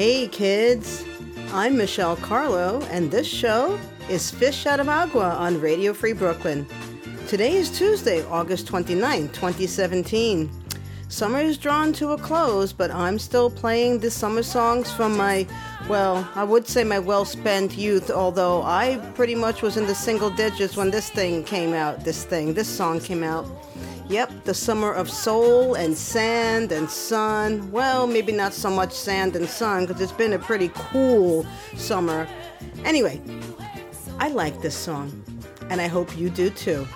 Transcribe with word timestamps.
Hey 0.00 0.28
kids, 0.28 1.04
I'm 1.52 1.76
Michelle 1.76 2.16
Carlo, 2.16 2.80
and 2.84 3.10
this 3.10 3.26
show 3.26 3.78
is 4.08 4.30
Fish 4.30 4.64
Out 4.64 4.80
of 4.80 4.88
Agua 4.88 5.28
on 5.28 5.60
Radio 5.60 5.92
Free 5.92 6.14
Brooklyn. 6.14 6.66
Today 7.28 7.52
is 7.52 7.68
Tuesday, 7.76 8.24
August 8.24 8.66
29, 8.66 9.28
2017. 9.28 10.50
Summer 11.10 11.40
is 11.40 11.58
drawn 11.58 11.92
to 11.92 12.12
a 12.12 12.16
close, 12.16 12.72
but 12.72 12.90
I'm 12.90 13.18
still 13.18 13.50
playing 13.50 13.98
the 13.98 14.10
summer 14.10 14.42
songs 14.42 14.90
from 14.90 15.18
my, 15.18 15.46
well, 15.86 16.26
I 16.34 16.44
would 16.44 16.66
say 16.66 16.82
my 16.82 16.98
well 16.98 17.26
spent 17.26 17.76
youth, 17.76 18.10
although 18.10 18.62
I 18.62 19.06
pretty 19.14 19.34
much 19.34 19.60
was 19.60 19.76
in 19.76 19.86
the 19.86 19.94
single 19.94 20.30
digits 20.30 20.78
when 20.78 20.90
this 20.90 21.10
thing 21.10 21.44
came 21.44 21.74
out. 21.74 22.06
This 22.06 22.24
thing, 22.24 22.54
this 22.54 22.68
song 22.68 23.00
came 23.00 23.22
out. 23.22 23.44
Yep, 24.10 24.42
the 24.42 24.54
summer 24.54 24.92
of 24.92 25.08
soul 25.08 25.74
and 25.76 25.96
sand 25.96 26.72
and 26.72 26.90
sun. 26.90 27.70
Well, 27.70 28.08
maybe 28.08 28.32
not 28.32 28.52
so 28.52 28.68
much 28.68 28.92
sand 28.92 29.36
and 29.36 29.48
sun 29.48 29.86
because 29.86 30.02
it's 30.02 30.10
been 30.10 30.32
a 30.32 30.38
pretty 30.40 30.72
cool 30.74 31.46
summer. 31.76 32.26
Anyway, 32.84 33.20
I 34.18 34.26
like 34.30 34.60
this 34.62 34.74
song, 34.74 35.22
and 35.68 35.80
I 35.80 35.86
hope 35.86 36.18
you 36.18 36.28
do 36.28 36.50
too. 36.50 36.88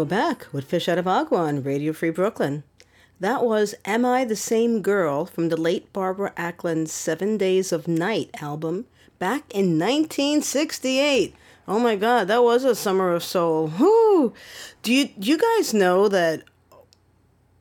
We're 0.00 0.06
back 0.06 0.46
with 0.50 0.64
Fish 0.64 0.88
Out 0.88 0.96
of 0.96 1.06
Agua 1.06 1.40
on 1.40 1.62
Radio 1.62 1.92
Free 1.92 2.08
Brooklyn. 2.08 2.62
That 3.20 3.44
was 3.44 3.74
Am 3.84 4.06
I 4.06 4.24
the 4.24 4.34
Same 4.34 4.80
Girl 4.80 5.26
from 5.26 5.50
the 5.50 5.58
late 5.58 5.92
Barbara 5.92 6.32
Acklin's 6.38 6.90
Seven 6.90 7.36
Days 7.36 7.70
of 7.70 7.86
Night 7.86 8.30
album 8.40 8.86
back 9.18 9.42
in 9.50 9.78
1968. 9.78 11.34
Oh 11.68 11.78
my 11.78 11.96
god, 11.96 12.28
that 12.28 12.42
was 12.42 12.64
a 12.64 12.74
summer 12.74 13.12
of 13.12 13.22
soul. 13.22 13.66
Whoo! 13.78 14.32
Do 14.82 14.90
you, 14.90 15.08
do 15.18 15.28
you 15.28 15.36
guys 15.36 15.74
know 15.74 16.08
that 16.08 16.44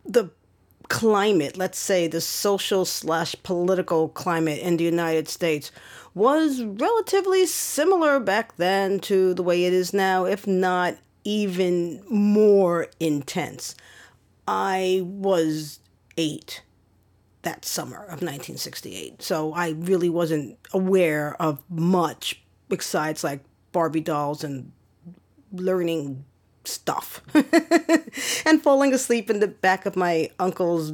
the 0.06 0.30
climate, 0.88 1.58
let's 1.58 1.78
say 1.78 2.08
the 2.08 2.22
social 2.22 2.86
slash 2.86 3.36
political 3.44 4.08
climate 4.08 4.60
in 4.60 4.78
the 4.78 4.86
United 4.86 5.28
States, 5.28 5.74
was 6.16 6.64
relatively 6.64 7.46
similar 7.46 8.18
back 8.18 8.56
then 8.56 9.02
to 9.02 9.34
the 9.34 9.44
way 9.44 9.66
it 9.66 9.74
is 9.74 9.94
now, 9.94 10.24
if 10.24 10.48
not 10.48 10.96
even 11.30 12.02
more 12.10 12.88
intense. 13.00 13.76
I 14.48 15.02
was 15.04 15.80
eight 16.18 16.64
that 17.44 17.64
summer 17.64 17.98
of 17.98 18.24
1968, 18.24 19.22
so 19.22 19.54
I 19.54 19.70
really 19.70 20.10
wasn't 20.10 20.58
aware 20.74 21.40
of 21.40 21.62
much 21.70 22.42
besides 22.68 23.24
like 23.24 23.42
Barbie 23.72 24.02
dolls 24.02 24.44
and 24.44 24.72
learning 25.54 26.26
stuff 26.66 27.22
and 28.46 28.64
falling 28.64 28.92
asleep 28.92 29.30
in 29.30 29.40
the 29.40 29.48
back 29.48 29.86
of 29.86 29.96
my 29.96 30.32
uncle's 30.40 30.92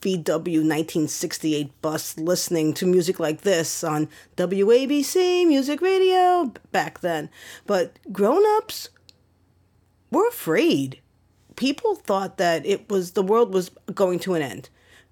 VW 0.00 0.62
1968 0.64 1.80
bus 1.80 2.18
listening 2.18 2.74
to 2.74 2.86
music 2.86 3.20
like 3.20 3.42
this 3.42 3.84
on 3.84 4.08
WABC 4.36 5.46
Music 5.46 5.80
Radio 5.80 6.52
back 6.72 7.00
then. 7.00 7.30
But 7.66 7.98
grown 8.12 8.42
ups 8.56 8.90
were 10.10 10.26
afraid. 10.28 11.00
People 11.56 11.94
thought 11.94 12.38
that 12.38 12.64
it 12.64 12.88
was 12.88 13.12
the 13.12 13.22
world 13.22 13.52
was 13.52 13.70
going 13.94 14.18
to 14.20 14.34
an 14.34 14.42
end. 14.42 14.68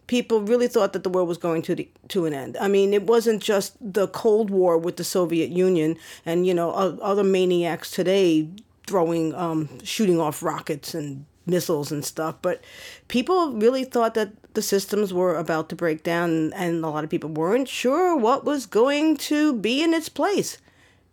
People 0.06 0.40
really 0.42 0.68
thought 0.68 0.92
that 0.92 1.02
the 1.02 1.10
world 1.10 1.26
was 1.26 1.38
going 1.38 1.62
to 1.62 1.74
the, 1.74 1.88
to 2.08 2.26
an 2.26 2.32
end. 2.32 2.56
I 2.60 2.68
mean, 2.68 2.94
it 2.94 3.02
wasn't 3.02 3.42
just 3.42 3.76
the 3.80 4.06
Cold 4.06 4.50
War 4.50 4.78
with 4.78 4.96
the 4.96 5.04
Soviet 5.04 5.50
Union 5.50 5.96
and 6.24 6.46
you 6.46 6.54
know 6.54 6.70
other 6.70 7.24
maniacs 7.24 7.90
today 7.90 8.48
throwing 8.86 9.34
um, 9.34 9.68
shooting 9.82 10.20
off 10.20 10.42
rockets 10.42 10.94
and 10.94 11.26
missiles 11.46 11.92
and 11.92 12.04
stuff, 12.04 12.36
but 12.42 12.62
people 13.08 13.52
really 13.52 13.84
thought 13.84 14.14
that 14.14 14.32
the 14.54 14.62
systems 14.62 15.12
were 15.12 15.36
about 15.36 15.68
to 15.68 15.76
break 15.76 16.02
down, 16.02 16.52
and 16.54 16.84
a 16.84 16.88
lot 16.88 17.04
of 17.04 17.10
people 17.10 17.30
weren't 17.30 17.68
sure 17.68 18.16
what 18.16 18.44
was 18.44 18.66
going 18.66 19.16
to 19.16 19.52
be 19.54 19.82
in 19.82 19.94
its 19.94 20.08
place. 20.08 20.58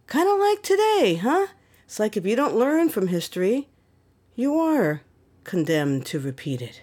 Kind 0.08 0.28
of 0.28 0.40
like 0.40 0.63
today, 0.63 1.19
huh? 1.22 1.48
It's 1.86 2.00
like 2.00 2.18
if 2.18 2.25
you 2.25 2.36
don't 2.36 2.56
learn 2.56 2.90
from 2.90 3.08
history, 3.08 3.68
you 4.36 4.60
are 4.60 5.02
condemned 5.44 6.06
to 6.08 6.20
repeat 6.20 6.62
it. 6.62 6.82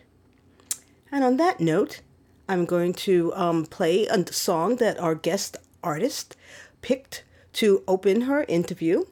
And 1.11 1.25
on 1.25 1.37
that 1.38 1.61
note, 1.61 2.00
I'm 2.49 2.64
going 2.64 2.94
to 2.94 3.32
um, 3.35 3.67
play 3.67 4.06
a 4.06 4.32
song 4.32 4.76
that 4.76 4.99
our 4.99 5.14
guest 5.14 5.56
artist 5.82 6.37
picked 6.82 7.25
to 7.55 7.82
open 7.88 8.23
her 8.23 8.44
interview. 8.44 9.05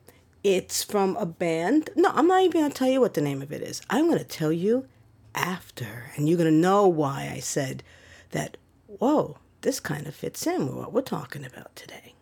It's 0.45 0.85
from 0.85 1.17
a 1.17 1.27
band. 1.27 1.91
No, 1.97 2.11
I'm 2.15 2.29
not 2.29 2.43
even 2.43 2.61
going 2.61 2.71
to 2.71 2.77
tell 2.77 2.89
you 2.89 3.01
what 3.01 3.15
the 3.15 3.21
name 3.21 3.43
of 3.43 3.53
it 3.53 3.63
is. 3.63 3.81
I'm 3.91 4.07
going 4.07 4.19
to 4.19 4.25
tell 4.25 4.53
you 4.53 4.87
after, 5.35 6.11
and 6.17 6.29
you're 6.29 6.39
going 6.39 6.53
to 6.53 6.57
know 6.57 6.87
why 6.87 7.31
I 7.33 7.41
said 7.41 7.83
that, 8.31 8.57
whoa, 8.87 9.39
this 9.63 9.81
kind 9.81 10.07
of 10.07 10.15
fits 10.15 10.47
in 10.47 10.67
with 10.67 10.77
what 10.77 10.93
we're 10.93 11.03
talking 11.03 11.45
about 11.45 11.75
today. 11.75 12.15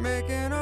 Making 0.00 0.52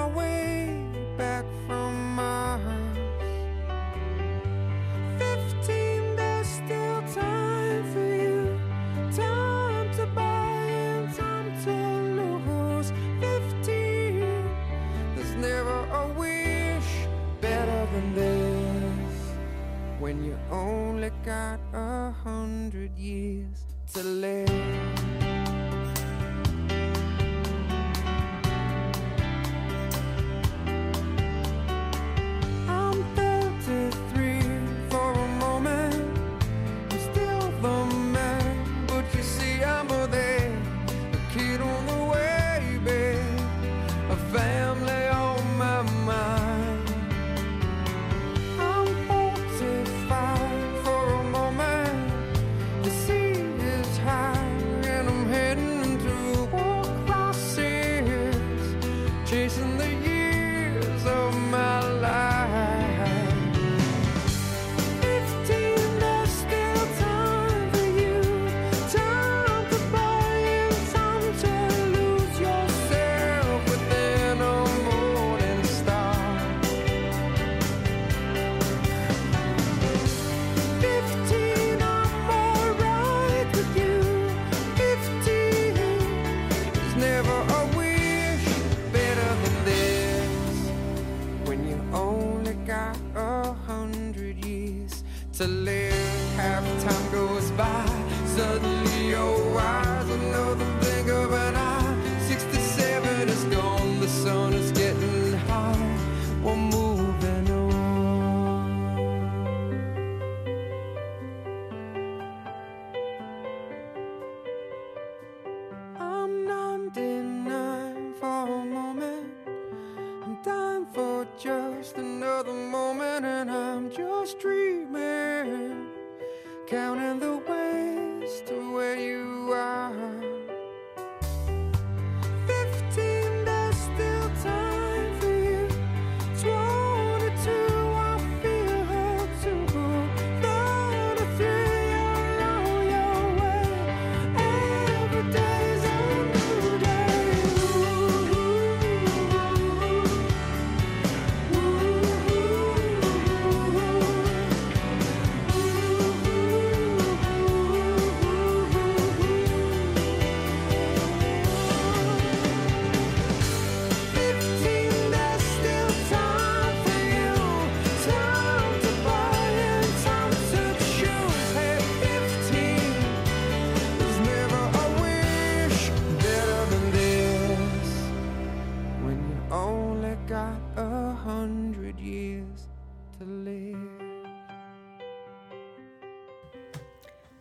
counting 126.69 127.19
the 127.19 127.28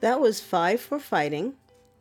That 0.08 0.22
was 0.22 0.40
Five 0.40 0.80
for 0.80 1.00
Fighting 1.00 1.56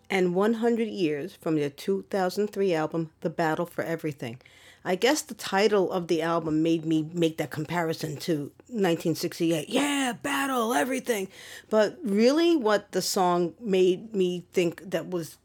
and 0.09 0.33
100 0.33 0.87
Years 0.87 1.35
from 1.35 1.57
their 1.57 1.69
2003 1.69 2.73
album, 2.73 3.11
The 3.23 3.31
Battle 3.31 3.67
for 3.67 3.83
Everything. 3.83 4.41
I 4.85 4.95
guess 4.95 5.23
the 5.23 5.35
title 5.35 5.91
of 5.91 6.07
the 6.07 6.23
album 6.23 6.63
made 6.63 6.85
me 6.85 7.11
make 7.13 7.39
that 7.39 7.51
comparison 7.51 8.17
to 8.19 8.53
1968. 8.69 9.69
Yeah, 9.69 10.13
battle, 10.23 10.73
everything. 10.73 11.27
But 11.69 11.99
really, 12.05 12.55
what 12.55 12.93
the 12.93 13.03
song 13.03 13.55
made 13.59 14.15
me 14.15 14.45
think 14.53 14.89
that 14.89 15.11
was 15.11 15.37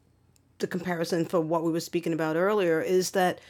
the 0.60 0.68
comparison 0.68 1.26
for 1.26 1.40
what 1.40 1.64
we 1.64 1.72
were 1.72 1.80
speaking 1.80 2.12
about 2.12 2.36
earlier 2.36 2.80
is 2.80 3.10
that 3.10 3.40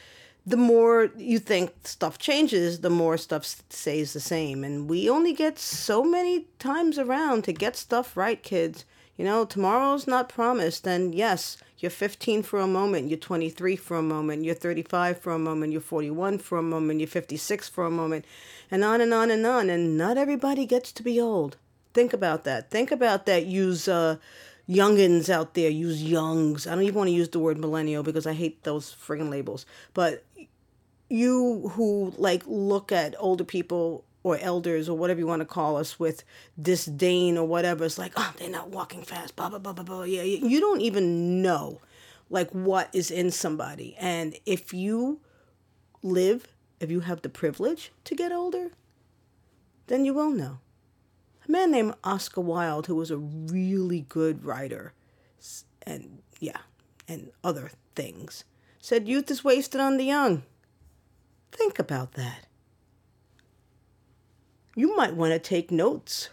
the 0.43 0.57
more 0.57 1.11
you 1.17 1.37
think 1.37 1.71
stuff 1.83 2.17
changes, 2.17 2.79
the 2.79 2.89
more 2.89 3.17
stuff 3.17 3.45
stays 3.45 4.13
the 4.13 4.19
same. 4.19 4.63
And 4.63 4.89
we 4.89 5.07
only 5.07 5.33
get 5.33 5.59
so 5.59 6.03
many 6.03 6.47
times 6.57 6.97
around 6.97 7.43
to 7.43 7.53
get 7.53 7.75
stuff 7.75 8.17
right, 8.17 8.41
kids. 8.41 8.85
You 9.17 9.25
know, 9.25 9.45
tomorrow's 9.45 10.07
not 10.07 10.29
promised. 10.29 10.87
And 10.87 11.13
yes, 11.13 11.57
you're 11.77 11.91
15 11.91 12.43
for 12.43 12.59
a 12.59 12.67
moment, 12.67 13.09
you're 13.09 13.17
23 13.17 13.75
for 13.75 13.97
a 13.97 14.01
moment, 14.01 14.43
you're 14.43 14.55
35 14.55 15.19
for 15.19 15.33
a 15.33 15.39
moment, 15.39 15.71
you're 15.71 15.81
41 15.81 16.39
for 16.39 16.57
a 16.57 16.63
moment, 16.63 16.99
you're 16.99 17.07
56 17.07 17.69
for 17.69 17.85
a 17.85 17.91
moment, 17.91 18.25
and 18.71 18.83
on 18.83 19.01
and 19.01 19.13
on 19.13 19.29
and 19.29 19.45
on. 19.45 19.69
And 19.69 19.97
not 19.97 20.17
everybody 20.17 20.65
gets 20.65 20.91
to 20.93 21.03
be 21.03 21.19
old. 21.19 21.57
Think 21.93 22.13
about 22.13 22.43
that. 22.45 22.71
Think 22.71 22.91
about 22.91 23.25
that. 23.27 23.45
Use 23.45 23.87
uh, 23.87 24.17
youngins 24.67 25.29
out 25.29 25.53
there. 25.53 25.69
Use 25.69 26.01
youngs. 26.01 26.65
I 26.65 26.73
don't 26.73 26.83
even 26.83 26.95
want 26.95 27.09
to 27.09 27.13
use 27.13 27.29
the 27.29 27.39
word 27.39 27.59
millennial 27.59 28.01
because 28.01 28.25
I 28.25 28.33
hate 28.33 28.63
those 28.63 28.95
friggin' 28.95 29.29
labels. 29.29 29.65
But 29.93 30.23
you 31.09 31.69
who 31.73 32.13
like 32.17 32.43
look 32.47 32.91
at 32.91 33.13
older 33.19 33.43
people 33.43 34.05
or 34.23 34.37
elders 34.39 34.87
or 34.87 34.97
whatever 34.97 35.19
you 35.19 35.27
want 35.27 35.41
to 35.41 35.45
call 35.45 35.77
us 35.77 35.99
with 35.99 36.23
disdain 36.59 37.37
or 37.37 37.45
whatever, 37.45 37.83
it's 37.85 37.97
like, 37.97 38.13
oh, 38.15 38.33
they're 38.37 38.49
not 38.49 38.69
walking 38.69 39.03
fast. 39.03 39.35
Blah 39.35 39.49
blah 39.49 39.59
blah 39.59 39.73
blah 39.73 39.83
blah. 39.83 40.03
Yeah, 40.03 40.23
you 40.23 40.59
don't 40.59 40.81
even 40.81 41.41
know 41.41 41.81
like 42.29 42.49
what 42.51 42.89
is 42.93 43.11
in 43.11 43.29
somebody, 43.31 43.95
and 43.99 44.35
if 44.45 44.73
you 44.73 45.19
live, 46.01 46.47
if 46.79 46.89
you 46.89 47.01
have 47.01 47.21
the 47.21 47.29
privilege 47.29 47.91
to 48.05 48.15
get 48.15 48.31
older, 48.31 48.71
then 49.87 50.05
you 50.05 50.13
will 50.13 50.31
know. 50.31 50.59
A 51.47 51.51
man 51.51 51.71
named 51.71 51.95
Oscar 52.03 52.41
Wilde, 52.41 52.87
who 52.87 52.95
was 52.95 53.11
a 53.11 53.17
really 53.17 54.05
good 54.07 54.45
writer, 54.45 54.93
and 55.85 56.19
yeah, 56.39 56.59
and 57.07 57.31
other 57.43 57.71
things, 57.95 58.45
said 58.79 59.07
youth 59.07 59.29
is 59.29 59.43
wasted 59.43 59.81
on 59.81 59.97
the 59.97 60.05
young. 60.05 60.43
Think 61.51 61.77
about 61.77 62.13
that. 62.13 62.47
You 64.75 64.95
might 64.95 65.15
want 65.15 65.33
to 65.33 65.39
take 65.39 65.69
notes, 65.69 66.29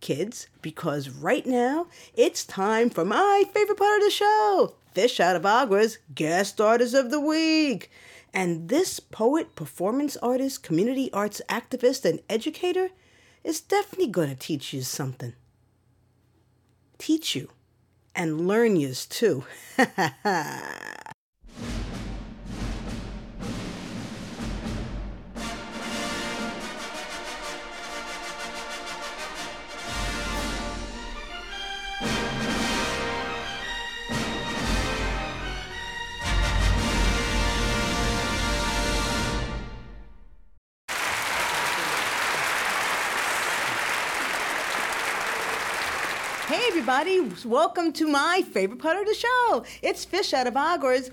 kids, 0.00 0.48
because 0.62 1.10
right 1.10 1.44
now 1.44 1.88
it's 2.14 2.44
time 2.44 2.88
for 2.88 3.04
my 3.04 3.44
favorite 3.52 3.76
part 3.76 3.98
of 3.98 4.04
the 4.04 4.10
show 4.10 4.74
Fish 4.94 5.20
Out 5.20 5.36
of 5.36 5.44
Agua's 5.44 5.98
Guest 6.14 6.58
Artist 6.58 6.94
of 6.94 7.10
the 7.10 7.20
Week. 7.20 7.90
And 8.32 8.68
this 8.70 8.98
poet, 8.98 9.54
performance 9.54 10.16
artist, 10.18 10.62
community 10.62 11.12
arts 11.12 11.42
activist, 11.50 12.04
and 12.04 12.20
educator 12.30 12.88
is 13.44 13.60
definitely 13.60 14.08
going 14.08 14.30
to 14.30 14.34
teach 14.34 14.72
you 14.72 14.82
something. 14.82 15.34
Teach 16.98 17.36
you 17.36 17.50
and 18.14 18.48
learn 18.48 18.76
yous 18.76 19.04
too. 19.04 19.44
everybody, 47.06 47.48
welcome 47.48 47.92
to 47.92 48.08
my 48.08 48.42
favorite 48.50 48.80
part 48.80 48.96
of 48.96 49.06
the 49.06 49.14
show. 49.14 49.64
It's 49.80 50.04
Fish 50.04 50.34
Out 50.34 50.48
of 50.48 50.56
Agua's 50.56 51.08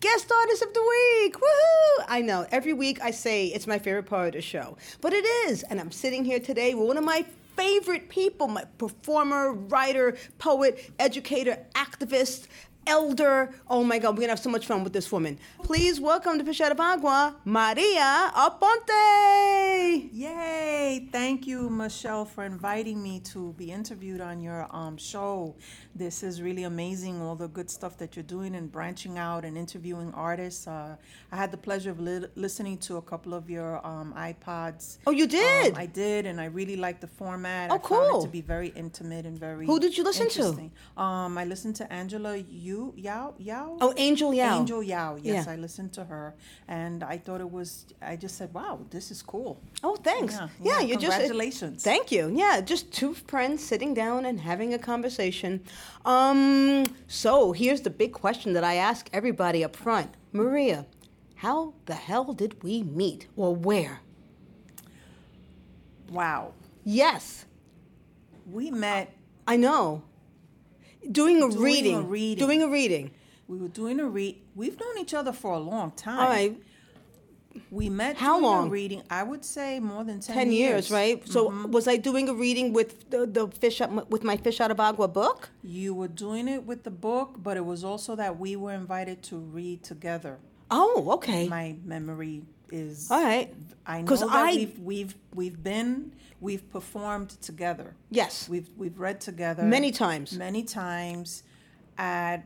guest 0.00 0.30
artist 0.30 0.62
of 0.62 0.74
the 0.74 0.80
week. 0.82 1.34
Woohoo! 1.36 2.04
I 2.06 2.20
know, 2.20 2.46
every 2.50 2.74
week 2.74 3.00
I 3.00 3.10
say 3.10 3.46
it's 3.46 3.66
my 3.66 3.78
favorite 3.78 4.04
part 4.04 4.28
of 4.28 4.34
the 4.34 4.42
show, 4.42 4.76
but 5.00 5.14
it 5.14 5.24
is. 5.48 5.62
And 5.64 5.80
I'm 5.80 5.90
sitting 5.90 6.24
here 6.24 6.38
today 6.38 6.74
with 6.74 6.86
one 6.86 6.98
of 6.98 7.04
my 7.04 7.24
favorite 7.56 8.10
people, 8.10 8.48
my 8.48 8.64
performer, 8.76 9.52
writer, 9.52 10.18
poet, 10.38 10.90
educator, 10.98 11.58
activist, 11.74 12.48
elder. 12.86 13.50
Oh 13.68 13.84
my 13.84 13.98
God, 13.98 14.16
we're 14.16 14.22
gonna 14.22 14.32
have 14.32 14.40
so 14.40 14.50
much 14.50 14.66
fun 14.66 14.82
with 14.84 14.92
this 14.92 15.10
woman. 15.12 15.38
Please 15.62 16.00
welcome 16.00 16.38
to 16.38 16.44
Fish 16.44 16.60
Out 16.60 16.72
of 16.72 16.80
Agua, 16.80 17.36
Maria 17.44 18.32
Aponte. 18.34 20.08
Yay! 20.12 21.08
Thank 21.12 21.46
you, 21.46 21.70
Michelle, 21.70 22.24
for 22.24 22.44
inviting 22.44 23.02
me 23.02 23.20
to 23.20 23.52
be 23.54 23.70
interviewed 23.70 24.20
on 24.20 24.40
your 24.40 24.66
um, 24.74 24.96
show. 24.96 25.54
This 25.94 26.22
is 26.22 26.40
really 26.40 26.64
amazing, 26.64 27.20
all 27.20 27.36
the 27.36 27.48
good 27.48 27.70
stuff 27.70 27.96
that 27.98 28.16
you're 28.16 28.22
doing 28.22 28.54
and 28.54 28.70
branching 28.70 29.18
out 29.18 29.44
and 29.44 29.56
interviewing 29.56 30.12
artists. 30.14 30.66
Uh, 30.66 30.96
I 31.32 31.36
had 31.36 31.50
the 31.50 31.56
pleasure 31.56 31.90
of 31.90 32.00
li- 32.00 32.26
listening 32.34 32.78
to 32.78 32.96
a 32.96 33.02
couple 33.02 33.34
of 33.34 33.50
your 33.50 33.84
um, 33.86 34.14
iPods. 34.16 34.98
Oh, 35.06 35.10
you 35.10 35.26
did? 35.26 35.74
Um, 35.74 35.80
I 35.80 35.86
did, 35.86 36.26
and 36.26 36.40
I 36.40 36.46
really 36.46 36.76
liked 36.76 37.00
the 37.00 37.06
format. 37.06 37.70
Oh, 37.70 37.74
I 37.74 37.78
cool. 37.78 38.20
it 38.20 38.24
to 38.24 38.28
be 38.28 38.40
very 38.40 38.68
intimate 38.68 39.26
and 39.26 39.38
very. 39.38 39.66
Who 39.66 39.78
did 39.80 39.96
you 39.96 40.04
listen 40.04 40.28
to? 40.30 40.70
Um, 41.00 41.38
I 41.38 41.44
listened 41.44 41.76
to 41.76 41.92
Angela 41.92 42.36
Yao 42.96 43.34
Yao. 43.38 43.76
Oh, 43.80 43.92
Angel 43.96 44.32
Yao. 44.34 44.60
Angel 44.60 44.82
Yao. 44.82 45.16
Yes, 45.16 45.46
Yeah. 45.46 45.52
I 45.54 45.56
listened 45.56 45.92
to 45.98 46.04
her, 46.04 46.34
and 46.68 47.02
I 47.14 47.16
thought 47.24 47.40
it 47.40 47.50
was. 47.58 47.68
I 48.12 48.16
just 48.24 48.34
said, 48.38 48.48
"Wow, 48.54 48.74
this 48.94 49.10
is 49.10 49.20
cool." 49.22 49.52
Oh, 49.82 49.96
thanks. 50.10 50.34
Yeah, 50.34 50.48
Yeah, 50.62 50.72
yeah, 50.80 50.80
you 50.88 50.94
just 51.06 51.16
congratulations. 51.18 51.82
thank 51.82 52.10
you. 52.12 52.22
Yeah, 52.42 52.60
just 52.72 52.84
two 53.00 53.12
friends 53.32 53.58
sitting 53.70 53.92
down 53.94 54.20
and 54.28 54.40
having 54.40 54.70
a 54.74 54.78
conversation. 54.78 55.60
Um, 56.04 56.84
so 57.08 57.52
here's 57.52 57.82
the 57.82 57.94
big 58.02 58.12
question 58.12 58.52
that 58.54 58.64
I 58.64 58.74
ask 58.90 59.08
everybody 59.12 59.60
up 59.64 59.74
front, 59.76 60.10
Maria. 60.32 60.86
How 61.36 61.72
the 61.86 61.94
hell 62.08 62.32
did 62.34 62.62
we 62.62 62.82
meet, 62.82 63.26
or 63.36 63.54
where? 63.68 64.00
Wow. 66.10 66.52
Yes, 66.84 67.46
We 68.50 68.70
met. 68.70 69.06
I 69.46 69.56
know. 69.56 70.02
Doing 71.10 71.36
a 71.36 71.48
Doing 71.48 71.56
a 71.56 71.60
reading. 71.60 72.08
reading. 72.08 72.46
Doing 72.46 72.62
a 72.62 72.68
reading. 72.68 73.10
We 73.48 73.58
were 73.58 73.68
doing 73.68 74.00
a 74.00 74.06
read. 74.06 74.36
We've 74.54 74.78
known 74.78 74.98
each 74.98 75.14
other 75.14 75.32
for 75.32 75.52
a 75.54 75.58
long 75.58 75.90
time. 75.92 76.18
All 76.20 76.28
right, 76.28 76.56
We 77.70 77.88
met. 77.90 78.16
How 78.16 78.38
long? 78.40 78.70
reading. 78.70 79.02
I 79.10 79.22
would 79.24 79.44
say 79.44 79.80
more 79.80 80.04
than 80.04 80.20
ten. 80.20 80.36
10 80.36 80.52
years, 80.52 80.90
right? 80.90 81.26
So 81.26 81.48
Mm-hmm. 81.50 81.72
was 81.72 81.88
I 81.88 81.96
doing 81.96 82.28
a 82.28 82.34
reading 82.34 82.72
with 82.72 83.10
the, 83.10 83.26
the 83.26 83.48
fish 83.48 83.80
with 84.08 84.22
my 84.22 84.36
fish 84.36 84.60
out 84.60 84.70
of 84.70 84.78
agua 84.78 85.08
book? 85.08 85.50
You 85.64 85.94
were 85.94 86.06
doing 86.08 86.46
it 86.46 86.64
with 86.64 86.84
the 86.84 86.92
book, 86.92 87.36
but 87.42 87.56
it 87.56 87.64
was 87.64 87.82
also 87.82 88.14
that 88.16 88.38
we 88.38 88.54
were 88.54 88.72
invited 88.72 89.22
to 89.24 89.36
read 89.36 89.82
together. 89.82 90.38
Oh, 90.70 91.08
okay. 91.14 91.48
My 91.48 91.74
memory 91.84 92.42
is. 92.72 93.10
All 93.10 93.22
right. 93.22 93.52
I 93.86 94.02
know 94.02 94.14
that 94.16 94.28
I- 94.28 94.52
we've 94.54 94.78
we've 94.78 95.14
we've 95.34 95.62
been 95.62 96.12
we've 96.40 96.68
performed 96.70 97.30
together. 97.42 97.94
yes. 98.10 98.48
We've 98.48 98.68
we've 98.76 98.98
read 98.98 99.20
together 99.20 99.62
Many 99.62 99.90
times. 99.92 100.32
Many 100.36 100.62
times, 100.64 101.42
at 101.98 102.44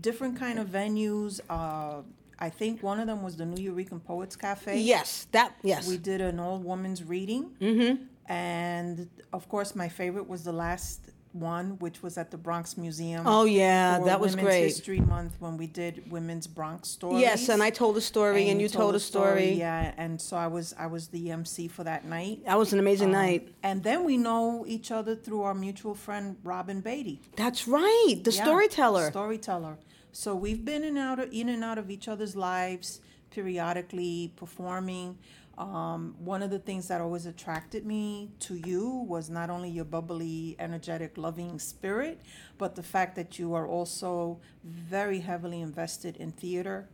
different 0.00 0.38
kind 0.38 0.58
of 0.58 0.68
venues. 0.68 1.40
Uh, 1.48 2.02
I 2.38 2.50
think 2.50 2.82
one 2.82 3.00
of 3.00 3.06
them 3.06 3.22
was 3.22 3.36
the 3.36 3.44
Nuyorican 3.44 4.04
Poets 4.04 4.36
Cafe. 4.36 4.78
Yes. 4.80 5.26
That. 5.32 5.54
Yes. 5.62 5.88
We 5.88 5.96
did 5.96 6.20
an 6.20 6.38
all 6.38 6.58
women's 6.58 7.02
reading. 7.02 7.50
Mm-hmm. 7.60 8.02
And 8.30 9.08
of 9.32 9.48
course, 9.48 9.74
my 9.74 9.88
favorite 9.88 10.28
was 10.28 10.44
the 10.44 10.52
last 10.52 11.00
one, 11.36 11.78
which 11.78 12.02
was 12.02 12.18
at 12.18 12.30
the 12.30 12.36
Bronx 12.36 12.76
Museum. 12.76 13.26
Oh, 13.26 13.44
yeah, 13.44 13.98
that 14.00 14.20
was 14.20 14.32
Women's 14.32 14.46
great. 14.46 14.62
History 14.64 15.00
Month 15.00 15.36
when 15.38 15.56
we 15.56 15.66
did 15.66 16.10
Women's 16.10 16.46
Bronx 16.46 16.88
Stories. 16.88 17.20
Yes, 17.20 17.48
and 17.48 17.62
I 17.62 17.70
told 17.70 17.96
a 17.96 18.00
story, 18.00 18.48
and, 18.48 18.60
you 18.60 18.68
told, 18.68 18.94
a 18.94 19.00
story. 19.00 19.52
Yeah, 19.52 19.92
and 19.96 20.20
so 20.20 20.36
I 20.36 20.46
was 20.46 20.74
I 20.78 20.86
was 20.86 21.08
the 21.08 21.30
MC 21.30 21.68
for 21.68 21.84
that 21.84 22.04
night. 22.04 22.44
That 22.44 22.58
was 22.58 22.72
an 22.72 22.78
amazing 22.78 23.08
um, 23.08 23.22
night. 23.22 23.54
And 23.62 23.82
then 23.82 24.04
we 24.04 24.16
know 24.16 24.64
each 24.66 24.90
other 24.90 25.14
through 25.14 25.42
our 25.42 25.54
mutual 25.54 25.94
friend 25.94 26.36
Robin 26.42 26.80
Beatty. 26.80 27.20
That's 27.36 27.68
right, 27.68 28.16
the 28.22 28.32
Yeah, 28.32 28.42
storyteller. 28.42 29.10
Storyteller. 29.10 29.78
So 30.12 30.34
we've 30.34 30.64
been 30.64 30.82
in 30.82 30.96
out 30.96 31.18
of 31.18 31.28
in 31.32 31.48
and 31.48 31.62
out 31.62 31.78
of 31.78 31.90
each 31.90 32.08
other's 32.08 32.34
lives 32.34 33.00
periodically, 33.30 34.32
performing. 34.36 35.18
Um, 35.58 36.14
one 36.18 36.42
of 36.42 36.50
the 36.50 36.58
things 36.58 36.88
that 36.88 37.00
always 37.00 37.24
attracted 37.24 37.86
me 37.86 38.30
to 38.40 38.56
you 38.56 39.06
was 39.08 39.30
not 39.30 39.48
only 39.48 39.70
your 39.70 39.86
bubbly, 39.86 40.54
energetic, 40.58 41.16
loving 41.16 41.58
spirit, 41.58 42.20
but 42.58 42.74
the 42.74 42.82
fact 42.82 43.16
that 43.16 43.38
you 43.38 43.54
are 43.54 43.66
also 43.66 44.38
very 44.64 45.20
heavily 45.20 45.62
invested 45.62 46.16
in 46.18 46.32
theater. 46.32 46.88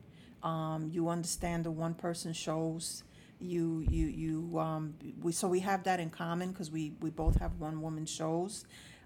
Um, 0.44 0.88
you 0.92 1.08
understand 1.08 1.64
the 1.64 1.72
one-person 1.72 2.32
shows. 2.34 3.02
You, 3.40 3.84
you, 3.90 4.06
you. 4.06 4.58
Um, 4.58 4.94
we 5.20 5.32
so 5.32 5.48
we 5.48 5.60
have 5.60 5.82
that 5.84 5.98
in 5.98 6.10
common 6.10 6.52
because 6.52 6.70
we 6.70 6.92
we 7.00 7.10
both 7.10 7.40
have 7.40 7.58
one-woman 7.58 8.06
shows 8.06 8.64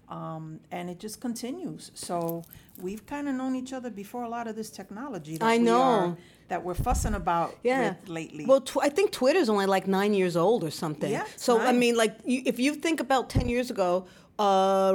um, 0.09 0.59
and 0.71 0.89
it 0.89 0.99
just 0.99 1.19
continues. 1.19 1.91
So 1.93 2.43
we've 2.81 3.05
kind 3.05 3.27
of 3.27 3.35
known 3.35 3.55
each 3.55 3.73
other 3.73 3.89
before 3.89 4.23
a 4.23 4.29
lot 4.29 4.47
of 4.47 4.55
this 4.55 4.69
technology 4.69 5.37
I 5.41 5.57
know. 5.57 6.17
That 6.49 6.63
we're 6.63 6.73
fussing 6.73 7.13
about 7.13 7.55
Yeah. 7.63 7.89
with 7.89 8.09
lately. 8.09 8.45
Well, 8.45 8.61
tw- 8.61 8.77
I 8.81 8.89
think 8.89 9.11
Twitter's 9.11 9.49
only 9.49 9.65
like 9.65 9.87
nine 9.87 10.13
years 10.13 10.35
old 10.35 10.63
or 10.63 10.71
something. 10.71 11.11
Yeah, 11.11 11.25
so 11.35 11.59
I 11.59 11.71
mean, 11.73 11.95
like, 11.95 12.15
you, 12.25 12.41
if 12.45 12.57
you 12.59 12.73
think 12.75 12.99
about 12.99 13.29
ten 13.29 13.49
years 13.49 13.69
ago, 13.69 14.05
uh, 14.39 14.91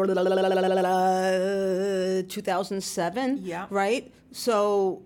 two 2.28 2.42
thousand 2.42 2.82
seven. 2.82 3.38
Yeah. 3.42 3.66
Right. 3.70 4.12
So. 4.32 5.02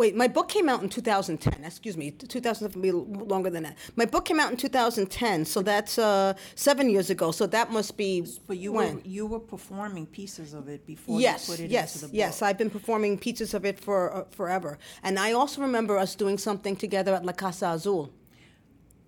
Wait, 0.00 0.16
my 0.16 0.28
book 0.28 0.48
came 0.48 0.66
out 0.70 0.82
in 0.82 0.88
2010. 0.88 1.62
Excuse 1.62 1.94
me, 1.94 2.10
2007 2.10 2.80
be 2.80 2.90
longer 2.90 3.50
than 3.50 3.64
that. 3.64 3.76
My 3.96 4.06
book 4.06 4.24
came 4.24 4.40
out 4.40 4.50
in 4.50 4.56
2010, 4.56 5.44
so 5.44 5.60
that's 5.60 5.98
uh, 5.98 6.32
seven 6.54 6.88
years 6.88 7.10
ago. 7.10 7.32
So 7.32 7.46
that 7.48 7.70
must 7.70 7.98
be 7.98 8.26
but 8.46 8.56
you 8.56 8.72
when? 8.72 8.94
were 8.94 9.00
you 9.04 9.26
were 9.26 9.38
performing 9.38 10.06
pieces 10.06 10.54
of 10.54 10.70
it 10.70 10.86
before 10.86 11.20
yes, 11.20 11.46
you 11.46 11.54
put 11.54 11.64
it 11.64 11.70
yes, 11.70 11.96
into 11.96 12.06
the 12.06 12.08
book. 12.12 12.16
yes. 12.16 12.40
I've 12.40 12.56
been 12.56 12.70
performing 12.70 13.18
pieces 13.18 13.52
of 13.52 13.66
it 13.66 13.78
for 13.78 14.00
uh, 14.16 14.24
forever, 14.30 14.78
and 15.02 15.18
I 15.18 15.32
also 15.32 15.60
remember 15.60 15.98
us 15.98 16.14
doing 16.14 16.38
something 16.38 16.76
together 16.76 17.14
at 17.14 17.26
La 17.26 17.34
Casa 17.34 17.66
Azul. 17.66 18.10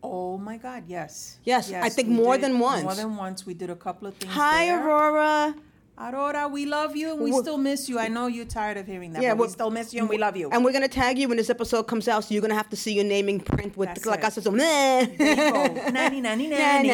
Oh 0.02 0.36
my 0.36 0.58
God! 0.58 0.84
Yes. 0.88 1.38
Yes, 1.42 1.72
I 1.72 1.88
think 1.88 2.08
more 2.08 2.34
did- 2.34 2.44
than 2.44 2.58
once. 2.58 2.82
More 2.82 2.94
than 2.94 3.16
once, 3.16 3.46
we 3.46 3.54
did 3.54 3.70
a 3.70 3.76
couple 3.76 4.08
of 4.08 4.14
things. 4.16 4.34
Hi, 4.34 4.66
there. 4.66 4.86
Aurora. 4.86 5.54
Aurora, 5.98 6.48
we 6.48 6.64
love 6.64 6.96
you 6.96 7.12
and 7.12 7.20
we 7.20 7.32
still 7.32 7.58
miss 7.58 7.88
you. 7.88 7.98
I 7.98 8.08
know 8.08 8.26
you're 8.26 8.46
tired 8.46 8.76
of 8.78 8.86
hearing 8.86 9.12
that, 9.12 9.22
Yeah, 9.22 9.34
but 9.34 9.46
we 9.46 9.52
still 9.52 9.70
miss 9.70 9.92
you 9.92 10.00
and 10.00 10.08
we 10.08 10.16
love 10.16 10.36
you. 10.36 10.48
And 10.50 10.64
we're 10.64 10.72
gonna 10.72 10.88
tag 10.88 11.18
you 11.18 11.28
when 11.28 11.36
this 11.36 11.50
episode 11.50 11.82
comes 11.84 12.08
out, 12.08 12.24
so 12.24 12.34
you're 12.34 12.40
gonna 12.40 12.54
have 12.54 12.70
to 12.70 12.76
see 12.76 12.94
your 12.94 13.04
naming 13.04 13.40
print 13.40 13.76
with 13.76 13.88
That's 13.88 14.06
it. 14.06 14.20
Casa 14.20 14.40
Azul. 14.40 14.52
There 14.52 15.02
you 15.02 15.16
nanny, 15.92 16.20
nanny, 16.20 16.48
nanny. 16.48 16.90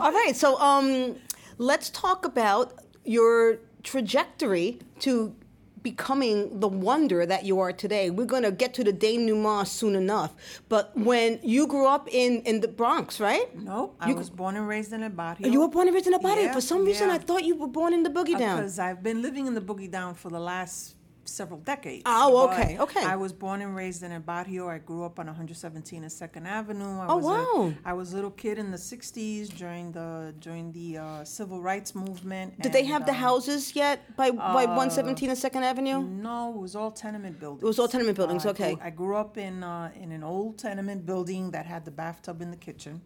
All 0.00 0.12
right, 0.12 0.32
so 0.34 0.58
um, 0.60 1.16
let's 1.58 1.88
talk 1.90 2.24
about 2.26 2.74
your 3.04 3.58
trajectory 3.82 4.78
to 5.00 5.34
becoming 5.82 6.60
the 6.60 6.68
wonder 6.68 7.26
that 7.26 7.44
you 7.44 7.58
are 7.60 7.72
today. 7.72 8.10
We're 8.10 8.26
going 8.26 8.42
to 8.44 8.52
get 8.52 8.74
to 8.74 8.84
the 8.84 8.92
denouement 8.92 9.68
soon 9.68 9.94
enough. 9.94 10.34
But 10.68 10.96
when 10.96 11.40
you 11.42 11.66
grew 11.66 11.86
up 11.86 12.08
in, 12.10 12.40
in 12.42 12.60
the 12.60 12.68
Bronx, 12.68 13.20
right? 13.20 13.46
No, 13.58 13.94
I 14.00 14.10
You- 14.10 14.16
was 14.16 14.30
born 14.30 14.56
and 14.56 14.66
raised 14.68 14.92
in 14.92 15.02
a 15.02 15.10
barrio. 15.10 15.48
You 15.48 15.60
were 15.60 15.68
born 15.68 15.88
and 15.88 15.94
raised 15.94 16.06
in 16.06 16.14
a 16.14 16.18
body. 16.18 16.42
Yeah, 16.42 16.52
For 16.52 16.60
some 16.60 16.84
reason, 16.84 17.08
yeah. 17.08 17.14
I 17.14 17.18
thought 17.18 17.44
you 17.44 17.56
were 17.56 17.68
born 17.68 17.92
in 17.92 18.02
the 18.02 18.10
Boogie 18.10 18.34
uh, 18.34 18.38
Down. 18.38 18.56
Because 18.58 18.78
I've 18.78 19.02
been 19.02 19.22
living 19.22 19.46
in 19.46 19.54
the 19.54 19.60
Boogie 19.60 19.90
Down 19.90 20.14
for 20.14 20.28
the 20.30 20.40
last 20.40 20.94
several 21.32 21.60
decades. 21.60 22.02
Oh, 22.06 22.46
but 22.46 22.60
okay, 22.60 22.78
okay. 22.78 23.04
I 23.04 23.16
was 23.16 23.32
born 23.32 23.62
and 23.62 23.74
raised 23.74 24.02
in 24.02 24.12
El 24.12 24.20
Barrio. 24.20 24.68
I 24.68 24.78
grew 24.78 25.04
up 25.04 25.18
on 25.18 25.26
117 25.26 26.02
and 26.02 26.12
Second 26.12 26.46
Avenue. 26.46 26.98
I 27.00 27.06
Oh, 27.08 27.16
was 27.16 27.24
wow. 27.24 27.74
A, 27.84 27.88
I 27.90 27.92
was 27.94 28.12
a 28.12 28.16
little 28.16 28.30
kid 28.30 28.58
in 28.58 28.70
the 28.70 28.76
60s 28.76 29.48
during 29.62 29.92
the 29.92 30.34
during 30.40 30.72
the 30.72 30.98
uh, 30.98 31.24
civil 31.24 31.60
rights 31.62 31.94
movement. 31.94 32.60
Did 32.60 32.72
they 32.72 32.80
and, 32.80 32.88
have 32.94 33.04
the 33.06 33.12
um, 33.12 33.18
houses 33.28 33.74
yet 33.74 34.16
by 34.16 34.30
by 34.30 34.64
117 34.66 35.28
and 35.30 35.38
Second 35.38 35.64
Avenue? 35.64 36.02
No, 36.02 36.52
it 36.54 36.60
was 36.60 36.74
all 36.76 36.90
tenement 36.90 37.40
buildings. 37.40 37.62
It 37.62 37.66
was 37.66 37.78
all 37.78 37.88
tenement 37.88 38.16
buildings, 38.16 38.44
Uh, 38.44 38.48
I 38.48 38.52
okay. 38.52 38.74
grew- 38.74 38.84
I 38.88 38.90
grew 38.90 39.16
up 39.16 39.38
in 39.38 39.62
uh, 39.64 39.90
in 40.02 40.12
an 40.12 40.22
old 40.22 40.58
tenement 40.58 41.06
building 41.06 41.50
that 41.52 41.66
had 41.66 41.84
the 41.84 41.90
bathtub 42.02 42.40
in 42.42 42.50
the 42.50 42.56
kitchen, 42.68 43.02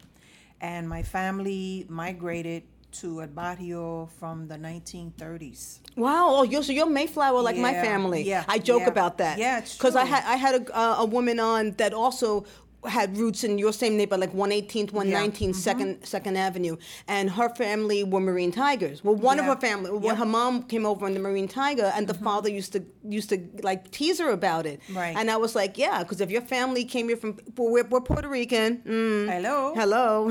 and 0.61 0.87
my 0.89 1.03
family 1.03 1.85
migrated 1.89 2.63
to 3.01 3.21
El 3.21 3.27
Barrio 3.27 4.09
from 4.19 4.47
the 4.47 4.55
1930s. 4.55 5.79
Wow! 5.95 6.27
Oh, 6.29 6.43
you're 6.43 6.63
so 6.63 6.71
you're 6.71 6.89
Mayflower 6.89 7.41
like 7.41 7.57
my 7.57 7.73
family. 7.73 8.23
yeah, 8.23 8.43
I 8.47 8.59
joke 8.59 8.81
yeah. 8.81 8.87
about 8.87 9.17
that. 9.19 9.37
Yeah, 9.37 9.59
it's 9.59 9.75
Because 9.75 9.95
I 9.95 10.05
had 10.05 10.23
I 10.25 10.35
had 10.35 10.55
a 10.61 10.77
uh, 10.77 10.95
a 10.99 11.05
woman 11.05 11.39
on 11.39 11.71
that 11.77 11.93
also 11.93 12.45
had 12.85 13.17
roots 13.17 13.43
in 13.43 13.57
your 13.57 13.73
same 13.73 13.97
neighborhood, 13.97 14.21
like 14.21 14.33
118th, 14.33 14.91
119th, 14.91 15.31
mm-hmm. 15.31 15.51
Second 15.53 16.03
Second 16.05 16.37
Avenue, 16.37 16.77
and 17.07 17.29
her 17.31 17.49
family 17.49 18.03
were 18.03 18.19
Marine 18.19 18.51
Tigers. 18.51 19.03
Well, 19.03 19.15
one 19.15 19.39
of 19.39 19.45
her 19.45 19.55
family, 19.55 19.89
Yep. 19.91 20.01
Mm-hmm. 20.01 20.17
her 20.17 20.25
mom 20.25 20.63
came 20.63 20.85
over 20.85 21.07
in 21.07 21.13
the 21.13 21.19
Marine 21.19 21.47
Tiger, 21.47 21.91
and 21.95 22.07
the 22.07 22.13
father 22.13 22.49
used 22.49 22.73
to 22.73 22.85
used 23.03 23.29
to 23.29 23.41
like 23.63 23.89
tease 23.91 24.19
her 24.19 24.29
about 24.29 24.65
it. 24.65 24.79
Right. 24.91 25.15
And 25.15 25.31
I 25.31 25.37
was 25.37 25.55
like, 25.55 25.77
yeah, 25.77 26.03
because 26.03 26.21
if 26.21 26.29
your 26.29 26.41
family 26.41 26.85
came 26.85 27.07
here 27.07 27.17
from, 27.17 27.37
well, 27.57 27.71
we're, 27.71 27.83
we're 27.85 28.01
Puerto 28.01 28.29
Rican. 28.29 28.77
Mm, 28.85 29.31
Hello. 29.31 29.73
Hello. 29.75 30.29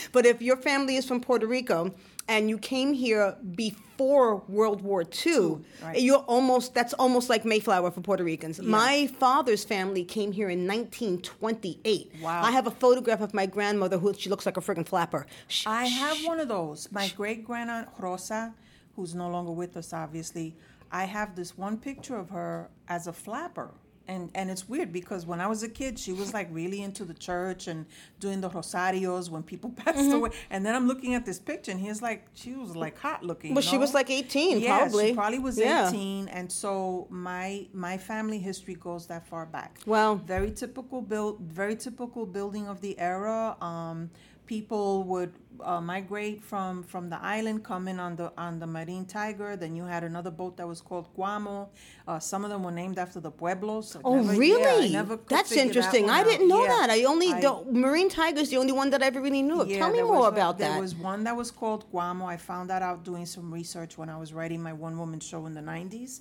but 0.12 0.26
if 0.26 0.40
your 0.40 0.56
family 0.56 0.96
is 0.96 1.04
from 1.04 1.20
Puerto 1.20 1.46
Rico 1.46 1.94
and 2.28 2.48
you 2.48 2.58
came 2.58 2.92
here 2.92 3.36
before 3.54 4.36
World 4.48 4.82
War 4.82 5.04
II, 5.26 5.58
right. 5.82 6.00
you're 6.00 6.18
almost 6.18 6.74
that's 6.74 6.94
almost 6.94 7.28
like 7.28 7.44
Mayflower 7.44 7.90
for 7.90 8.00
Puerto 8.00 8.24
Ricans. 8.24 8.60
My 8.60 9.06
father's 9.18 9.64
family 9.64 10.04
came 10.04 10.32
here 10.32 10.48
in 10.48 10.66
1928. 10.66 12.12
Wow. 12.22 12.42
I 12.42 12.50
have 12.50 12.66
a 12.66 12.70
photograph 12.70 13.20
of 13.20 13.34
my 13.34 13.46
grandmother 13.46 13.98
who 13.98 14.14
she 14.14 14.30
looks 14.30 14.46
like 14.46 14.56
a 14.56 14.60
friggin' 14.60 14.86
flapper. 14.86 15.26
I 15.66 15.86
have 15.86 16.24
one 16.24 16.40
of 16.40 16.48
those. 16.48 16.88
My 16.90 17.08
great 17.08 17.46
grandaunt 17.46 17.88
Rosa, 17.98 18.54
who's 18.96 19.14
no 19.14 19.28
longer 19.28 19.52
with 19.52 19.76
us, 19.76 19.92
obviously. 19.92 20.56
I 20.90 21.04
have 21.04 21.34
this 21.34 21.58
one 21.58 21.78
picture 21.78 22.16
of 22.16 22.30
her 22.30 22.70
as 22.88 23.06
a 23.06 23.12
flapper. 23.12 23.72
And, 24.06 24.30
and 24.34 24.50
it's 24.50 24.68
weird 24.68 24.92
because 24.92 25.24
when 25.24 25.40
I 25.40 25.46
was 25.46 25.62
a 25.62 25.68
kid, 25.68 25.98
she 25.98 26.12
was 26.12 26.34
like 26.34 26.48
really 26.52 26.82
into 26.82 27.04
the 27.06 27.14
church 27.14 27.68
and 27.68 27.86
doing 28.20 28.42
the 28.42 28.50
rosarios 28.50 29.30
when 29.30 29.42
people 29.42 29.70
passed 29.76 29.98
Mm-hmm. 29.98 30.12
away. 30.14 30.30
And 30.50 30.64
then 30.66 30.74
I'm 30.74 30.86
looking 30.86 31.14
at 31.14 31.24
this 31.24 31.38
picture, 31.38 31.70
and 31.70 31.80
he's 31.80 32.02
like, 32.02 32.26
she 32.34 32.52
was 32.52 32.76
like 32.76 32.98
hot 32.98 33.24
looking. 33.24 33.54
Well, 33.54 33.62
she 33.62 33.78
was 33.78 33.94
like 33.94 34.10
18, 34.10 34.60
yeah, 34.60 34.76
probably. 34.78 35.08
she 35.08 35.14
probably 35.14 35.38
was 35.38 35.56
Yeah. 35.58 35.88
18. 35.88 36.28
And 36.28 36.52
so 36.52 37.06
my 37.10 37.66
my 37.72 37.96
family 37.96 38.38
history 38.38 38.74
goes 38.74 39.06
that 39.06 39.26
far 39.26 39.46
back. 39.46 39.78
Well, 39.86 40.16
Very 40.16 40.50
typical 40.50 41.00
build, 41.00 41.40
very 41.40 41.76
typical 41.76 42.26
building 42.26 42.68
of 42.68 42.80
the 42.82 42.98
era. 42.98 43.56
Um, 43.62 44.10
people 44.46 45.04
would 45.04 45.32
uh, 45.62 45.80
migrate 45.80 46.42
from 46.42 46.82
from 46.82 47.08
the 47.08 47.18
island, 47.22 47.62
come 47.64 47.86
in 47.88 47.98
on 48.00 48.16
the 48.16 48.32
on 48.36 48.58
the 48.58 48.66
Marine 48.66 49.06
Tiger. 49.06 49.56
Then 49.56 49.76
you 49.76 49.84
had 49.84 50.02
another 50.04 50.30
boat 50.30 50.56
that 50.56 50.66
was 50.66 50.80
called 50.80 51.06
Guamo. 51.16 51.68
Uh, 52.08 52.18
some 52.18 52.44
of 52.44 52.50
them 52.50 52.64
were 52.64 52.72
named 52.72 52.98
after 52.98 53.20
the 53.20 53.30
pueblos. 53.30 53.94
I 53.96 54.00
Oh, 54.04 54.16
never- 54.20 54.42
yeah, 54.42 54.54
really? 54.56 54.92
never 54.92 55.16
That's 55.16 55.48
figure 55.50 55.62
that 55.62 55.68
interesting. 55.68 56.10
I 56.10 56.24
didn't 56.24 56.48
know 56.48 56.62
Yeah. 56.62 56.68
that. 56.76 56.90
I 56.90 57.04
only 57.04 57.32
I- 57.32 57.40
the 57.40 57.64
Marine 57.70 58.08
Tiger's 58.08 58.50
the 58.50 58.56
only 58.58 58.72
one 58.72 58.90
that 58.90 59.02
I 59.02 59.06
ever 59.06 59.20
really 59.20 59.42
knew 59.42 59.60
of. 59.60 59.68
yeah, 59.70 59.78
Tell 59.78 59.90
me 59.92 60.02
more 60.02 60.26
a- 60.26 60.34
about 60.34 60.58
there 60.58 60.70
that. 60.72 60.80
was 60.80 60.94
one 60.94 61.22
that 61.24 61.36
was 61.36 61.50
called 61.52 61.84
Guamo. 61.92 62.24
I 62.26 62.36
found 62.36 62.68
that 62.70 62.82
out 62.82 63.04
doing 63.04 63.24
some 63.26 63.52
research 63.54 63.96
when 63.96 64.08
I 64.10 64.18
was 64.18 64.32
writing 64.34 64.60
my 64.62 64.72
one 64.72 64.98
woman 64.98 65.20
show 65.20 65.46
in 65.46 65.54
the 65.54 65.62
90s, 65.62 66.20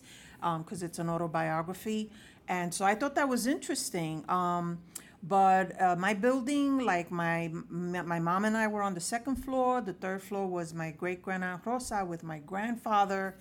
because 0.59 0.83
it's 0.83 0.99
an 0.99 1.09
autobiography. 1.09 2.11
And 2.47 2.73
so 2.73 2.85
I 2.85 2.93
thought 2.95 3.15
that 3.15 3.27
was 3.29 3.47
interesting. 3.47 4.23
Um, 4.29 4.79
but 5.23 5.81
uh, 5.81 5.95
my 5.95 6.13
building, 6.13 6.79
like 6.79 7.09
my 7.09 7.49
my 7.69 8.19
mom 8.19 8.43
and 8.45 8.57
I 8.57 8.67
were 8.67 8.81
on 8.81 8.93
the 8.93 8.99
second 9.01 9.37
floor. 9.37 9.81
The 9.81 9.93
third 9.93 10.21
floor 10.21 10.47
was 10.47 10.73
my 10.73 10.91
great 10.91 11.23
grandaunt 11.23 11.65
Rosa 11.65 12.03
with 12.05 12.23
my 12.23 12.39
grandfather. 12.39 13.35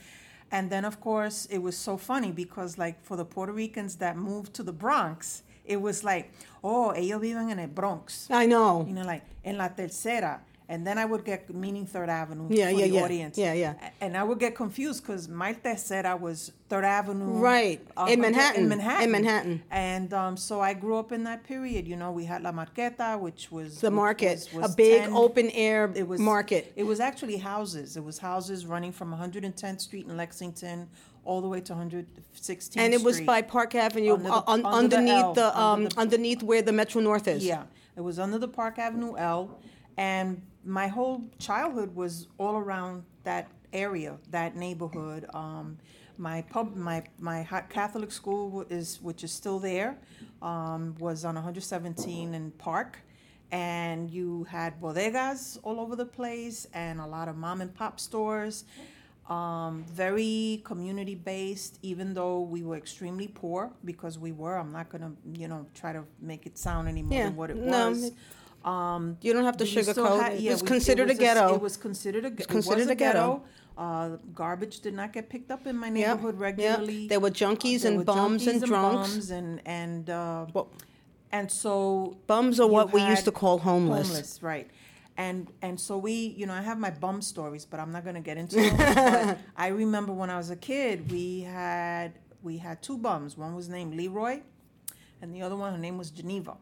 And 0.53 0.69
then, 0.71 0.85
of 0.85 1.01
course, 1.01 1.47
it 1.47 1.59
was 1.59 1.77
so 1.79 1.97
funny 1.97 2.31
because, 2.31 2.77
like, 2.77 3.03
for 3.03 3.17
the 3.17 3.25
Puerto 3.25 3.53
Ricans 3.53 3.97
that 3.97 4.19
moved 4.19 4.53
to 4.55 4.63
the 4.63 4.73
Bronx, 4.73 5.43
it 5.65 5.81
was 5.81 6.05
like, 6.05 6.31
oh, 6.63 6.93
ellos 6.93 7.21
viven 7.23 7.51
en 7.51 7.59
el 7.59 7.69
Bronx 7.69 8.29
I 8.31 8.47
know. 8.47 8.85
you 8.87 8.93
know, 8.93 9.03
like 9.05 9.23
en 9.45 9.57
la 9.57 9.69
tercera. 9.71 10.41
And 10.73 10.87
then 10.87 10.97
I 10.97 11.05
would 11.05 11.23
get 11.27 11.53
meaning 11.55 11.85
Third 11.85 12.09
Avenue 12.09 12.47
Yeah, 12.49 12.71
for 12.71 12.79
yeah, 12.79 12.87
the 12.87 12.93
yeah. 12.95 13.03
audience. 13.05 13.37
Yeah, 13.37 13.53
yeah. 13.53 13.75
And 14.01 14.17
I 14.17 14.23
would 14.25 14.39
get 14.39 14.55
confused 14.55 15.03
because 15.03 15.29
Maite 15.29 15.79
said 15.79 16.07
I 16.07 16.15
was 16.15 16.51
Third 16.71 16.87
Avenue. 16.87 17.27
Right. 17.27 17.87
uh, 17.95 18.07
In 18.09 18.23
Manhattan. 18.23 18.63
In 18.63 18.69
Manhattan. 18.71 19.05
In 19.05 19.11
Manhattan. 19.13 19.63
And 19.71 20.15
um, 20.15 20.35
so 20.39 20.63
I 20.63 20.73
grew 20.73 20.97
up 20.97 21.13
in 21.13 21.25
that 21.25 21.45
period. 21.45 21.87
You 21.87 21.97
know, 21.97 22.11
we 22.11 22.25
had 22.25 22.43
La 22.43 22.53
Marqueta, 22.53 23.21
which 23.21 23.53
was 23.53 23.83
The 23.83 23.91
market, 23.91 24.49
was- 24.51 24.63
was 24.63 24.73
a 24.73 24.75
big 24.75 25.03
10 25.03 25.13
open 25.13 25.51
air 25.51 25.93
it 25.95 26.09
was 26.09 26.19
market. 26.19 26.73
It 26.75 26.85
was 26.85 27.01
actually 27.01 27.37
houses. 27.37 27.99
It 27.99 28.05
was 28.05 28.17
houses 28.17 28.65
running 28.65 28.93
from 28.93 29.13
110th 29.13 29.83
Street 29.83 30.07
in 30.07 30.17
Lexington 30.17 30.89
all 31.27 31.43
the 31.43 31.49
way 31.49 31.61
to 31.61 31.75
116th 31.75 32.79
And 32.79 32.95
it 32.95 33.03
was 33.03 33.17
Street. 33.17 33.27
by 33.27 33.43
Park 33.43 33.75
Avenue, 33.75 34.15
Under 34.15 34.25
the- 34.25 34.33
uh, 34.33 34.43
un- 34.47 34.65
under 34.65 34.89
the 34.89 34.97
underneath 34.97 35.23
L, 35.23 35.35
the, 35.35 35.49
um, 35.61 35.65
under 35.81 35.89
the- 35.91 36.01
underneath 36.01 36.43
where 36.43 36.63
the 36.63 36.73
Metro 36.73 37.03
North 37.03 37.29
is. 37.29 37.45
Yeah, 37.45 37.65
it 37.95 38.01
was 38.01 38.19
under 38.19 38.39
the 38.39 38.49
Park 38.49 38.79
Avenue 38.79 39.15
L, 39.19 39.59
and 39.99 40.41
my 40.65 40.87
whole 40.89 41.25
childhood 41.39 41.95
was 41.95 42.29
all 42.39 42.57
around 42.57 43.05
that 43.25 43.49
area, 43.73 44.17
that 44.31 44.57
neighborhood. 44.57 45.27
Um, 45.35 45.79
my 46.19 46.43
pub, 46.43 46.77
my 46.77 47.03
my 47.19 47.45
Catholic 47.71 48.13
school 48.13 48.65
is, 48.71 49.01
which 49.03 49.25
is 49.25 49.33
still 49.33 49.59
there, 49.59 49.99
um, 50.41 50.95
was 50.99 51.25
on 51.25 51.35
117 51.35 52.35
and 52.35 52.57
Park, 52.59 52.99
and 53.51 54.11
you 54.11 54.45
had 54.45 54.81
bodegas 54.81 55.59
all 55.63 55.81
over 55.81 55.97
the 55.97 56.05
place, 56.07 56.67
and 56.75 57.01
a 57.01 57.07
lot 57.07 57.29
of 57.29 57.37
mom 57.37 57.61
and 57.61 57.75
pop 57.75 57.99
stores. 57.99 58.65
Um, 59.29 59.85
very 59.89 60.61
community 60.65 61.15
based, 61.15 61.79
even 61.83 62.13
though 62.13 62.41
we 62.41 62.63
were 62.65 62.77
extremely 62.77 63.29
poor 63.29 63.71
because 63.85 64.19
we 64.19 64.33
were. 64.33 64.57
I'm 64.57 64.73
not 64.73 64.91
gonna, 64.91 65.13
you 65.35 65.47
know, 65.49 65.65
try 65.75 65.93
to 65.93 66.05
make 66.21 66.45
it 66.45 66.59
sound 66.59 66.89
any 66.89 67.03
more 67.03 67.17
Yeah, 67.17 67.25
than 67.27 67.37
what 67.37 67.51
it 67.51 67.57
no, 67.57 67.91
was. 67.91 68.05
it- 68.05 68.15
Um, 68.65 69.19
You 69.21 69.33
don't 69.33 69.45
have 69.45 69.57
to 69.59 69.65
sugarcoat 69.65 70.21
had- 70.23 70.33
it. 70.35 70.51
was 70.51 70.63
we- 70.63 70.69
considered 70.69 71.09
a 71.11 71.13
was 71.15 71.19
ghetto. 71.19 71.55
It 71.55 71.61
was 71.61 71.77
considered 71.77 72.25
a. 72.25 72.29
It's 72.29 72.47
considered 72.47 72.91
a 72.91 72.95
ghetto. 72.95 73.43
Uh, 73.77 74.17
garbage 74.35 74.81
did 74.81 74.93
not 74.95 75.13
get 75.13 75.29
picked 75.31 75.51
up 75.51 75.67
in 75.67 75.77
my 75.77 75.89
neighborhood 75.89 76.35
yep. 76.35 76.41
regularly. 76.43 77.09
There 77.09 77.19
were 77.21 77.31
junkies 77.31 77.83
There 77.83 77.91
and 77.91 77.99
were 77.99 78.05
bums 78.05 78.47
and 78.47 78.63
junkies 78.63 78.67
drunks. 78.67 79.09
bums 79.13 79.31
and 79.31 79.61
and 79.67 80.11
uh, 80.11 80.47
Well, 80.53 80.69
and 81.33 81.51
so 81.51 82.19
Bums 82.27 82.61
are 82.61 82.67
what 82.69 82.93
we 82.93 83.01
used 83.03 83.25
to 83.25 83.33
call 83.33 83.59
homeless. 83.59 84.09
Homeless, 84.09 84.43
right? 84.43 84.69
And 85.17 85.51
and 85.63 85.81
so 85.81 85.97
we, 85.99 86.13
you 86.13 86.47
know, 86.47 86.53
I 86.53 86.61
have 86.63 86.79
my 86.79 86.91
bum 86.91 87.23
stories, 87.23 87.65
but 87.65 87.81
I'm 87.81 87.91
not 87.93 88.05
gonna 88.05 88.21
get 88.21 88.37
into 88.37 88.57
them. 88.61 89.39
I 89.57 89.69
remember 89.69 90.13
when 90.13 90.31
I 90.31 90.37
was 90.37 90.51
a 90.51 90.57
kid, 90.57 91.11
we 91.11 91.41
had 91.41 92.13
we 92.43 92.59
had 92.59 92.83
two 92.83 92.99
bums. 92.99 93.37
One 93.39 93.55
was 93.55 93.69
named 93.69 93.95
Leroy, 93.95 94.41
and 95.23 95.35
the 95.35 95.41
other 95.43 95.57
one, 95.57 95.73
her 95.73 95.79
name 95.79 95.97
was 95.99 96.11
Geneva. 96.11 96.57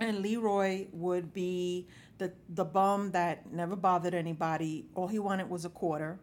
And 0.00 0.20
Leroy 0.20 0.86
would 0.92 1.32
be 1.32 1.86
the 2.18 2.32
the 2.48 2.64
bum 2.64 3.12
that 3.12 3.52
never 3.52 3.76
bothered 3.76 4.14
anybody. 4.14 4.86
All 4.94 5.08
he 5.08 5.18
wanted 5.18 5.48
was 5.48 5.64
a 5.64 5.70
quarter. 5.70 6.18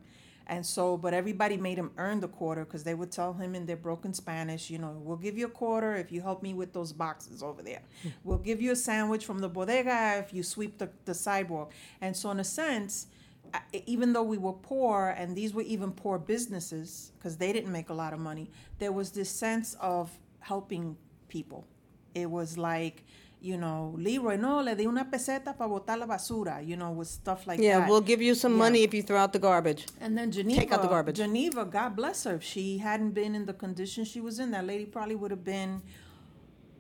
And 0.46 0.66
so, 0.66 0.98
but 0.98 1.14
everybody 1.14 1.56
made 1.56 1.78
him 1.78 1.92
earn 1.98 2.20
the 2.20 2.28
quarter 2.28 2.66
because 2.66 2.84
they 2.84 2.94
would 2.94 3.12
tell 3.12 3.34
him 3.34 3.56
in 3.56 3.66
their 3.66 3.78
broken 3.78 4.14
Spanish, 4.14 4.70
you 4.70 4.78
know, 4.78 4.92
we'll 5.02 5.16
give 5.16 5.38
you 5.38 5.46
a 5.46 5.50
quarter 5.50 5.96
if 5.96 6.12
you 6.12 6.22
help 6.22 6.44
me 6.44 6.54
with 6.54 6.74
those 6.74 6.92
boxes 6.92 7.42
over 7.42 7.62
there. 7.62 7.82
Hmm. 8.02 8.10
We'll 8.26 8.40
give 8.40 8.62
you 8.62 8.74
a 8.74 8.76
sandwich 8.76 9.26
from 9.26 9.40
the 9.40 9.48
bodega 9.48 10.18
if 10.20 10.34
you 10.34 10.44
sweep 10.44 10.80
the, 10.80 10.90
the 11.06 11.14
sidewalk. 11.14 11.72
And 12.02 12.16
so, 12.16 12.30
in 12.32 12.42
a 12.42 12.44
sense, 12.44 13.08
even 13.86 14.14
though 14.14 14.24
we 14.24 14.38
were 14.38 14.54
poor, 14.54 15.16
and 15.18 15.36
these 15.36 15.54
were 15.54 15.62
even 15.62 15.92
poor 15.92 16.18
businesses 16.18 17.12
because 17.18 17.38
they 17.38 17.54
didn't 17.54 17.72
make 17.72 17.90
a 17.90 17.94
lot 17.94 18.12
of 18.12 18.20
money, 18.20 18.52
there 18.80 18.92
was 18.92 19.12
this 19.12 19.30
sense 19.30 19.76
of 19.80 20.12
helping 20.40 20.98
people. 21.30 21.66
It 22.16 22.30
was 22.30 22.58
like, 22.58 23.06
you 23.43 23.58
know, 23.58 23.93
Leroy, 23.97 24.38
no, 24.38 24.62
le 24.62 24.73
di 24.73 24.86
una 24.86 25.03
peseta 25.03 25.53
para 25.58 25.69
botar 25.69 25.97
la 25.99 26.06
basura, 26.08 26.65
you 26.65 26.77
know, 26.77 26.91
with 26.91 27.10
stuff 27.10 27.45
like 27.45 27.60
Yeah, 27.60 27.79
that. 27.79 27.84
Yeah, 27.86 27.89
we'll 27.89 27.99
give 28.01 28.21
you 28.21 28.36
some 28.36 28.53
Yeah. 28.53 28.58
money 28.60 28.84
if 28.84 28.93
you 28.93 29.03
throw 29.03 29.17
out 29.17 29.34
the 29.34 29.39
garbage. 29.39 29.86
And 29.99 30.17
then 30.17 30.32
Geneva, 30.32 30.62
Take 30.62 30.71
out 30.71 30.82
the 30.82 30.88
garbage. 30.88 31.17
Geneva, 31.17 31.65
God 31.65 31.93
bless 31.97 32.23
her, 32.23 32.36
if 32.36 32.43
she 32.43 32.77
hadn't 32.77 33.12
been 33.12 33.36
in 33.36 33.45
the 33.45 33.53
condition 33.53 34.06
she 34.06 34.21
was 34.21 34.39
in, 34.39 34.51
that 34.51 34.65
lady 34.65 34.86
probably 34.86 35.15
would 35.15 35.32
have 35.32 35.43
been 35.43 35.82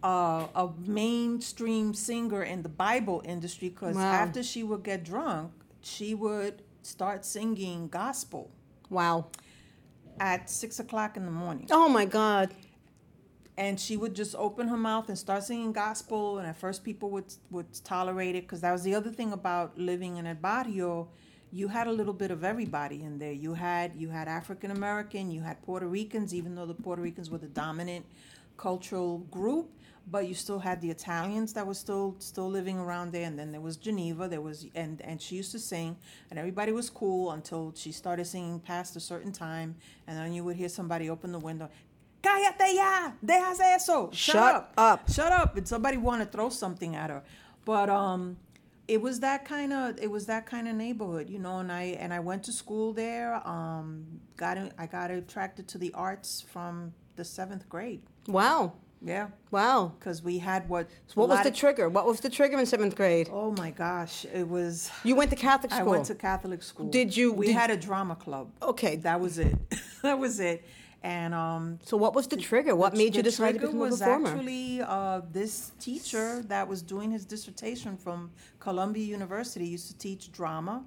uh, 0.03 0.47
a 0.55 0.69
mainstream 0.85 1.93
singer 1.93 2.43
in 2.43 2.63
the 2.63 2.69
Bible 2.69 3.21
industry. 3.25 3.67
Because 3.69 3.97
Wow. 3.97 4.13
after 4.23 4.41
she 4.41 4.63
would 4.63 4.83
get 4.83 5.03
drunk, 5.03 5.51
she 5.81 6.15
would 6.15 6.61
start 6.81 7.25
singing 7.25 7.89
gospel 7.89 8.51
Wow. 8.89 9.27
at 10.19 10.49
six 10.49 10.79
o'clock 10.79 11.17
in 11.17 11.25
the 11.25 11.31
morning. 11.31 11.67
Oh 11.71 11.89
my 11.89 12.05
God. 12.05 12.53
And 13.57 13.79
she 13.79 13.97
would 13.97 14.15
just 14.15 14.35
open 14.35 14.67
her 14.67 14.77
mouth 14.77 15.09
and 15.09 15.17
start 15.17 15.43
singing 15.43 15.71
gospel 15.71 16.39
and 16.39 16.47
at 16.47 16.57
first 16.57 16.83
people 16.83 17.09
would 17.09 17.33
would 17.51 17.67
tolerate 17.83 18.35
it 18.35 18.43
because 18.43 18.61
that 18.61 18.71
was 18.71 18.83
the 18.83 18.95
other 18.95 19.11
thing 19.11 19.31
about 19.31 19.77
living 19.77 20.17
in 20.17 20.25
el 20.25 20.35
barrio 20.35 21.07
you 21.53 21.67
had 21.67 21.85
a 21.85 21.91
little 21.91 22.13
bit 22.13 22.31
of 22.31 22.43
everybody 22.43 23.03
in 23.03 23.19
there. 23.19 23.31
You 23.31 23.53
had 23.53 23.95
you 23.95 24.09
had 24.09 24.27
African 24.27 24.71
American, 24.71 25.29
you 25.29 25.41
had 25.41 25.61
Puerto 25.61 25.85
Ricans, 25.85 26.33
even 26.33 26.55
though 26.55 26.65
the 26.65 26.73
Puerto 26.73 27.01
Ricans 27.01 27.29
were 27.29 27.37
the 27.37 27.47
dominant 27.47 28.05
cultural 28.57 29.19
group, 29.29 29.69
but 30.09 30.27
you 30.27 30.33
still 30.33 30.59
had 30.59 30.81
the 30.81 30.89
Italians 30.89 31.53
that 31.53 31.65
were 31.67 31.75
still 31.75 32.15
still 32.17 32.49
living 32.49 32.79
around 32.79 33.11
there, 33.11 33.27
and 33.27 33.37
then 33.37 33.51
there 33.51 33.61
was 33.61 33.77
Geneva. 33.77 34.27
There 34.27 34.41
was 34.41 34.65
and 34.73 34.99
and 35.01 35.21
she 35.21 35.35
used 35.35 35.51
to 35.51 35.59
sing, 35.59 35.95
and 36.31 36.39
everybody 36.39 36.71
was 36.71 36.89
cool 36.89 37.29
until 37.31 37.71
she 37.75 37.91
started 37.91 38.25
singing 38.25 38.59
past 38.59 38.95
a 38.95 38.99
certain 38.99 39.31
time, 39.31 39.75
and 40.07 40.17
then 40.17 40.33
you 40.33 40.43
would 40.43 40.55
hear 40.55 40.69
somebody 40.69 41.07
open 41.07 41.31
the 41.31 41.39
window. 41.39 41.69
Cállate 42.23 42.73
ya, 42.75 43.11
dejas 43.25 43.59
eso. 43.59 44.09
Shut, 44.11 44.35
Shut 44.35 44.55
up. 44.55 44.73
up. 44.77 45.11
Shut 45.11 45.31
up. 45.31 45.57
And 45.57 45.67
somebody 45.67 45.97
want 45.97 46.21
to 46.21 46.27
throw 46.27 46.49
something 46.49 46.95
at 46.95 47.09
her. 47.09 47.21
But 47.65 47.89
um 47.89 48.37
it 48.87 49.01
was 49.01 49.19
that 49.21 49.45
kind 49.45 49.71
of 49.73 49.97
it 50.01 50.09
was 50.09 50.25
that 50.27 50.45
kind 50.45 50.67
of 50.67 50.75
neighborhood, 50.75 51.29
you 51.29 51.39
know, 51.39 51.59
and 51.59 51.71
I 51.71 51.83
and 51.99 52.13
I 52.13 52.19
went 52.19 52.43
to 52.45 52.53
school 52.53 52.93
there. 52.93 53.35
Um 53.47 54.05
got 54.37 54.57
in, 54.57 54.71
I 54.77 54.85
got 54.85 55.11
attracted 55.11 55.67
to 55.69 55.77
the 55.77 55.93
arts 55.93 56.41
from 56.53 56.93
the 57.17 57.23
7th 57.23 57.67
grade. 57.69 58.01
Wow. 58.27 58.73
Yeah, 59.05 59.27
Wow. 59.51 59.91
cuz 59.99 60.23
we 60.23 60.37
had 60.37 60.69
what 60.69 60.87
What 61.15 61.27
was 61.27 61.41
the 61.43 61.49
of- 61.49 61.55
trigger? 61.55 61.89
What 61.89 62.05
was 62.05 62.21
the 62.21 62.29
trigger 62.29 62.57
in 62.57 62.65
seventh 62.65 62.95
grade? 62.95 63.27
Oh 63.33 63.51
my 63.51 63.69
gosh, 63.71 64.25
it 64.33 64.47
was 64.47 64.89
You 65.03 65.15
went 65.17 65.29
to 65.31 65.35
Catholic 65.35 65.73
school. 65.73 65.89
I 65.89 65.91
went 65.91 66.05
to 66.05 66.15
Catholic 66.15 66.63
school. 66.63 66.87
Did 66.89 67.15
you- 67.17 67.33
We 67.33 67.47
did- 67.47 67.55
had 67.57 67.69
a 67.69 67.75
drama 67.75 68.15
club. 68.15 68.49
Okay. 68.61 68.95
That 68.95 69.19
was 69.19 69.39
it. 69.39 69.55
that 70.03 70.17
was 70.17 70.39
it. 70.39 70.63
And 71.03 71.33
um 71.33 71.79
so 71.83 71.97
what 71.97 72.15
was 72.15 72.27
the 72.27 72.37
trigger? 72.37 72.75
What 72.75 72.93
The- 72.93 72.97
made 72.99 73.15
you 73.15 73.23
decide 73.23 73.53
to 73.55 73.59
become 73.59 73.75
a 73.75 73.89
was 73.89 74.01
actually 74.01 74.81
uh, 74.81 75.21
this 75.31 75.71
teacher 75.79 76.41
that 76.47 76.65
was 76.67 76.81
doing 76.81 77.11
his 77.11 77.25
dissertation 77.25 77.97
from 77.97 78.31
Columbia 78.59 79.03
University 79.05 79.65
used 79.67 79.87
to 79.91 79.97
teach 79.97 80.31
drama, 80.31 80.85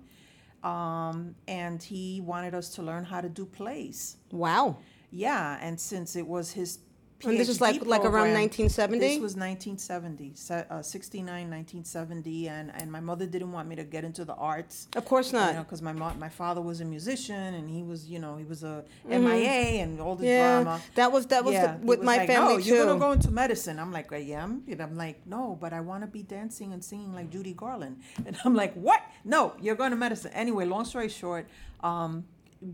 um, 0.65 1.35
and 1.47 1.83
he 1.83 2.21
wanted 2.25 2.55
us 2.55 2.71
to 2.77 2.83
learn 2.83 3.05
how 3.05 3.21
to 3.21 3.29
do 3.29 3.45
plays. 3.45 4.17
wow. 4.33 4.79
Yeah, 5.13 5.59
and 5.63 5.79
since 5.81 6.17
it 6.17 6.27
was 6.27 6.51
his 6.51 6.79
And 7.25 7.39
this 7.41 7.49
is 7.49 7.59
PhD 7.59 7.61
like- 7.61 7.87
like 7.87 8.05
around 8.05 8.35
1970? 8.35 8.99
This 8.99 9.19
was 9.21 9.37
1970, 9.37 10.35
uh, 10.71 10.83
69, 10.83 11.49
1970, 11.49 12.49
and, 12.49 12.71
and 12.75 12.93
my 12.93 13.01
mother 13.01 13.27
didn't 13.27 13.53
want 13.53 13.69
me 13.69 13.77
to 13.77 13.85
get 13.85 14.05
into 14.05 14.25
the 14.25 14.35
arts. 14.35 14.87
Of 14.95 15.07
course 15.07 15.33
You 15.33 15.39
not. 15.39 15.55
know, 15.55 15.63
because 15.63 15.81
my 15.81 15.93
mo- 15.95 16.13
my 16.19 16.29
father 16.29 16.61
was 16.61 16.81
a 16.83 16.85
musician, 16.85 17.55
and 17.55 17.71
he 17.71 17.83
was, 17.83 18.07
you 18.07 18.19
know, 18.19 18.37
he 18.37 18.45
was 18.45 18.63
a 18.63 18.85
MIA 19.09 19.83
and 19.83 19.99
all 20.01 20.15
the 20.15 20.25
Mm-hmm. 20.25 20.31
yeah, 20.31 20.63
drama. 20.63 20.81
that 20.95 21.11
was 21.11 21.27
that 21.27 21.43
was 21.45 21.55
Yeah, 21.55 21.77
the, 21.79 21.87
with 21.87 22.01
was 22.01 22.07
my 22.07 22.17
like, 22.19 22.27
family 22.29 22.55
no, 22.57 22.61
too. 22.61 22.69
You're 22.69 22.85
gonna 22.87 23.01
go 23.01 23.13
into 23.13 23.31
medicine. 23.31 23.79
I'm 23.79 23.93
like, 23.93 24.13
I 24.13 24.19
am. 24.43 24.63
And 24.69 24.81
I'm 24.83 24.97
like, 24.97 25.27
no, 25.27 25.57
but 25.61 25.73
I 25.73 25.81
want 25.81 26.03
to 26.03 26.07
be 26.09 26.23
dancing 26.23 26.73
and 26.75 26.85
singing 26.85 27.15
like 27.15 27.31
Judy 27.31 27.55
Garland. 27.55 27.97
And 28.27 28.37
I'm 28.45 28.55
like, 28.55 28.75
what? 28.75 29.01
No, 29.25 29.55
you're 29.61 29.77
going 29.77 29.91
to 29.93 29.97
medicine. 29.97 30.33
Anyway, 30.35 30.65
long 30.67 30.85
story 30.85 31.09
short, 31.09 31.49
um, 31.83 32.25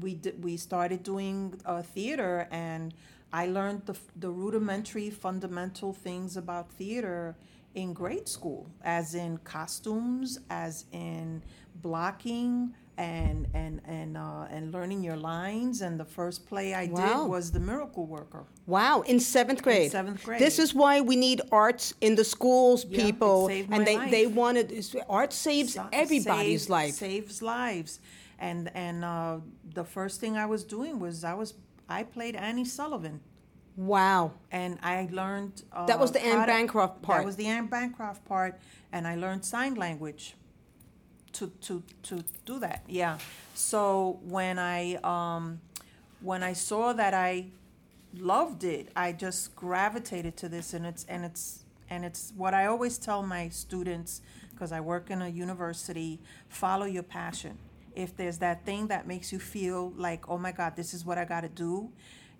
we 0.00 0.14
did, 0.14 0.42
we 0.42 0.56
started 0.56 1.02
doing 1.02 1.54
uh, 1.66 1.82
theater, 1.82 2.48
and 2.50 2.94
I 3.32 3.46
learned 3.46 3.82
the 3.86 3.96
the 4.16 4.30
rudimentary, 4.30 5.10
fundamental 5.10 5.92
things 5.92 6.36
about 6.36 6.70
theater 6.72 7.36
in 7.74 7.92
grade 7.94 8.28
school, 8.28 8.66
as 8.84 9.14
in 9.14 9.38
costumes, 9.38 10.38
as 10.50 10.84
in 10.92 11.42
blocking. 11.82 12.74
And 12.98 13.48
and 13.54 13.80
and 13.86 14.18
uh, 14.18 14.44
and 14.50 14.70
learning 14.70 15.02
your 15.02 15.16
lines, 15.16 15.80
and 15.80 15.98
the 15.98 16.04
first 16.04 16.46
play 16.46 16.74
I 16.74 16.86
Wow. 16.88 17.22
did 17.22 17.30
was 17.30 17.50
The 17.50 17.58
Miracle 17.58 18.04
Worker. 18.04 18.44
Wow, 18.66 19.00
in 19.12 19.18
seventh 19.18 19.62
grade. 19.62 19.90
seventh 19.90 20.22
grade. 20.22 20.38
This 20.38 20.58
is 20.58 20.74
why 20.74 21.00
we 21.00 21.16
need 21.16 21.40
arts 21.50 21.94
in 22.02 22.16
the 22.16 22.22
schools, 22.24 22.84
Yeah, 22.84 23.02
people, 23.04 23.48
and 23.48 23.68
my 23.70 23.82
they 23.88 23.96
they 24.10 24.26
wanted 24.26 24.66
art 25.08 25.32
saves 25.32 25.72
Sa- 25.72 25.88
everybody's 25.90 26.62
saves- 26.64 26.68
life. 26.78 26.94
Saves 26.94 27.40
lives, 27.40 27.98
and 28.38 28.70
and 28.74 29.02
uh, 29.04 29.38
the 29.74 29.84
first 29.84 30.20
thing 30.20 30.36
I 30.36 30.44
was 30.54 30.62
doing 30.62 31.00
was 31.00 31.24
I 31.24 31.32
was 31.32 31.54
I 31.92 32.02
played 32.04 32.34
Annie 32.36 32.64
Sullivan, 32.64 33.20
Wow. 33.76 34.32
and 34.50 34.78
I 34.82 35.08
learned 35.10 35.62
uh, 35.72 35.86
That 35.86 36.00
was 36.00 36.12
the 36.12 36.22
Anne 36.24 36.46
Bancroft 36.46 37.02
part. 37.02 37.18
That 37.20 37.26
was 37.26 37.36
the 37.36 37.46
Anne 37.46 37.66
Bancroft 37.66 38.24
part, 38.24 38.58
and 38.92 39.06
I 39.06 39.14
learned 39.16 39.44
sign 39.44 39.74
language 39.74 40.34
to 41.32 41.46
to 41.66 41.82
to 42.08 42.24
do 42.44 42.58
that. 42.60 42.82
Yeah. 42.88 43.18
So 43.54 44.18
when 44.36 44.58
I 44.58 44.80
um 45.04 45.60
when 46.20 46.42
I 46.42 46.54
saw 46.54 46.92
that 46.92 47.14
I 47.14 47.46
loved 48.14 48.64
it, 48.64 48.88
I 48.94 49.12
just 49.12 49.54
gravitated 49.56 50.36
to 50.38 50.48
this, 50.48 50.74
and 50.74 50.84
it's 50.86 51.04
and 51.08 51.24
it's 51.24 51.64
and 51.90 52.04
it's 52.04 52.32
what 52.36 52.54
I 52.54 52.66
always 52.66 52.98
tell 52.98 53.22
my 53.22 53.48
students 53.50 54.20
because 54.50 54.72
I 54.72 54.80
work 54.80 55.10
in 55.10 55.22
a 55.22 55.28
university: 55.28 56.20
follow 56.48 56.86
your 56.86 57.02
passion. 57.02 57.58
If 57.94 58.16
there's 58.16 58.38
that 58.38 58.64
thing 58.64 58.86
that 58.88 59.06
makes 59.06 59.32
you 59.32 59.38
feel 59.38 59.92
like, 59.96 60.28
oh 60.28 60.38
my 60.38 60.52
God, 60.52 60.76
this 60.76 60.94
is 60.94 61.04
what 61.04 61.18
I 61.18 61.24
got 61.24 61.42
to 61.42 61.48
do, 61.48 61.90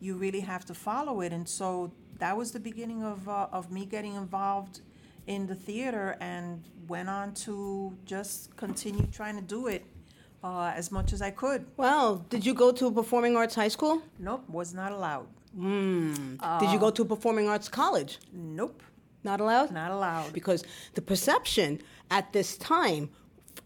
you 0.01 0.17
really 0.17 0.41
have 0.41 0.65
to 0.67 0.75
follow 0.75 1.21
it. 1.21 1.33
And 1.33 1.49
so 1.49 1.93
that 2.19 2.37
was 2.37 2.53
the 2.53 2.61
beginning 2.61 3.03
of 3.05 3.29
uh, 3.29 3.49
of 3.53 3.71
me 3.71 3.85
getting 3.87 4.15
involved 4.15 4.81
in 5.27 5.47
the 5.47 5.55
theater, 5.55 6.17
and 6.21 6.65
went 6.89 7.09
on 7.09 7.33
to 7.33 7.97
just 8.05 8.57
continue 8.57 9.07
trying 9.13 9.37
to 9.37 9.43
do 9.43 9.69
it 9.69 9.85
uh, 10.43 10.73
as 10.75 10.91
much 10.91 11.13
as 11.13 11.23
I 11.23 11.31
could. 11.31 11.65
Well, 11.77 12.17
Did 12.29 12.45
you 12.45 12.55
go 12.55 12.73
to 12.73 12.87
a 12.89 12.91
performing 12.93 13.37
arts 13.37 13.55
high 13.55 13.69
school? 13.69 14.03
Nope, 14.19 14.43
was 14.49 14.75
not 14.75 14.91
allowed. 14.91 15.29
Did 15.55 16.73
you 16.73 16.79
go 16.81 16.91
to 16.91 17.03
a 17.03 17.05
performing 17.05 17.49
arts 17.49 17.69
college? 17.69 18.19
Nope, 18.33 18.83
Not 19.23 19.41
allowed? 19.41 19.71
not 19.71 19.91
allowed. 19.93 20.33
because 20.33 20.65
the 20.95 21.03
perception 21.03 21.81
at 22.11 22.33
this 22.33 22.57
time 22.57 23.11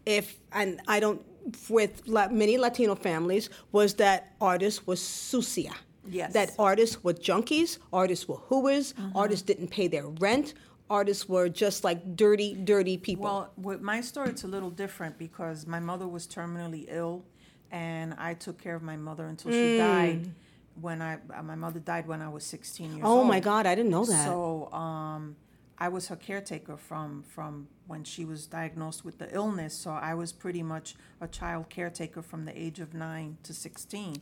if 0.05 0.39
and 0.51 0.79
i 0.87 0.99
don't 0.99 1.21
with 1.69 2.01
la- 2.07 2.29
many 2.29 2.57
latino 2.57 2.95
families 2.95 3.49
was 3.71 3.93
that 3.95 4.33
artists 4.41 4.85
were 4.87 4.95
sucia 4.95 5.73
Yes. 6.09 6.31
that 6.33 6.51
artists 6.57 7.03
were 7.03 7.13
junkies 7.13 7.79
artists 7.91 8.27
were 8.29 8.37
hooers 8.49 8.93
artists 9.13 9.43
didn't 9.45 9.67
pay 9.69 9.87
their 9.89 10.07
rent 10.07 10.53
artists 10.89 11.27
were 11.27 11.49
just 11.49 11.83
like 11.83 12.15
dirty 12.15 12.53
dirty 12.55 12.97
people 12.97 13.25
Well, 13.25 13.51
with 13.57 13.81
my 13.81 13.99
story, 14.01 14.29
it's 14.29 14.45
a 14.45 14.47
little 14.47 14.69
different 14.69 15.17
because 15.17 15.67
my 15.67 15.81
mother 15.81 16.07
was 16.07 16.25
terminally 16.25 16.85
ill, 16.87 17.25
and 17.71 18.13
I 18.17 18.35
took 18.35 18.57
care 18.61 18.73
of 18.75 18.83
my 18.83 18.95
mother 18.95 19.25
until 19.27 19.51
she 19.51 19.77
died. 19.77 20.31
When 20.79 21.01
I, 21.01 21.15
uh, 21.37 21.43
my 21.43 21.55
mother 21.55 21.79
died 21.81 22.07
when 22.07 22.21
I 22.21 22.29
was 22.29 22.45
16 22.45 22.91
years 22.91 23.01
oh 23.03 23.09
old. 23.09 23.19
Oh 23.21 23.23
my 23.25 23.39
god 23.41 23.65
i 23.65 23.73
didn't 23.75 23.91
know 23.91 24.05
that 24.05 24.25
So, 24.25 24.71
um, 24.71 25.35
I 25.77 25.89
was 25.89 26.07
her 26.07 26.15
caretaker 26.15 26.77
from 26.77 27.23
from 27.35 27.67
when 27.87 28.03
she 28.03 28.25
was 28.25 28.45
diagnosed 28.45 29.03
with 29.05 29.17
the 29.17 29.33
illness. 29.33 29.73
So 29.73 29.91
I 29.91 30.13
was 30.13 30.31
pretty 30.31 30.63
much 30.63 30.95
a 31.21 31.27
child 31.27 31.69
caretaker 31.69 32.21
from 32.21 32.45
the 32.45 32.57
age 32.59 32.79
of 32.79 32.93
nine 32.93 33.37
to 33.43 33.53
16. 33.53 34.21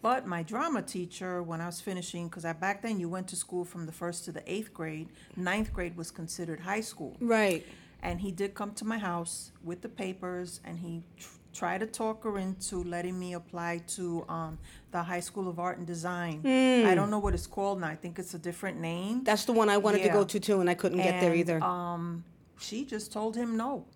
But 0.00 0.26
my 0.26 0.42
drama 0.44 0.82
teacher, 0.82 1.42
when 1.42 1.60
I 1.60 1.66
was 1.66 1.80
finishing, 1.80 2.28
because 2.28 2.44
back 2.60 2.82
then 2.82 3.00
you 3.00 3.08
went 3.08 3.26
to 3.28 3.36
school 3.36 3.64
from 3.64 3.86
the 3.86 3.92
first 3.92 4.24
to 4.26 4.32
the 4.32 4.42
eighth 4.52 4.72
grade. 4.72 5.08
Ninth 5.36 5.72
grade 5.72 5.96
was 5.96 6.10
considered 6.12 6.60
high 6.60 6.82
school. 6.82 7.16
right 7.20 7.66
And 8.02 8.20
he 8.20 8.30
did 8.30 8.54
come 8.54 8.72
to 8.74 8.84
my 8.84 8.98
house 8.98 9.50
with 9.64 9.80
the 9.82 9.88
papers, 9.88 10.60
and 10.64 10.78
he 10.78 11.02
tr- 11.18 11.26
tried 11.52 11.80
to 11.80 11.86
talk 11.86 12.22
her 12.22 12.38
into 12.38 12.84
letting 12.84 13.18
me 13.18 13.32
apply 13.32 13.78
to 13.96 14.24
um, 14.28 14.56
the 14.92 15.02
High 15.02 15.18
School 15.18 15.48
of 15.48 15.58
Art 15.58 15.78
and 15.78 15.86
Design. 15.86 16.42
I 16.90 16.94
don't 16.94 17.10
know 17.10 17.18
what 17.18 17.34
it's 17.34 17.48
called 17.48 17.80
now. 17.80 17.88
I 17.88 17.96
think 17.96 18.20
it's 18.20 18.34
a 18.34 18.38
different 18.38 18.78
name. 18.78 19.24
that's 19.24 19.46
the 19.46 19.52
one 19.52 19.68
i 19.68 19.76
wanted 19.76 20.02
to 20.04 20.10
go 20.10 20.22
to 20.22 20.38
too 20.38 20.60
and 20.60 20.70
i 20.70 20.74
couldn't 20.74 20.98
get 21.02 21.20
there 21.20 21.34
either 21.34 21.58
Um, 21.64 22.22
she 22.58 22.84
just 22.84 23.12
told 23.12 23.36
him 23.36 23.56
no, 23.56 23.86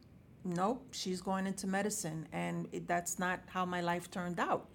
nope. 0.44 0.86
She's 0.92 1.20
going 1.20 1.46
into 1.46 1.66
medicine, 1.66 2.26
and 2.32 2.68
it, 2.72 2.86
that's 2.86 3.18
not 3.18 3.40
how 3.46 3.64
my 3.64 3.80
life 3.80 4.10
turned 4.10 4.38
out. 4.38 4.68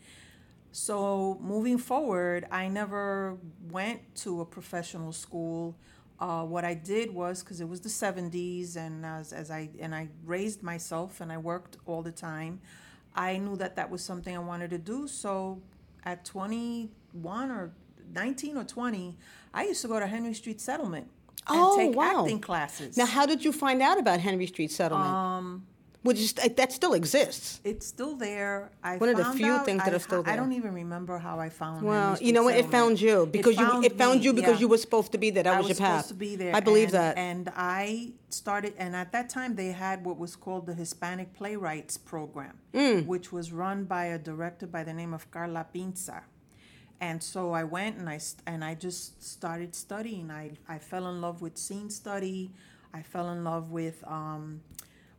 So 0.71 1.37
moving 1.41 1.77
forward, 1.77 2.45
I 2.51 2.67
never 2.67 3.37
went 3.71 4.01
to 4.17 4.41
a 4.41 4.45
professional 4.45 5.11
school. 5.13 5.75
Uh, 6.19 6.43
what 6.43 6.65
I 6.65 6.73
did 6.73 7.13
was 7.13 7.43
because 7.43 7.61
it 7.61 7.67
was 7.67 7.81
the 7.81 7.89
'70s, 7.89 8.75
and 8.75 9.05
as, 9.05 9.33
as 9.33 9.49
I 9.49 9.69
and 9.79 9.95
I 9.95 10.09
raised 10.25 10.63
myself 10.63 11.21
and 11.21 11.31
I 11.31 11.37
worked 11.37 11.77
all 11.85 12.01
the 12.01 12.11
time, 12.11 12.59
I 13.15 13.37
knew 13.37 13.55
that 13.57 13.75
that 13.75 13.89
was 13.89 14.03
something 14.03 14.35
I 14.35 14.39
wanted 14.39 14.69
to 14.71 14.77
do. 14.77 15.07
So 15.07 15.61
at 16.03 16.25
21 16.25 17.51
or 17.51 17.71
19 18.13 18.57
or 18.57 18.63
20, 18.63 19.17
I 19.53 19.63
used 19.63 19.81
to 19.81 19.87
go 19.87 19.99
to 19.99 20.07
Henry 20.07 20.33
Street 20.33 20.61
Settlement 20.61 21.09
and 21.49 21.59
Oh, 21.59 21.77
take 21.77 21.95
wow. 21.95 22.21
acting 22.21 22.39
classes. 22.39 22.97
now 22.97 23.05
how 23.05 23.25
did 23.25 23.43
you 23.45 23.51
find 23.51 23.81
out 23.81 23.97
about 23.99 24.19
henry 24.19 24.47
street 24.47 24.71
settlement 24.71 25.13
um, 25.13 25.65
which 26.03 26.19
is 26.19 26.31
that 26.33 26.71
still 26.71 26.93
exists 26.93 27.59
it's 27.65 27.85
still 27.85 28.15
there. 28.15 28.71
I 28.83 28.95
One 28.97 29.09
of 29.09 29.17
the 29.17 29.25
few 29.39 29.51
out- 29.51 29.65
things 29.65 29.83
that 29.83 29.91
I- 29.93 29.95
are 29.97 29.99
still 29.99 30.23
there. 30.23 30.33
I 30.33 30.37
don't 30.37 30.53
even 30.53 30.73
remember 30.73 31.17
how 31.17 31.37
I 31.39 31.49
found. 31.49 31.81
Well, 31.83 32.17
you 32.21 32.31
know 32.31 32.43
what? 32.43 32.55
It 32.55 32.67
found 32.79 33.01
you 33.01 33.25
because 33.37 33.57
you 33.57 33.67
it 33.83 33.97
found 33.97 34.19
me, 34.19 34.25
you 34.25 34.31
because 34.39 34.53
yeah. 34.57 34.59
you 34.63 34.67
were 34.69 34.77
supposed 34.87 35.11
to 35.15 35.17
be 35.17 35.29
there. 35.31 35.43
That 35.43 35.55
I 35.55 35.57
was, 35.57 35.67
was 35.67 35.79
your 35.79 35.87
path. 35.87 35.95
supposed 36.05 36.09
to 36.09 36.13
be 36.27 36.35
there. 36.41 36.55
I 36.55 36.61
believe 36.69 36.89
and, 36.93 36.97
that. 37.01 37.17
And 37.17 37.43
I 37.57 38.13
started, 38.29 38.73
and 38.77 38.95
at 38.95 39.11
that 39.11 39.27
time 39.37 39.55
they 39.55 39.71
had 39.85 40.05
what 40.05 40.17
was 40.17 40.33
called 40.37 40.65
the 40.69 40.73
Hispanic 40.83 41.33
Playwrights 41.33 41.97
Program, 41.97 42.55
Mm. 42.73 43.05
which 43.05 43.27
was 43.33 43.51
run 43.51 43.83
by 43.83 44.05
a 44.05 44.17
director 44.29 44.67
by 44.67 44.83
the 44.85 44.93
name 44.93 45.13
of 45.13 45.29
Carla 45.31 45.65
Pinza. 45.73 46.21
And 46.99 47.21
so 47.21 47.51
I 47.53 47.63
went 47.63 47.97
and 47.97 48.09
I 48.09 48.19
and 48.47 48.63
I 48.63 48.73
just 48.75 49.23
started 49.23 49.75
studying. 49.75 50.31
I 50.31 50.51
I 50.67 50.79
fell 50.79 51.07
in 51.09 51.21
love 51.21 51.41
with 51.41 51.57
scene 51.57 51.89
study. 51.89 52.51
I 52.93 53.01
fell 53.03 53.29
in 53.29 53.43
love 53.43 53.71
with 53.71 54.03
um, 54.07 54.61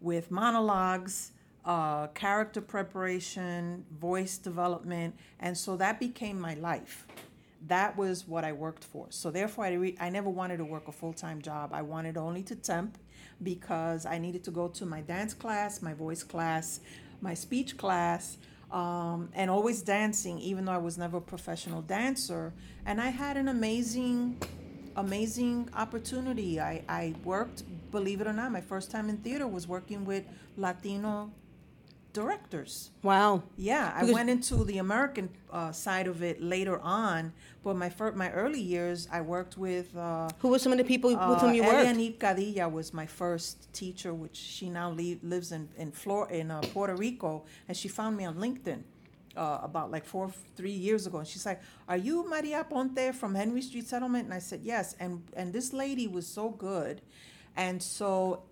with 0.00 0.30
monologues. 0.30 1.32
uh, 1.64 2.06
character 2.08 2.60
preparation, 2.60 3.84
voice 4.00 4.38
development, 4.38 5.14
and 5.40 5.56
so 5.56 5.76
that 5.76 6.00
became 6.00 6.40
my 6.40 6.54
life. 6.54 7.06
That 7.66 7.96
was 7.96 8.26
what 8.26 8.44
I 8.44 8.52
worked 8.52 8.84
for. 8.84 9.06
So 9.10 9.30
therefore, 9.30 9.64
I, 9.66 9.72
re- 9.74 9.96
I 10.00 10.08
never 10.10 10.30
wanted 10.30 10.58
to 10.58 10.64
work 10.64 10.88
a 10.88 10.92
full 10.92 11.12
time 11.12 11.42
job. 11.42 11.72
I 11.72 11.82
wanted 11.82 12.16
only 12.16 12.42
to 12.44 12.56
temp 12.56 12.96
because 13.42 14.06
I 14.06 14.18
needed 14.18 14.44
to 14.44 14.50
go 14.50 14.68
to 14.68 14.86
my 14.86 15.00
dance 15.00 15.34
class, 15.34 15.82
my 15.82 15.94
voice 15.94 16.22
class, 16.22 16.80
my 17.20 17.34
speech 17.34 17.76
class, 17.76 18.38
um, 18.70 19.30
and 19.34 19.50
always 19.50 19.82
dancing, 19.82 20.38
even 20.38 20.64
though 20.64 20.72
I 20.72 20.78
was 20.78 20.98
never 20.98 21.18
a 21.18 21.20
professional 21.20 21.82
dancer. 21.82 22.52
And 22.84 23.00
I 23.00 23.08
had 23.08 23.36
an 23.36 23.48
amazing, 23.48 24.40
amazing 24.96 25.70
opportunity. 25.74 26.60
I, 26.60 26.82
I 26.88 27.14
worked, 27.24 27.62
believe 27.90 28.20
it 28.20 28.26
or 28.26 28.32
not, 28.32 28.52
my 28.52 28.60
first 28.60 28.90
time 28.90 29.08
in 29.08 29.18
theater 29.18 29.46
was 29.46 29.66
working 29.66 30.04
with 30.04 30.24
Latino 30.56 31.30
directors. 32.12 32.90
Wow. 33.02 33.42
Yeah, 33.56 33.92
I 33.94 34.04
went 34.10 34.30
into 34.30 34.64
the 34.64 34.78
American 34.78 35.28
uh, 35.52 35.72
side 35.72 36.06
of 36.06 36.22
it 36.22 36.42
later 36.42 36.78
on, 36.80 37.32
but 37.62 37.74
my 37.76 37.88
fir- 37.90 38.12
my 38.12 38.30
early 38.32 38.60
years, 38.60 39.08
I 39.12 39.20
worked 39.20 39.56
with. 39.58 39.96
Uh, 39.96 40.28
Who 40.40 40.48
were 40.48 40.58
some 40.58 40.72
of 40.72 40.78
the 40.78 40.84
people 40.84 41.10
with 41.10 41.18
uh, 41.18 41.38
whom 41.38 41.54
you 41.54 41.62
worked? 41.62 41.86
Elianit 41.88 42.18
Cadilla 42.18 42.70
was 42.70 42.92
my 42.92 43.06
first 43.06 43.72
teacher, 43.72 44.12
which 44.14 44.36
she 44.36 44.70
now 44.70 44.90
li- 44.90 45.20
lives 45.22 45.52
in 45.52 45.68
in 45.76 45.92
Flor- 45.92 46.30
in 46.30 46.50
uh, 46.50 46.60
Puerto 46.74 46.94
Rico, 46.94 47.44
and 47.68 47.76
she 47.76 47.88
found 47.88 48.16
me 48.16 48.24
on 48.24 48.36
LinkedIn 48.36 48.82
uh, 49.36 49.58
about 49.62 49.90
like 49.90 50.04
four 50.04 50.30
three 50.56 50.72
years 50.86 51.06
ago, 51.06 51.18
and 51.18 51.28
she's 51.28 51.46
like, 51.46 51.60
"Are 51.88 51.96
you 51.96 52.28
Maria 52.28 52.64
Ponte 52.64 53.14
from 53.14 53.34
Henry 53.34 53.62
Street 53.62 53.86
Settlement?" 53.86 54.24
And 54.24 54.34
I 54.34 54.40
said, 54.40 54.60
"Yes." 54.62 54.96
And 54.98 55.22
and 55.34 55.52
this 55.52 55.72
lady 55.72 56.08
was 56.08 56.26
so 56.26 56.50
good, 56.50 57.00
and 57.56 57.82
so 57.82 58.42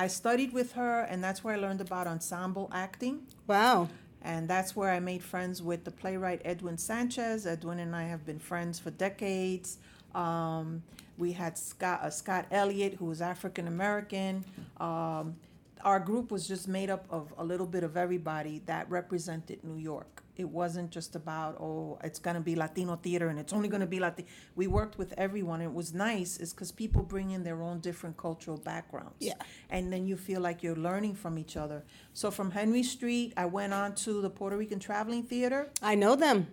I 0.00 0.06
studied 0.06 0.54
with 0.54 0.72
her, 0.72 1.02
and 1.02 1.22
that's 1.22 1.44
where 1.44 1.54
I 1.54 1.58
learned 1.58 1.82
about 1.82 2.06
ensemble 2.06 2.70
acting. 2.72 3.26
Wow. 3.46 3.90
And 4.22 4.48
that's 4.48 4.74
where 4.74 4.90
I 4.90 4.98
made 4.98 5.22
friends 5.22 5.62
with 5.62 5.84
the 5.84 5.90
playwright 5.90 6.40
Edwin 6.42 6.78
Sanchez. 6.78 7.46
Edwin 7.46 7.78
and 7.80 7.94
I 7.94 8.04
have 8.04 8.24
been 8.24 8.38
friends 8.38 8.78
for 8.78 8.90
decades. 8.92 9.76
Um, 10.14 10.82
we 11.18 11.32
had 11.32 11.58
Scott, 11.58 12.00
uh, 12.02 12.08
Scott 12.08 12.46
Elliott, 12.50 12.94
who 12.94 13.04
was 13.04 13.20
African 13.20 13.68
American. 13.68 14.42
Um, 14.78 15.36
our 15.84 16.00
group 16.00 16.30
was 16.30 16.48
just 16.48 16.66
made 16.66 16.88
up 16.88 17.04
of 17.10 17.34
a 17.36 17.44
little 17.44 17.66
bit 17.66 17.84
of 17.84 17.98
everybody 17.98 18.62
that 18.64 18.88
represented 18.88 19.62
New 19.62 19.76
York. 19.76 20.19
It 20.36 20.48
wasn't 20.48 20.90
just 20.90 21.16
about, 21.16 21.60
oh, 21.60 21.98
it's 22.02 22.18
going 22.18 22.34
to 22.36 22.40
be 22.40 22.56
Latino 22.56 22.96
theater 22.96 23.28
and 23.28 23.38
it's 23.38 23.52
only 23.52 23.68
going 23.68 23.80
to 23.82 23.86
be 23.86 24.00
Latino. 24.00 24.28
We 24.56 24.66
worked 24.66 24.96
with 24.98 25.12
everyone. 25.18 25.60
It 25.60 25.72
was 25.72 25.92
nice, 25.92 26.38
is 26.38 26.52
because 26.52 26.72
people 26.72 27.02
bring 27.02 27.30
in 27.32 27.42
their 27.44 27.62
own 27.62 27.80
different 27.80 28.16
cultural 28.16 28.56
backgrounds 28.56 29.16
Yeah. 29.20 29.34
and 29.68 29.92
then 29.92 30.06
you 30.06 30.16
feel 30.16 30.40
like 30.40 30.62
you're 30.62 30.76
learning 30.76 31.14
from 31.14 31.38
each 31.38 31.56
other. 31.56 31.84
So 32.14 32.30
from 32.30 32.50
Henry 32.52 32.82
Street, 32.82 33.32
I 33.36 33.46
went 33.46 33.72
on 33.72 33.94
to 33.96 34.20
the 34.22 34.30
Puerto 34.30 34.56
Rican 34.56 34.78
Traveling 34.78 35.22
Theater. 35.24 35.70
I 35.82 35.94
know 35.94 36.16
them. 36.16 36.48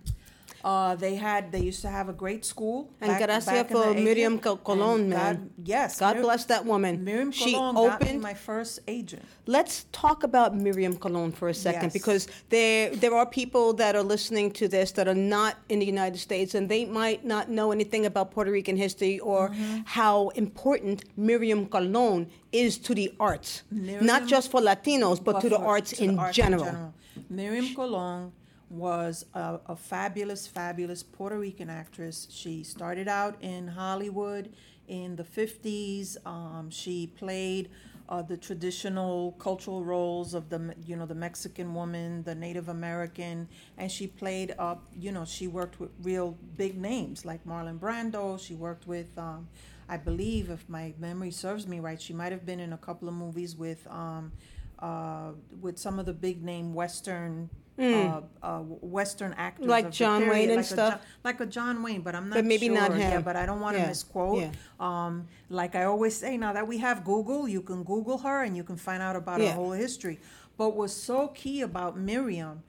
Uh, 0.63 0.95
they 0.95 1.15
had 1.15 1.51
they 1.51 1.61
used 1.61 1.81
to 1.81 1.89
have 1.89 2.09
a 2.09 2.13
great 2.13 2.43
school. 2.45 2.89
And 3.01 3.09
back- 3.11 3.25
gracias 3.25 3.45
back 3.45 3.69
for 3.71 3.93
Miriam 3.93 4.39
Colon, 4.39 5.09
man. 5.09 5.35
God, 5.35 5.49
yes, 5.63 5.99
God 5.99 6.15
Mir- 6.15 6.23
bless 6.23 6.45
that 6.45 6.65
woman. 6.65 7.03
Miriam 7.03 7.31
she 7.31 7.53
Colon 7.53 7.75
got 7.75 8.01
me 8.01 8.07
opened. 8.07 8.21
my 8.21 8.33
first 8.33 8.79
agent. 8.87 9.23
Let's 9.45 9.85
talk 9.91 10.23
about 10.23 10.55
Miriam 10.55 10.95
Colon 10.97 11.31
for 11.31 11.47
a 11.49 11.53
second 11.53 11.83
Yes. 11.89 11.93
because 11.93 12.27
there 12.49 12.89
there 12.95 13.13
are 13.13 13.25
people 13.25 13.73
that 13.73 13.95
are 13.95 14.03
listening 14.03 14.51
to 14.59 14.67
this 14.67 14.91
that 14.93 15.07
are 15.07 15.13
not 15.37 15.55
in 15.69 15.79
the 15.79 15.85
United 15.85 16.17
States 16.19 16.55
and 16.55 16.67
they 16.69 16.85
might 16.85 17.23
not 17.25 17.49
know 17.49 17.71
anything 17.71 18.05
about 18.05 18.31
Puerto 18.31 18.51
Rican 18.51 18.77
history 18.77 19.19
or 19.19 19.49
Mm-hmm. 19.49 19.81
how 19.85 20.29
important 20.35 21.03
Miriam 21.15 21.65
Colon 21.67 22.27
is 22.51 22.77
to 22.79 22.95
the 22.95 23.13
arts, 23.19 23.63
not 24.11 24.25
just 24.25 24.49
for 24.51 24.59
Latinos 24.61 25.23
but, 25.23 25.39
to 25.41 25.49
the 25.49 25.57
arts, 25.59 25.91
to 25.91 26.03
in, 26.03 26.15
the 26.15 26.21
arts 26.21 26.35
general. 26.35 26.93
Miriam 27.29 27.67
Colon 27.75 28.31
was 28.69 29.25
a, 29.33 29.59
a 29.67 29.75
fabulous, 29.75 30.47
fabulous 30.47 31.03
Puerto 31.03 31.37
Rican 31.39 31.69
actress. 31.69 32.27
She 32.29 32.63
started 32.63 33.07
out 33.07 33.37
in 33.41 33.67
Hollywood 33.67 34.53
in 34.87 35.15
the 35.15 35.23
50s. 35.23 36.17
Um, 36.25 36.69
she 36.69 37.07
played 37.07 37.69
uh, 38.09 38.21
the 38.21 38.37
traditional 38.37 39.33
cultural 39.33 39.83
roles 39.83 40.33
of 40.33 40.49
the, 40.49 40.73
you 40.85 40.95
know, 40.95 41.05
the 41.05 41.15
Mexican 41.15 41.73
woman, 41.73 42.23
the 42.23 42.35
Native 42.35 42.69
American, 42.69 43.47
and 43.77 43.91
she 43.91 44.07
played, 44.07 44.55
uh, 44.57 44.75
you 44.97 45.11
know, 45.11 45.25
she 45.25 45.47
worked 45.47 45.79
with 45.79 45.89
real 46.03 46.37
big 46.55 46.77
names 46.79 47.25
like 47.25 47.45
Marlon 47.45 47.79
Brando. 47.79 48.39
She 48.39 48.55
worked 48.55 48.87
with, 48.87 49.17
um, 49.17 49.47
I 49.89 49.97
believe, 49.97 50.49
if 50.49 50.67
my 50.69 50.93
memory 50.99 51.31
serves 51.31 51.67
me 51.67 51.79
right, 51.79 52.01
she 52.01 52.13
might 52.13 52.31
have 52.31 52.45
been 52.45 52.59
in 52.59 52.73
a 52.73 52.77
couple 52.77 53.07
of 53.09 53.13
movies 53.13 53.55
with, 53.57 53.85
um, 53.87 54.31
uh, 54.79 55.31
with 55.59 55.77
some 55.77 55.99
of 55.99 56.05
the 56.05 56.13
big 56.13 56.43
name 56.43 56.73
Western. 56.73 57.49
Uh, 57.79 58.21
uh, 58.41 58.59
Western 58.59 59.33
actors. 59.33 59.67
Like 59.67 59.91
John 59.91 60.21
period, 60.23 60.33
Wayne 60.33 60.49
and 60.49 60.55
like 60.57 60.65
a 60.65 60.67
stuff? 60.67 61.01
Like 61.23 61.39
a 61.41 61.45
John 61.45 61.83
Wayne, 61.83 62.01
but 62.01 62.15
I'm 62.15 62.29
not 62.29 62.35
But 62.35 62.45
maybe 62.45 62.65
sure. 62.67 62.75
not 62.75 62.97
Yeah, 62.97 63.09
him. 63.11 63.21
but 63.23 63.35
I 63.35 63.45
don't 63.45 63.59
want 63.61 63.75
to 63.77 63.81
Yeah, 63.83 63.87
misquote. 63.89 64.41
yeah. 64.41 64.51
Um, 64.79 65.27
like 65.49 65.75
I 65.75 65.83
always 65.83 66.15
say, 66.17 66.37
now 66.37 66.53
that 66.53 66.67
we 66.67 66.79
have 66.79 67.03
Google, 67.05 67.47
you 67.47 67.61
can 67.61 67.83
Google 67.83 68.17
her 68.19 68.43
and 68.43 68.57
you 68.57 68.63
can 68.63 68.77
find 68.77 69.03
out 69.03 69.15
about 69.15 69.41
Yeah. 69.41 69.49
her 69.49 69.55
whole 69.55 69.71
history. 69.73 70.19
But 70.57 70.75
what's 70.75 70.93
so 70.93 71.27
key 71.27 71.61
about 71.61 71.99
Miriam 71.99 72.63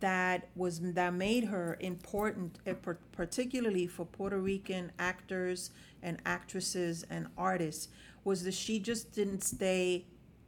that 0.00 0.48
was 0.56 0.80
that 0.80 1.14
made 1.14 1.44
her 1.44 1.76
important, 1.80 2.58
eh, 2.66 2.74
particularly 3.12 3.86
for 3.86 4.04
Puerto 4.04 4.38
Rican 4.38 4.90
actors 4.98 5.70
and 6.02 6.20
actresses 6.26 7.04
and 7.08 7.28
artists, 7.38 7.88
was 8.24 8.42
that 8.44 8.54
she 8.54 8.80
just 8.80 9.12
didn't 9.12 9.42
stay 9.44 10.04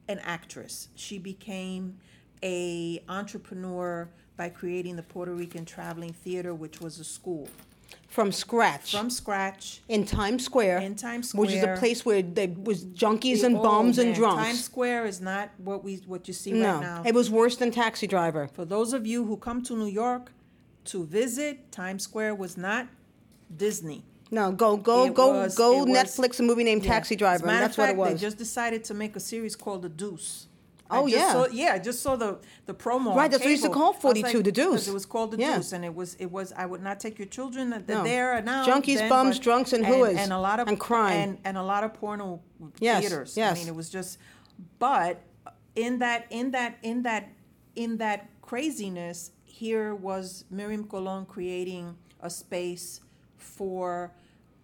an 0.09 0.19
actress. 0.21 0.89
She 0.95 1.19
became 1.19 1.99
a 2.43 3.03
entrepreneur 3.09 4.09
by 4.37 4.49
creating 4.49 4.97
the 4.97 5.03
Puerto 5.03 5.33
Rican 5.35 5.65
Traveling 5.65 6.13
Theater, 6.13 6.55
which 6.55 6.81
was 6.81 6.99
a 7.01 7.05
school 7.05 7.49
From 8.09 8.31
scratch 8.33 8.93
from 8.93 9.11
scratch. 9.11 9.81
in 9.89 10.05
Times 10.07 10.45
Square, 10.45 10.79
In 10.79 10.95
Times 10.95 11.31
Square, 11.31 11.41
which 11.41 11.53
is 11.55 11.63
a 11.65 11.77
place 11.79 12.05
where 12.07 12.23
there 12.23 12.49
was 12.63 12.85
junkies 12.85 13.43
and 13.43 13.57
Oh, 13.57 13.63
bombs 13.63 13.99
and 13.99 14.15
drunks. 14.15 14.43
Times 14.45 14.65
Square 14.65 15.07
is 15.07 15.21
not 15.21 15.51
what 15.59 15.83
we 15.85 15.97
what 16.07 16.29
you 16.29 16.35
see 16.35 16.53
no, 16.53 16.75
right 16.75 16.81
now. 16.81 17.03
it 17.05 17.15
was 17.15 17.31
worse 17.31 17.57
than 17.57 17.71
Taxi 17.71 18.07
Driver. 18.07 18.49
For 18.49 18.65
those 18.65 18.93
of 18.93 19.07
you 19.07 19.25
who 19.25 19.37
come 19.37 19.63
to 19.65 19.77
New 19.77 19.87
York 19.87 20.33
to 20.87 21.05
visit, 21.05 21.71
Times 21.73 22.05
Square 22.05 22.37
was 22.37 22.57
not 22.57 22.87
Disney. 23.57 24.05
No, 24.31 24.53
go 24.53 24.77
go 24.77 25.07
It 25.07 25.15
go 25.15 25.33
was- 25.33 25.55
go 25.57 25.83
it 25.83 25.89
was- 25.89 25.99
Netflix 25.99 26.39
a 26.39 26.43
movie 26.43 26.63
named 26.65 26.85
Yeah. 26.85 26.93
Taxi 26.93 27.15
As 27.15 27.17
a 27.17 27.19
Driver, 27.19 27.47
matter 27.47 27.61
that's 27.61 27.75
of 27.75 27.79
what 27.79 27.87
fact, 27.87 27.97
it 27.97 28.01
was. 28.01 28.13
They 28.13 28.19
just 28.27 28.37
decided 28.39 28.85
to 28.85 28.95
make 28.95 29.17
a 29.17 29.21
series 29.21 29.57
called 29.57 29.83
The 29.83 29.89
Deuce. 29.89 30.48
Oh, 30.91 31.07
I 31.07 31.11
yeah. 31.11 31.33
saw, 31.33 31.47
yeah. 31.49 31.73
I 31.75 31.79
just 31.79 32.03
saw 32.03 32.17
the 32.17 32.39
the 32.67 32.75
promo. 32.75 33.15
Right, 33.15 33.31
that's 33.31 33.43
what 33.45 33.51
used 33.51 33.63
to 33.65 33.69
call 33.71 33.89
I 33.89 33.91
was 33.91 34.01
42, 34.01 34.43
The 34.43 34.53
Deuce. 34.53 34.89
It 34.89 34.95
was 34.95 35.05
called 35.07 35.33
The 35.33 35.39
Yeah. 35.39 35.57
Deuce, 35.57 35.73
and 35.73 35.85
it 35.85 35.95
was 35.95 36.15
it 36.15 36.31
was. 36.31 36.53
I 36.57 36.65
would 36.67 36.83
not 36.83 36.99
take 37.01 37.19
your 37.19 37.29
children. 37.29 37.71
That 37.71 37.87
No. 37.89 38.03
there 38.05 38.41
now. 38.43 38.65
Junkies, 38.67 38.97
then, 38.99 39.09
bums, 39.09 39.37
but- 39.37 39.45
drunks, 39.45 39.73
and 39.73 39.85
hooas, 39.85 40.17
and 40.17 40.33
a 40.33 40.39
lot 40.39 40.61
of 40.61 40.69
and 40.69 40.79
crime. 40.81 41.13
and, 41.21 41.39
and 41.45 41.57
a 41.59 41.63
lot 41.63 41.85
of 41.85 41.93
porno 41.95 42.41
Yes, 42.81 43.01
theaters. 43.03 43.37
yes. 43.37 43.57
I 43.57 43.59
mean, 43.59 43.69
it 43.69 43.75
was 43.75 43.91
just. 43.91 44.19
But 44.79 45.21
in 45.77 45.99
that 45.99 46.27
in 46.31 46.53
that 46.53 46.79
in 46.83 47.03
that 47.03 47.29
in 47.77 47.99
that 47.99 48.29
craziness, 48.41 49.31
here 49.45 49.95
was 49.95 50.45
Miriam 50.51 50.85
Colon 50.85 51.27
creating 51.27 51.97
a 52.21 52.31
space 52.31 53.01
for 53.37 54.13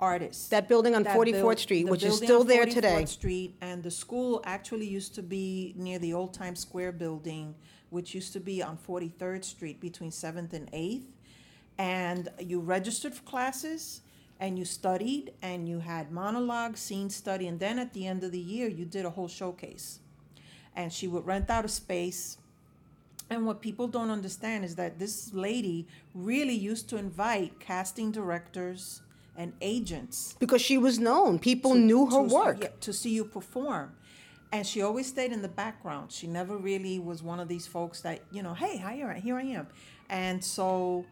artists 0.04 0.48
That 0.48 0.68
building 0.68 0.94
on 0.94 1.02
that 1.04 1.16
44th 1.16 1.32
built- 1.32 1.58
Street, 1.58 1.84
the 1.84 1.90
which 1.90 2.02
is 2.04 2.20
building 2.20 2.26
still 2.28 2.40
on 2.42 2.46
there 2.46 2.66
44th 2.66 2.74
today. 2.74 3.04
Street, 3.06 3.50
and 3.60 3.82
the 3.82 3.90
school 3.90 4.42
actually 4.44 4.86
used 4.98 5.14
to 5.14 5.22
be 5.22 5.74
near 5.76 5.98
the 5.98 6.12
old 6.12 6.32
Times 6.34 6.60
Square 6.60 6.92
building, 6.92 7.54
which 7.90 8.14
used 8.14 8.32
to 8.34 8.40
be 8.40 8.62
on 8.62 8.76
43rd 8.76 9.44
Street 9.44 9.80
between 9.80 10.10
7th 10.10 10.52
and 10.52 10.70
8th. 10.72 11.06
And 11.78 12.28
you 12.38 12.60
registered 12.60 13.14
for 13.14 13.22
classes 13.22 14.00
and 14.40 14.58
you 14.58 14.64
studied 14.64 15.32
and 15.42 15.68
you 15.68 15.78
had 15.80 16.12
monologue, 16.12 16.76
scene 16.76 17.10
study, 17.10 17.46
and 17.48 17.58
then 17.58 17.78
at 17.78 17.92
the 17.92 18.06
end 18.06 18.22
of 18.24 18.30
the 18.32 18.38
year, 18.54 18.68
you 18.68 18.84
did 18.84 19.04
a 19.04 19.10
whole 19.10 19.28
showcase. 19.28 20.00
And 20.76 20.92
she 20.92 21.06
would 21.08 21.24
rent 21.26 21.50
out 21.50 21.64
a 21.64 21.68
space. 21.68 22.38
And 23.30 23.46
what 23.46 23.60
people 23.60 23.88
don't 23.88 24.10
understand 24.10 24.64
is 24.64 24.74
that 24.76 24.98
this 24.98 25.32
lady 25.32 25.86
really 26.14 26.54
used 26.54 26.88
to 26.90 26.96
invite 26.96 27.58
casting 27.58 28.10
directors 28.12 29.00
and 29.36 29.52
agents 29.60 30.34
because 30.38 30.62
she 30.62 30.78
was 30.78 30.98
known. 30.98 31.38
People 31.38 31.72
to- 31.74 31.78
knew 31.78 32.06
her 32.06 32.26
to- 32.28 32.34
work. 32.34 32.58
yeah, 32.62 32.68
to 32.80 32.92
see 32.92 33.10
you 33.10 33.24
perform. 33.24 33.92
And 34.52 34.64
she 34.66 34.82
always 34.82 35.08
stayed 35.08 35.32
in 35.32 35.42
the 35.42 35.48
background. 35.48 36.12
She 36.12 36.26
never 36.28 36.56
really 36.56 36.98
was 37.00 37.22
one 37.22 37.40
of 37.40 37.48
these 37.48 37.66
folks 37.66 38.02
that, 38.02 38.20
you 38.30 38.42
know, 38.42 38.54
hey, 38.54 38.76
here, 38.76 39.10
I- 39.10 39.18
here 39.18 39.36
I 39.36 39.42
am. 39.42 39.66
And 40.08 40.44
so 40.44 41.04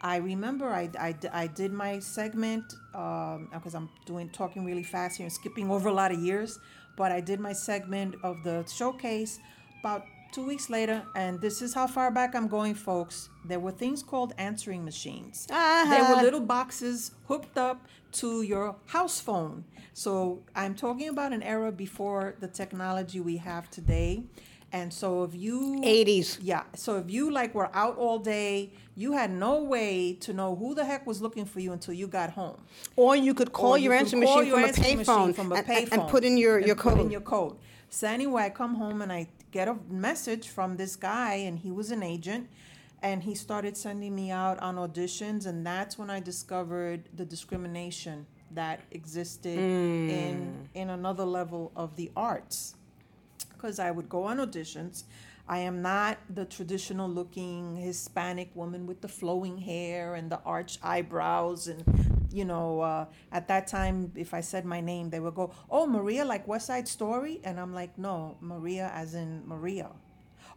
I 0.00 0.16
remember 0.16 0.68
I 0.68 0.90
I 1.32 1.46
did 1.46 1.72
my 1.72 1.98
segment 1.98 2.64
um, 2.94 3.48
because 3.52 3.74
I'm 3.74 3.88
doing 4.06 4.28
talking 4.28 4.64
really 4.64 4.82
fast 4.84 5.16
here 5.16 5.24
and 5.24 5.32
skipping 5.32 5.70
over 5.70 5.88
a 5.88 5.92
lot 5.94 6.12
of 6.12 6.18
years. 6.20 6.58
But 6.96 7.10
I 7.10 7.20
did 7.20 7.40
my 7.40 7.52
segment 7.54 8.14
of 8.22 8.44
the 8.44 8.64
showcase 8.72 9.40
about 9.80 10.04
two 10.34 10.44
weeks 10.44 10.68
later, 10.68 11.02
and 11.14 11.40
this 11.40 11.62
is 11.62 11.72
how 11.74 11.86
far 11.86 12.10
back 12.10 12.34
I'm 12.34 12.48
going, 12.48 12.74
folks. 12.74 13.28
There 13.44 13.60
were 13.60 13.70
things 13.72 14.02
called 14.02 14.34
answering 14.38 14.84
machines. 14.84 15.46
There 15.46 15.56
Uh-huh. 15.56 16.14
were 16.16 16.22
little 16.22 16.40
boxes 16.40 17.12
hooked 17.28 17.56
up 17.56 17.78
to 18.20 18.42
your 18.42 18.76
house 18.86 19.20
phone. 19.20 19.64
So 19.92 20.42
I'm 20.56 20.74
talking 20.74 21.08
about 21.08 21.32
an 21.32 21.42
era 21.42 21.70
before 21.70 22.34
the 22.40 22.48
technology 22.48 23.20
we 23.20 23.36
have 23.38 23.70
today. 23.70 24.24
And 24.72 24.92
so 24.92 25.22
if 25.22 25.32
you 25.36 25.80
80s. 25.84 26.38
yeah. 26.42 26.64
So 26.74 26.96
if 26.96 27.08
you 27.08 27.30
like 27.30 27.54
were 27.54 27.70
out 27.72 27.96
all 27.96 28.18
day, 28.18 28.72
you 28.96 29.12
had 29.12 29.30
no 29.30 29.62
way 29.62 30.14
to 30.14 30.32
know 30.32 30.56
who 30.56 30.74
the 30.74 30.84
heck 30.84 31.06
was 31.06 31.22
looking 31.22 31.44
for 31.44 31.60
you 31.60 31.70
until 31.72 31.94
you 31.94 32.08
got 32.08 32.30
home. 32.30 32.56
Or 32.96 33.14
you 33.14 33.34
could 33.34 33.52
call 33.52 33.74
Or 33.74 33.78
your 33.78 33.92
you 33.94 34.00
answer 34.00 34.16
can 34.16 34.26
call 34.26 34.36
machine 34.38 34.48
your 34.48 34.56
from 34.56 34.64
a 34.64 34.66
answering 34.68 34.96
machine 34.96 35.14
payphone 35.14 35.34
from 35.36 35.52
a 35.52 35.54
and, 35.56 35.70
and- 35.70 35.92
and 35.92 36.02
put 36.08 36.24
in 36.24 36.36
your, 36.36 36.58
your 36.58 36.74
put 36.74 36.98
in 36.98 37.08
your 37.08 37.20
code. 37.20 37.56
So 37.88 38.08
anyway, 38.08 38.42
I 38.42 38.50
come 38.50 38.74
home 38.74 39.00
and 39.02 39.12
I 39.12 39.28
get 39.54 39.68
a 39.68 39.76
message 39.88 40.48
from 40.48 40.76
this 40.76 40.96
guy, 40.96 41.34
and 41.34 41.60
he 41.60 41.70
was 41.70 41.92
an 41.92 42.02
agent, 42.02 42.48
and 43.00 43.22
he 43.22 43.34
started 43.36 43.76
sending 43.76 44.12
me 44.12 44.32
out 44.32 44.58
on 44.58 44.74
auditions, 44.74 45.46
and 45.46 45.64
that's 45.64 45.96
when 45.96 46.10
I 46.10 46.18
discovered 46.18 47.00
the 47.14 47.24
discrimination 47.24 48.26
that 48.50 48.80
existed 48.90 49.56
Mm. 49.58 50.10
in 50.10 50.68
in 50.74 50.90
another 50.90 51.24
level 51.24 51.70
of 51.76 51.94
the 51.96 52.10
arts 52.16 52.74
because 53.52 53.78
I 53.78 53.90
would 53.96 54.08
go 54.08 54.24
on 54.24 54.36
auditions. 54.38 55.04
I 55.46 55.58
am 55.58 55.82
not 55.82 56.18
the 56.38 56.44
traditional 56.56 57.08
looking 57.08 57.76
Hispanic 57.76 58.50
woman 58.56 58.86
with 58.86 59.00
the 59.02 59.08
flowing 59.20 59.58
hair 59.58 60.14
and 60.18 60.26
the 60.34 60.40
arched 60.44 60.78
eyebrows. 60.82 61.68
And, 61.68 61.82
you 62.34 62.44
know, 62.44 62.80
uh, 62.80 63.06
at 63.30 63.46
that 63.48 63.66
time, 63.68 64.10
if 64.16 64.34
I 64.34 64.40
said 64.42 64.64
my 64.64 64.80
name, 64.80 65.10
they 65.10 65.20
would 65.20 65.34
go, 65.36 65.52
Oh, 65.70 65.86
Maria, 65.86 66.24
like 66.24 66.48
West 66.48 66.66
Side 66.66 66.88
Story? 66.88 67.40
And 67.44 67.60
I'm 67.60 67.72
like, 67.72 67.96
No, 67.96 68.36
Maria 68.40 68.90
as 68.94 69.14
in 69.14 69.42
Maria. 69.46 69.90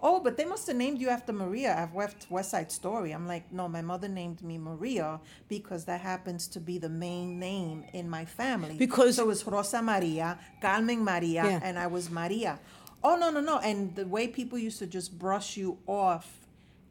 Oh, 0.01 0.19
but 0.19 0.37
they 0.37 0.45
must 0.45 0.67
have 0.67 0.75
named 0.75 0.99
you 1.01 1.09
after 1.09 1.33
Maria. 1.33 1.75
I've 1.75 1.95
left 1.95 2.29
West 2.29 2.51
Side 2.51 2.71
Story. 2.71 3.11
I'm 3.13 3.27
like, 3.27 3.51
no, 3.51 3.67
my 3.67 3.81
mother 3.81 4.07
named 4.07 4.43
me 4.43 4.59
Maria 4.59 5.19
because 5.47 5.85
that 5.85 6.01
happens 6.01 6.47
to 6.49 6.59
be 6.59 6.77
the 6.77 6.89
main 6.89 7.39
name 7.39 7.83
in 7.93 8.07
my 8.07 8.23
family. 8.23 8.77
Because- 8.77 9.15
so 9.15 9.23
it 9.23 9.27
was 9.27 9.47
Rosa 9.47 9.81
Maria, 9.81 10.37
Carmen 10.61 11.03
Maria, 11.03 11.43
Yeah. 11.45 11.59
and 11.63 11.79
I 11.79 11.87
was 11.87 12.11
Maria. 12.11 12.59
Oh 13.03 13.15
no, 13.15 13.31
no, 13.31 13.41
no! 13.41 13.57
And 13.59 13.95
the 13.95 14.05
way 14.05 14.27
people 14.27 14.57
used 14.59 14.77
to 14.79 14.87
just 14.87 15.17
brush 15.17 15.57
you 15.57 15.77
off 15.87 16.27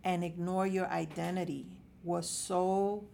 and 0.03 0.25
ignore 0.25 0.67
your 0.67 0.87
identity 0.89 1.67
was 2.03 2.29
so 2.29 3.05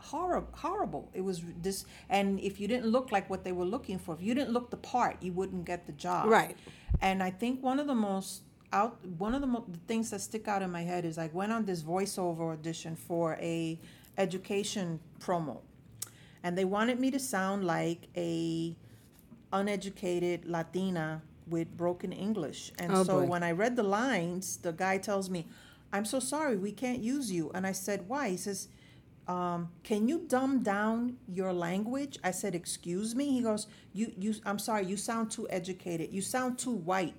horrible. 0.00 0.48
Horrible. 0.52 1.10
It 1.14 1.20
was 1.22 1.42
this, 1.62 1.84
and 2.08 2.40
if 2.40 2.58
you 2.60 2.66
didn't 2.68 2.86
look 2.90 3.12
like 3.12 3.28
what 3.30 3.44
they 3.44 3.52
were 3.52 3.64
looking 3.64 3.98
for, 3.98 4.14
if 4.14 4.22
you 4.22 4.34
didn't 4.34 4.50
look 4.52 4.70
the 4.70 4.76
part, 4.76 5.16
you 5.22 5.32
wouldn't 5.32 5.64
get 5.64 5.86
the 5.86 5.92
job. 5.92 6.28
Right. 6.28 6.56
And 7.00 7.22
I 7.22 7.30
think 7.30 7.62
one 7.62 7.78
of 7.78 7.86
the 7.86 7.94
most 7.94 8.42
out, 8.72 9.04
one 9.18 9.34
of 9.34 9.40
the, 9.40 9.46
mo- 9.46 9.64
the 9.68 9.78
things 9.88 10.10
that 10.10 10.20
stick 10.20 10.46
out 10.48 10.62
in 10.62 10.70
my 10.70 10.82
head 10.82 11.04
is 11.04 11.18
I 11.18 11.28
went 11.32 11.50
on 11.52 11.64
this 11.64 11.82
voiceover 11.82 12.52
audition 12.52 12.94
for 12.96 13.34
a 13.40 13.78
education 14.18 15.00
promo, 15.20 15.58
and 16.42 16.56
they 16.56 16.64
wanted 16.64 17.00
me 17.00 17.10
to 17.10 17.18
sound 17.18 17.64
like 17.64 18.08
a 18.16 18.76
uneducated 19.52 20.44
Latina 20.46 21.22
with 21.48 21.76
broken 21.76 22.12
English. 22.12 22.72
And 22.78 22.92
Oh, 22.92 23.02
so 23.04 23.20
boy. 23.20 23.26
when 23.26 23.42
I 23.42 23.50
read 23.52 23.76
the 23.76 23.82
lines, 23.82 24.58
the 24.58 24.72
guy 24.72 24.98
tells 24.98 25.28
me, 25.28 25.46
I'm 25.92 26.04
so 26.04 26.20
sorry, 26.20 26.56
we 26.56 26.70
can't 26.70 27.00
use 27.00 27.32
you. 27.32 27.50
And 27.54 27.66
I 27.66 27.72
said, 27.72 28.08
Why? 28.08 28.28
He 28.30 28.36
says, 28.36 28.68
um, 29.30 29.68
can 29.84 30.08
you 30.08 30.24
dumb 30.26 30.64
down 30.64 31.16
your 31.28 31.52
language? 31.52 32.18
I 32.24 32.32
said, 32.32 32.52
excuse 32.56 33.14
me. 33.14 33.30
He 33.30 33.42
goes, 33.42 33.68
you, 33.92 34.12
you, 34.18 34.34
I'm 34.44 34.58
sorry, 34.58 34.86
you 34.86 34.96
sound 34.96 35.30
too 35.30 35.46
educated. 35.48 36.12
You 36.12 36.20
sound 36.20 36.58
too 36.58 36.72
white. 36.72 37.14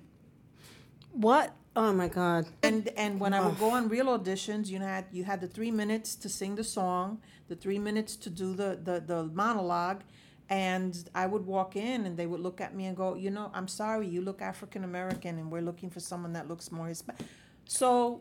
What? 1.12 1.54
Oh 1.74 1.90
my 1.94 2.08
God. 2.08 2.44
And 2.62 2.88
and 2.98 3.18
when 3.18 3.32
I 3.32 3.40
would 3.40 3.58
go 3.58 3.70
on 3.70 3.88
real 3.88 4.06
auditions, 4.06 4.66
you 4.68 4.78
had 4.78 5.06
you 5.10 5.24
had 5.24 5.40
the 5.40 5.48
three 5.48 5.70
minutes 5.70 6.14
to 6.16 6.28
sing 6.28 6.54
the 6.54 6.64
song, 6.64 7.22
the 7.48 7.56
three 7.56 7.78
minutes 7.78 8.14
to 8.16 8.28
do 8.28 8.54
the 8.54 8.78
the, 8.82 9.00
the 9.00 9.24
monologue, 9.32 10.02
and 10.50 10.94
I 11.14 11.24
would 11.26 11.46
walk 11.46 11.76
in 11.76 12.04
and 12.04 12.14
they 12.18 12.26
would 12.26 12.40
look 12.40 12.60
at 12.60 12.74
me 12.74 12.84
and 12.84 12.94
go, 12.94 13.14
you 13.14 13.30
know, 13.30 13.50
I'm 13.54 13.68
sorry, 13.68 14.06
you 14.06 14.20
look 14.20 14.42
African 14.42 14.84
American, 14.84 15.38
and 15.38 15.50
we're 15.50 15.62
looking 15.62 15.88
for 15.88 16.00
someone 16.00 16.34
that 16.34 16.46
looks 16.46 16.70
more 16.70 16.88
Hispanic. 16.88 17.22
So 17.64 18.20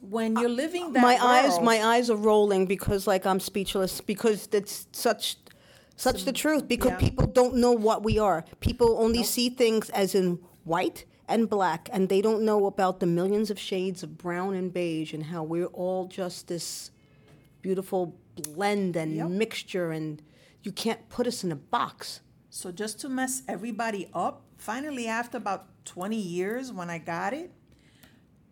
when 0.00 0.36
you're 0.36 0.48
living 0.48 0.84
uh, 0.84 0.90
that 0.90 1.02
my 1.02 1.16
eyes 1.20 1.60
my 1.60 1.82
eyes 1.82 2.08
are 2.10 2.16
rolling 2.16 2.66
because 2.66 3.06
like 3.06 3.26
i'm 3.26 3.40
speechless 3.40 4.00
because 4.00 4.46
that's 4.46 4.86
such 4.92 5.36
such 5.96 6.24
the 6.24 6.32
truth 6.32 6.68
because 6.68 6.92
yeah. 6.92 6.96
people 6.98 7.26
don't 7.26 7.56
know 7.56 7.72
what 7.72 8.02
we 8.04 8.18
are 8.18 8.44
people 8.60 8.96
only 8.98 9.24
see 9.24 9.48
things 9.50 9.90
as 9.90 10.14
in 10.14 10.38
white 10.64 11.04
and 11.28 11.48
black 11.50 11.88
and 11.92 12.08
they 12.08 12.20
don't 12.22 12.42
know 12.44 12.66
about 12.66 13.00
the 13.00 13.06
millions 13.06 13.50
of 13.50 13.58
shades 13.58 14.02
of 14.02 14.16
brown 14.16 14.54
and 14.54 14.72
beige 14.72 15.12
and 15.12 15.24
how 15.24 15.42
we're 15.42 15.66
all 15.66 16.06
just 16.06 16.46
this 16.48 16.90
beautiful 17.60 18.14
blend 18.54 18.94
and 18.96 19.16
Yep. 19.16 19.28
mixture 19.28 19.90
and 19.90 20.22
you 20.62 20.70
can't 20.72 21.08
put 21.08 21.26
us 21.26 21.42
in 21.44 21.50
a 21.52 21.56
box 21.56 22.20
So 22.50 22.70
just 22.72 22.98
to 23.00 23.08
mess 23.08 23.42
everybody 23.46 24.08
up, 24.14 24.42
finally 24.56 25.06
after 25.06 25.36
about 25.36 25.66
20 25.84 26.16
years 26.16 26.72
when 26.72 26.88
I 26.90 26.98
got 26.98 27.32
it, 27.34 27.52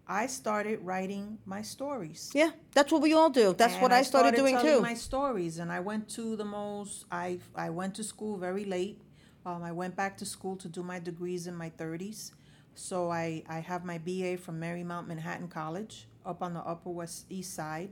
I 0.08 0.26
started 0.28 0.78
writing 0.82 1.38
my 1.44 1.62
stories. 1.62 2.30
yeah 2.34 2.50
that's 2.72 2.92
what 2.92 3.02
we 3.02 3.12
all 3.12 3.30
do 3.30 3.54
that's 3.54 3.74
And 3.74 3.82
what 3.82 3.92
i 3.92 4.02
started, 4.02 4.34
doing 4.36 4.54
telling 4.56 4.74
too 4.76 4.80
My 4.80 4.94
stories, 4.94 5.58
and 5.58 5.70
I 5.72 5.80
went 5.80 6.08
to 6.18 6.36
the 6.36 6.44
most. 6.44 7.04
I 7.10 7.40
I 7.66 7.70
went 7.70 7.94
to 7.96 8.04
school 8.04 8.36
very 8.38 8.64
late. 8.64 9.00
Um, 9.44 9.62
I 9.62 9.72
went 9.72 9.94
back 9.96 10.16
to 10.18 10.24
school 10.26 10.56
to 10.56 10.68
do 10.68 10.82
my 10.82 10.98
degrees 11.00 11.46
in 11.46 11.54
my 11.56 11.70
thirties. 11.70 12.32
So 12.74 13.10
I 13.10 13.42
I 13.48 13.58
have 13.70 13.84
my 13.84 13.98
BA 13.98 14.36
from 14.44 14.60
Marymount 14.60 15.06
Manhattan 15.06 15.48
College 15.48 16.06
up 16.24 16.40
on 16.42 16.52
the 16.54 16.60
Upper 16.72 16.90
West 16.90 17.26
East 17.30 17.54
Side. 17.54 17.90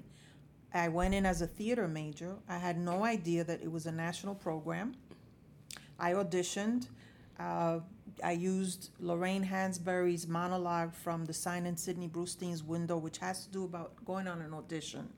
I 0.72 0.88
went 0.88 1.14
in 1.14 1.24
as 1.27 1.40
a 1.42 1.46
theater 1.46 1.87
major. 1.88 2.33
I 2.48 2.59
had 2.59 2.77
no 2.79 3.05
idea 3.05 3.44
that 3.44 3.62
it 3.62 3.70
was 3.77 3.87
a 3.87 3.92
national 3.92 4.35
program. 4.35 4.94
I 5.98 6.12
auditioned. 6.12 6.88
Uh, 7.38 7.79
I 8.22 8.33
used 8.33 8.90
Lorraine 9.00 9.44
Hansberry's 9.44 10.27
monologue 10.27 10.94
from 10.94 11.24
the 11.24 11.33
Sign 11.33 11.66
in 11.66 11.77
Sidney 11.77 12.09
Brustein's 12.09 12.62
window, 12.62 12.96
which 12.96 13.18
has 13.18 13.46
to 13.46 13.53
do 13.53 13.64
about 13.64 13.92
going 14.05 14.29
on 14.29 14.40
an 14.40 14.53
audition. 14.55 15.09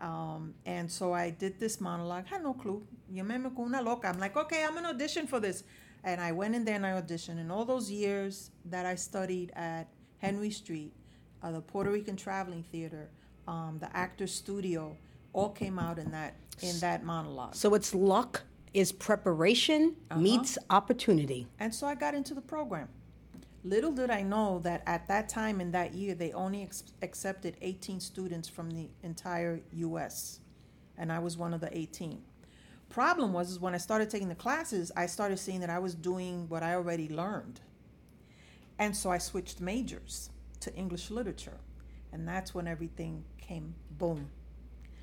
Um, 0.00 0.54
and 0.66 0.90
so 0.90 1.12
I 1.12 1.30
did 1.30 1.58
this 1.58 1.80
monologue. 1.80 2.24
I 2.26 2.34
had 2.34 2.42
no 2.42 2.54
clue. 2.54 2.82
Una 3.14 3.82
loca. 3.82 4.08
I'm 4.08 4.18
like, 4.18 4.36
okay, 4.36 4.64
I'm 4.64 4.74
gonna 4.74 4.88
audition 4.88 5.26
for 5.26 5.40
this. 5.40 5.64
And 6.02 6.20
I 6.20 6.32
went 6.32 6.54
in 6.54 6.64
there 6.64 6.76
and 6.76 6.86
I 6.86 7.00
auditioned. 7.00 7.38
And 7.40 7.50
all 7.50 7.64
those 7.64 7.90
years 7.90 8.50
that 8.66 8.84
I 8.84 8.94
studied 8.94 9.52
at 9.54 9.88
Henry 10.18 10.50
Street, 10.50 10.92
uh, 11.42 11.52
the 11.52 11.60
Puerto 11.60 11.90
Rican 11.90 12.16
Traveling 12.16 12.64
Theater, 12.70 13.08
um, 13.48 13.78
the 13.80 13.94
Actors 13.96 14.32
Studio, 14.32 14.96
all 15.32 15.50
came 15.50 15.78
out 15.78 15.98
in 15.98 16.10
that 16.10 16.34
in 16.62 16.78
that 16.78 17.04
monologue. 17.04 17.54
so 17.54 17.74
it's 17.74 17.94
luck 17.94 18.42
is 18.74 18.90
preparation 18.90 19.94
uh-huh. 20.10 20.20
meets 20.20 20.58
opportunity 20.68 21.46
And 21.60 21.72
so 21.72 21.86
I 21.86 21.94
got 21.94 22.14
into 22.14 22.34
the 22.34 22.40
program. 22.40 22.88
Little 23.62 23.92
did 23.92 24.10
I 24.10 24.22
know 24.22 24.58
that 24.64 24.82
at 24.86 25.08
that 25.08 25.28
time 25.28 25.60
in 25.60 25.70
that 25.72 25.94
year, 25.94 26.14
they 26.14 26.32
only 26.32 26.62
ex- 26.62 26.84
accepted 27.00 27.56
18 27.62 28.00
students 28.00 28.46
from 28.46 28.70
the 28.70 28.90
entire 29.02 29.60
US. 29.72 30.40
And 30.98 31.10
I 31.10 31.18
was 31.20 31.38
one 31.38 31.54
of 31.54 31.60
the 31.60 31.76
18. 31.76 32.20
Problem 32.90 33.32
was, 33.32 33.50
is 33.50 33.58
when 33.58 33.74
I 33.74 33.78
started 33.78 34.10
taking 34.10 34.28
the 34.28 34.34
classes, 34.34 34.92
I 34.94 35.06
started 35.06 35.38
seeing 35.38 35.60
that 35.60 35.70
I 35.70 35.78
was 35.78 35.94
doing 35.94 36.46
what 36.48 36.62
I 36.62 36.74
already 36.74 37.08
learned. 37.08 37.60
And 38.78 38.94
so 38.94 39.10
I 39.10 39.18
switched 39.18 39.60
majors 39.60 40.30
to 40.60 40.74
English 40.74 41.10
literature. 41.10 41.58
And 42.12 42.28
that's 42.28 42.54
when 42.54 42.68
everything 42.68 43.24
came 43.38 43.74
boom. 43.90 44.30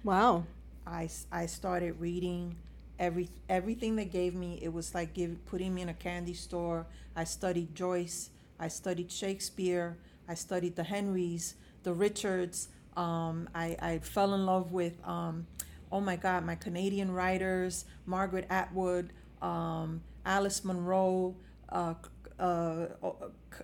wow 0.03 0.43
I, 0.85 1.09
I 1.31 1.45
started 1.45 1.99
reading 1.99 2.55
every 3.01 3.27
everything 3.49 3.97
they 3.97 4.05
gave 4.05 4.33
me. 4.33 4.59
It 4.61 4.71
was 4.71 4.95
like 4.95 5.13
give, 5.13 5.43
putting 5.47 5.73
me 5.73 5.81
in 5.81 5.89
a 5.89 5.93
candy 5.93 6.35
store. 6.35 6.85
I 7.15 7.25
studied 7.25 7.75
Joyce. 7.75 8.29
I 8.59 8.69
studied 8.69 9.11
Shakespeare. 9.11 9.97
I 10.29 10.35
studied 10.35 10.75
the 10.77 10.83
Henrys, 10.83 11.55
the 11.83 11.93
Richards. 11.93 12.69
Um, 12.95 13.49
I, 13.55 13.75
I 13.81 13.99
fell 13.99 14.33
in 14.33 14.45
love 14.45 14.71
with, 14.71 14.95
um, 15.05 15.47
oh 15.91 15.99
my 15.99 16.15
God, 16.15 16.45
my 16.45 16.55
Canadian 16.55 17.11
writers, 17.11 17.85
Margaret 18.05 18.45
Atwood, 18.49 19.13
um, 19.41 20.01
Alice 20.25 20.63
Munro, 20.63 21.35
uh, 21.69 21.95
uh, 22.39 22.85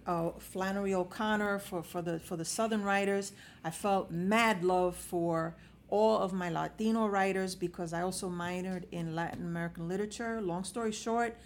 uh, 0.06 0.30
Flannery 0.40 0.94
O'Connor 0.94 1.60
for, 1.60 1.84
for 1.84 2.02
the 2.02 2.20
for 2.20 2.36
the 2.36 2.46
Southern 2.46 2.84
writers. 2.84 3.34
I 3.64 3.70
felt 3.70 4.10
mad 4.10 4.64
love 4.64 4.96
for 4.96 5.56
all 5.90 6.18
of 6.20 6.34
my 6.34 6.50
Latino 6.50 7.08
writers 7.08 7.56
because 7.56 7.94
I 7.94 8.02
also 8.02 8.30
minored 8.30 8.84
in 8.92 9.16
Latin 9.16 9.46
American 9.46 9.88
literature. 9.88 10.42
Long 10.42 10.64
story 10.64 10.92
short, 10.92 11.38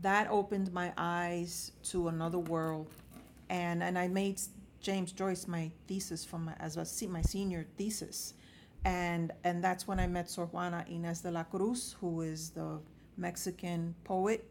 that 0.00 0.28
opened 0.30 0.72
my 0.72 0.92
eyes 0.96 1.72
to 1.84 2.08
another 2.08 2.38
world, 2.38 2.88
and 3.48 3.82
and 3.82 3.98
I 3.98 4.08
made 4.08 4.40
James 4.80 5.12
Joyce 5.12 5.46
my 5.46 5.70
thesis 5.86 6.24
from 6.24 6.46
my, 6.46 6.54
as 6.58 6.76
a, 6.76 7.08
my 7.08 7.22
senior 7.22 7.66
thesis, 7.76 8.34
and 8.84 9.32
and 9.44 9.62
that's 9.62 9.86
when 9.86 10.00
I 10.00 10.06
met 10.06 10.30
Sor 10.30 10.46
Juana 10.46 10.84
Inés 10.90 11.22
de 11.22 11.30
la 11.30 11.44
Cruz, 11.44 11.96
who 12.00 12.22
is 12.22 12.50
the 12.50 12.80
Mexican 13.16 13.94
poet, 14.04 14.48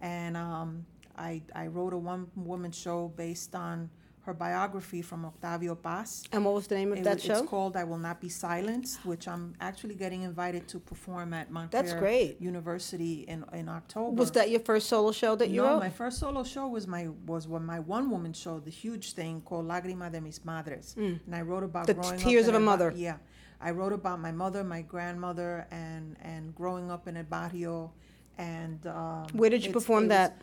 and 0.00 0.36
um, 0.36 0.84
I 1.16 1.42
I 1.54 1.66
wrote 1.68 1.92
a 1.92 1.98
one 1.98 2.28
woman 2.34 2.72
show 2.72 3.12
based 3.16 3.54
on 3.54 3.90
her 4.22 4.34
biography 4.34 5.00
from 5.02 5.24
Octavio 5.24 5.74
Paz. 5.74 6.24
And 6.32 6.44
what 6.44 6.54
was 6.54 6.66
the 6.66 6.74
name 6.74 6.92
of 6.92 6.98
It 6.98 7.04
that 7.04 7.20
show? 7.22 7.38
It's 7.38 7.48
called 7.48 7.76
"I 7.76 7.84
Will 7.84 7.98
Not 7.98 8.20
Be 8.20 8.28
Silenced," 8.28 9.04
which 9.06 9.26
I'm 9.26 9.54
actually 9.60 9.94
getting 9.94 10.22
invited 10.22 10.68
to 10.68 10.78
perform 10.78 11.32
at 11.32 11.50
Montclair 11.50 11.98
great. 11.98 12.40
University 12.40 13.22
in 13.22 13.44
in 13.52 13.68
October. 13.68 14.14
was 14.16 14.30
that 14.32 14.50
your 14.50 14.60
first 14.60 14.88
solo 14.88 15.12
show 15.12 15.34
that 15.36 15.48
you 15.48 15.62
no, 15.62 15.68
wrote? 15.68 15.78
my 15.80 15.90
first 15.90 16.18
solo 16.18 16.44
show 16.44 16.68
was 16.68 16.86
my 16.86 17.08
was 17.26 17.48
when 17.48 17.64
my 17.64 17.78
one 17.80 18.10
woman 18.10 18.32
show, 18.32 18.60
the 18.60 18.70
huge 18.70 19.12
thing 19.14 19.40
called 19.40 19.66
Lágrima 19.66 20.10
de 20.12 20.20
mis 20.20 20.44
madres, 20.44 20.94
and 20.96 21.34
I 21.34 21.40
wrote 21.42 21.62
about 21.64 21.84
Mm. 21.84 21.86
The 21.86 21.94
growing 21.94 22.18
tears 22.18 22.46
up 22.48 22.54
of 22.54 22.62
a 22.62 22.64
mother. 22.64 22.92
Yeah, 22.94 23.16
I 23.60 23.70
wrote 23.70 23.92
about 23.94 24.20
my 24.20 24.32
mother, 24.32 24.62
my 24.62 24.82
grandmother, 24.82 25.66
and 25.70 26.16
and 26.20 26.54
growing 26.54 26.90
up 26.90 27.08
in 27.08 27.16
a 27.16 27.24
barrio. 27.24 27.92
And 28.38 28.86
um, 28.86 29.26
Where 29.34 29.50
did 29.50 29.64
you 29.66 29.72
perform 29.72 30.04
was- 30.04 30.08
that? 30.10 30.40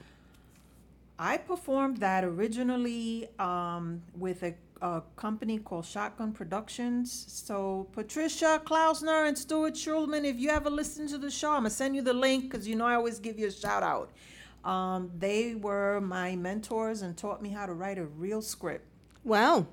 I 1.20 1.38
performed 1.38 1.98
that 1.98 2.24
originally 2.24 3.28
um, 3.40 4.04
with 4.16 4.44
a, 4.44 4.54
a 4.82 5.02
company 5.16 5.58
called 5.58 5.86
Shotgun 5.86 6.32
Productions. 6.32 7.26
So 7.28 7.88
Patricia 7.92 8.62
Klausner 8.64 9.28
and 9.28 9.38
Stuart 9.38 9.74
Schulman, 9.74 10.26
if 10.26 10.38
you 10.40 10.50
ever 10.52 10.70
listen 10.70 11.08
to 11.08 11.18
the 11.18 11.32
show, 11.32 11.50
I'm 11.52 11.60
gonna 11.60 11.72
send 11.72 11.96
you 11.96 12.04
the 12.04 12.14
link 12.14 12.44
because 12.52 12.68
you 12.68 12.76
know 12.76 12.86
I 12.86 12.94
always 12.96 13.18
give 13.20 13.40
you 13.40 13.48
a 13.48 13.52
shout 13.52 13.82
out. 13.82 14.12
Um, 14.64 15.12
they 15.18 15.56
were 15.56 16.02
my 16.02 16.36
mentors 16.36 17.02
and 17.02 17.18
taught 17.18 17.42
me 17.42 17.50
how 17.50 17.66
to 17.66 17.74
write 17.74 17.98
a 17.98 18.06
real 18.06 18.42
script 18.42 18.86
Wow. 19.24 19.68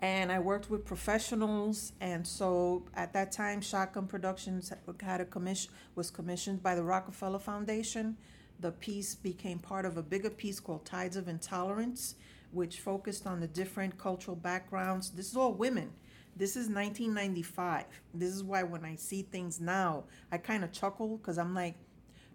and 0.00 0.30
I 0.32 0.38
worked 0.40 0.68
with 0.68 0.84
professionals. 0.84 1.92
And 2.00 2.26
so 2.26 2.82
at 2.94 3.12
that 3.14 3.32
time, 3.32 3.60
Shotgun 3.62 4.06
Productions 4.06 4.70
had 5.00 5.20
a 5.20 5.24
commission 5.24 5.70
was 5.94 6.10
commissioned 6.10 6.62
by 6.62 6.74
the 6.74 6.82
Rockefeller 6.82 7.38
Foundation. 7.38 8.16
The 8.60 8.72
piece 8.72 9.14
became 9.14 9.58
part 9.58 9.84
of 9.84 9.96
a 9.96 10.02
bigger 10.02 10.30
piece 10.30 10.60
called 10.60 10.84
Tides 10.84 11.16
of 11.16 11.28
Intolerance, 11.28 12.14
which 12.52 12.80
focused 12.80 13.26
on 13.26 13.40
the 13.40 13.48
different 13.48 13.98
cultural 13.98 14.36
backgrounds. 14.36 15.10
This 15.10 15.28
is 15.28 15.36
all 15.36 15.52
women. 15.52 15.90
This 16.36 16.50
is 16.50 16.68
1995. 16.68 17.84
This 18.12 18.30
is 18.30 18.42
why 18.42 18.62
when 18.62 18.84
I 18.84 18.96
see 18.96 19.22
things 19.22 19.60
now, 19.60 20.04
I 20.32 20.38
kind 20.38 20.64
of 20.64 20.72
chuckle 20.72 21.16
because 21.16 21.38
I'm 21.38 21.54
like, 21.54 21.76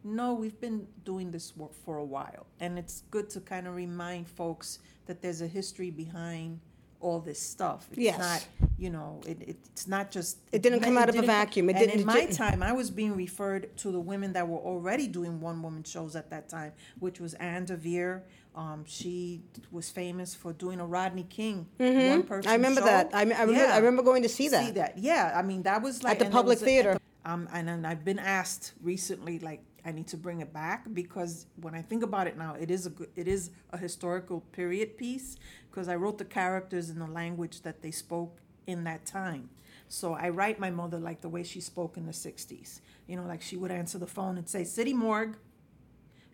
no, 0.04 0.34
we've 0.34 0.60
been 0.60 0.88
doing 1.04 1.32
this 1.32 1.56
work 1.58 1.74
for 1.74 1.98
a 1.98 2.06
while. 2.06 2.46
And 2.60 2.80
it's 2.80 3.04
good 3.12 3.30
to 3.32 3.42
kind 3.42 3.68
of 3.68 3.76
remind 3.76 4.30
folks 4.30 4.80
that 5.06 5.22
there's 5.22 5.42
a 5.42 5.48
history 5.48 5.90
behind 5.90 6.60
all 7.02 7.20
this 7.20 7.40
stuff. 7.42 7.88
It's 7.92 8.00
Yes. 8.00 8.20
not, 8.20 8.48
you 8.78 8.90
know, 8.90 9.22
it, 9.26 9.38
it's 9.48 9.88
not 9.88 10.12
just. 10.12 10.38
It 10.52 10.62
didn't 10.62 10.82
come 10.82 10.98
out 10.98 11.08
of 11.10 11.16
a 11.16 11.20
didn't- 11.20 11.28
vacuum. 11.28 11.70
It 11.70 11.78
and 11.78 11.80
didn't- 11.80 11.94
in 11.96 12.00
it 12.02 12.06
my 12.06 12.20
didn't- 12.22 12.36
time, 12.36 12.62
I 12.62 12.74
was 12.74 12.92
being 12.92 13.16
referred 13.16 13.76
to 13.78 13.92
the 13.92 14.00
women 14.00 14.34
that 14.34 14.48
were 14.48 14.58
already 14.60 15.08
doing 15.08 15.40
one 15.40 15.62
woman 15.62 15.84
shows 15.84 16.16
at 16.16 16.30
that 16.32 16.50
time, 16.50 16.74
which 17.00 17.20
was 17.20 17.34
Anne 17.36 17.66
Deavere. 17.66 18.22
Um, 18.56 18.84
she 18.86 19.42
was 19.72 19.90
famous 19.90 20.36
for 20.36 20.52
doing 20.52 20.80
a 20.82 20.86
Rodney 20.86 21.24
King 21.30 21.68
one 21.78 22.24
person 22.24 22.44
Mm-hmm. 22.44 22.50
I 22.50 22.54
remember 22.56 22.82
that. 22.82 23.10
I, 23.14 23.20
I 23.20 23.24
remember. 23.24 23.54
I 23.56 23.78
remember 23.78 24.04
going 24.04 24.24
to 24.24 24.30
see 24.30 24.50
that. 24.50 24.98
Yeah, 24.98 25.32
I 25.36 25.42
mean 25.42 25.64
that 25.64 25.82
was 25.82 26.04
like 26.04 26.14
at 26.14 26.20
the 26.20 26.26
and 26.26 26.34
public 26.34 26.60
was 26.60 26.64
a- 26.64 26.66
at 26.66 26.68
theater. 26.68 26.94
the- 27.24 27.32
um, 27.32 27.48
and 27.54 27.68
then 27.68 27.86
I've 27.86 28.04
been 28.04 28.20
asked 28.20 28.74
recently, 28.82 29.40
like 29.40 29.62
I 29.86 29.92
need 29.92 30.08
to 30.08 30.18
bring 30.18 30.42
it 30.42 30.52
back 30.54 30.86
because 30.94 31.46
when 31.62 31.74
I 31.76 31.82
think 31.82 32.04
about 32.04 32.28
it 32.28 32.38
now, 32.38 32.56
it 32.56 32.70
is 32.72 32.86
a 32.86 32.90
good, 32.90 33.10
it 33.16 33.28
is 33.28 33.52
a 33.72 33.78
historical 33.78 34.42
period 34.42 34.98
piece 34.98 35.38
because 35.70 35.88
I 35.88 35.96
wrote 35.96 36.18
the 36.18 36.26
characters 36.26 36.90
in 36.90 37.00
the 37.00 37.08
language 37.08 37.62
that 37.62 37.82
they 37.82 37.92
spoke 37.92 38.40
in 38.68 38.84
that 38.86 39.06
time. 39.06 39.50
So 39.88 40.14
I 40.14 40.30
write 40.30 40.60
my 40.60 40.70
mother 40.70 41.00
like 41.00 41.22
the 41.22 41.30
way 41.30 41.44
she 41.44 41.62
spoke 41.62 41.98
in 41.98 42.06
the 42.06 42.12
'60s. 42.14 42.82
You 43.08 43.16
know, 43.18 43.26
like 43.26 43.42
she 43.42 43.58
would 43.58 43.72
answer 43.72 43.98
the 43.98 44.08
phone 44.08 44.38
and 44.38 44.48
say 44.48 44.64
"City 44.64 44.94
Morgue," 44.94 45.38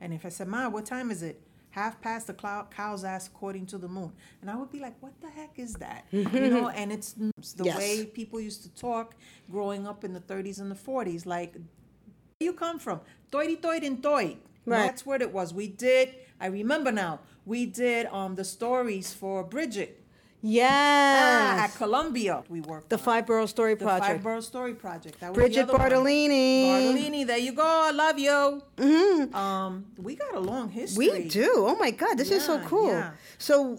and 0.01 0.13
if 0.13 0.25
I 0.25 0.29
said, 0.29 0.47
"Ma, 0.47 0.67
what 0.69 0.85
time 0.85 1.11
is 1.11 1.23
it?" 1.23 1.41
Half 1.71 1.99
past 2.01 2.27
the 2.27 2.33
cloud, 2.33 2.71
cow's 2.71 3.03
ass 3.03 3.27
according 3.27 3.65
to 3.67 3.77
the 3.77 3.87
moon, 3.89 4.13
and 4.41 4.49
I 4.49 4.55
would 4.55 4.71
be 4.71 4.79
like, 4.79 4.95
"What 5.01 5.19
the 5.21 5.29
heck 5.29 5.57
is 5.59 5.73
that?" 5.75 6.05
you 6.11 6.49
know, 6.49 6.69
and 6.69 6.91
it's 6.91 7.15
the 7.55 7.65
Yes. 7.65 7.77
way 7.77 8.05
people 8.05 8.39
used 8.39 8.63
to 8.63 8.69
talk 8.73 9.15
growing 9.49 9.85
up 9.85 10.03
in 10.03 10.13
the 10.13 10.21
30s 10.21 10.59
and 10.59 10.71
the 10.71 10.75
40s. 10.75 11.25
Like, 11.25 11.55
you 12.45 12.53
come 12.53 12.79
from? 12.79 13.01
Toity 13.31 13.57
toit 13.57 13.83
and 13.83 14.01
toit. 14.01 14.37
Right. 14.65 14.85
That's 14.85 15.05
what 15.05 15.21
it 15.21 15.31
was. 15.31 15.53
We 15.53 15.67
did. 15.67 16.15
I 16.39 16.47
remember 16.47 16.91
now. 16.91 17.19
We 17.45 17.65
did 17.65 18.07
um 18.07 18.35
the 18.35 18.43
stories 18.43 19.13
for 19.13 19.43
Bridget 19.43 19.91
ah, 19.99 20.01
Yes. 20.41 21.71
at 21.71 21.77
Columbia. 21.77 22.43
We 22.49 22.61
worked 22.61 22.89
the 22.89 22.97
on. 22.97 23.03
Five 23.03 23.25
Borough 23.27 23.45
Story 23.45 23.75
the 23.75 23.85
Project. 23.85 24.07
Five 24.07 24.23
Borough 24.23 24.41
Story 24.41 24.73
Project. 24.73 25.19
That 25.19 25.29
was 25.31 25.35
Bridget 25.35 25.63
other 25.63 25.73
one. 25.73 25.81
Bartolini. 25.81 26.65
Bartolini. 26.69 27.27
There 27.27 27.37
you 27.37 27.53
go. 27.53 27.63
I 27.63 27.91
love 27.91 28.17
you. 28.17 28.61
Mm-hmm. 28.77 29.35
Um, 29.35 29.85
we 29.97 30.15
got 30.15 30.33
a 30.35 30.39
long 30.39 30.69
history. 30.69 31.09
We 31.09 31.27
do. 31.27 31.51
Oh 31.69 31.75
my 31.75 31.91
God, 31.91 32.17
this 32.17 32.31
is 32.31 32.43
so 32.43 32.59
cool. 32.61 32.89
yeah. 32.89 33.11
So 33.37 33.77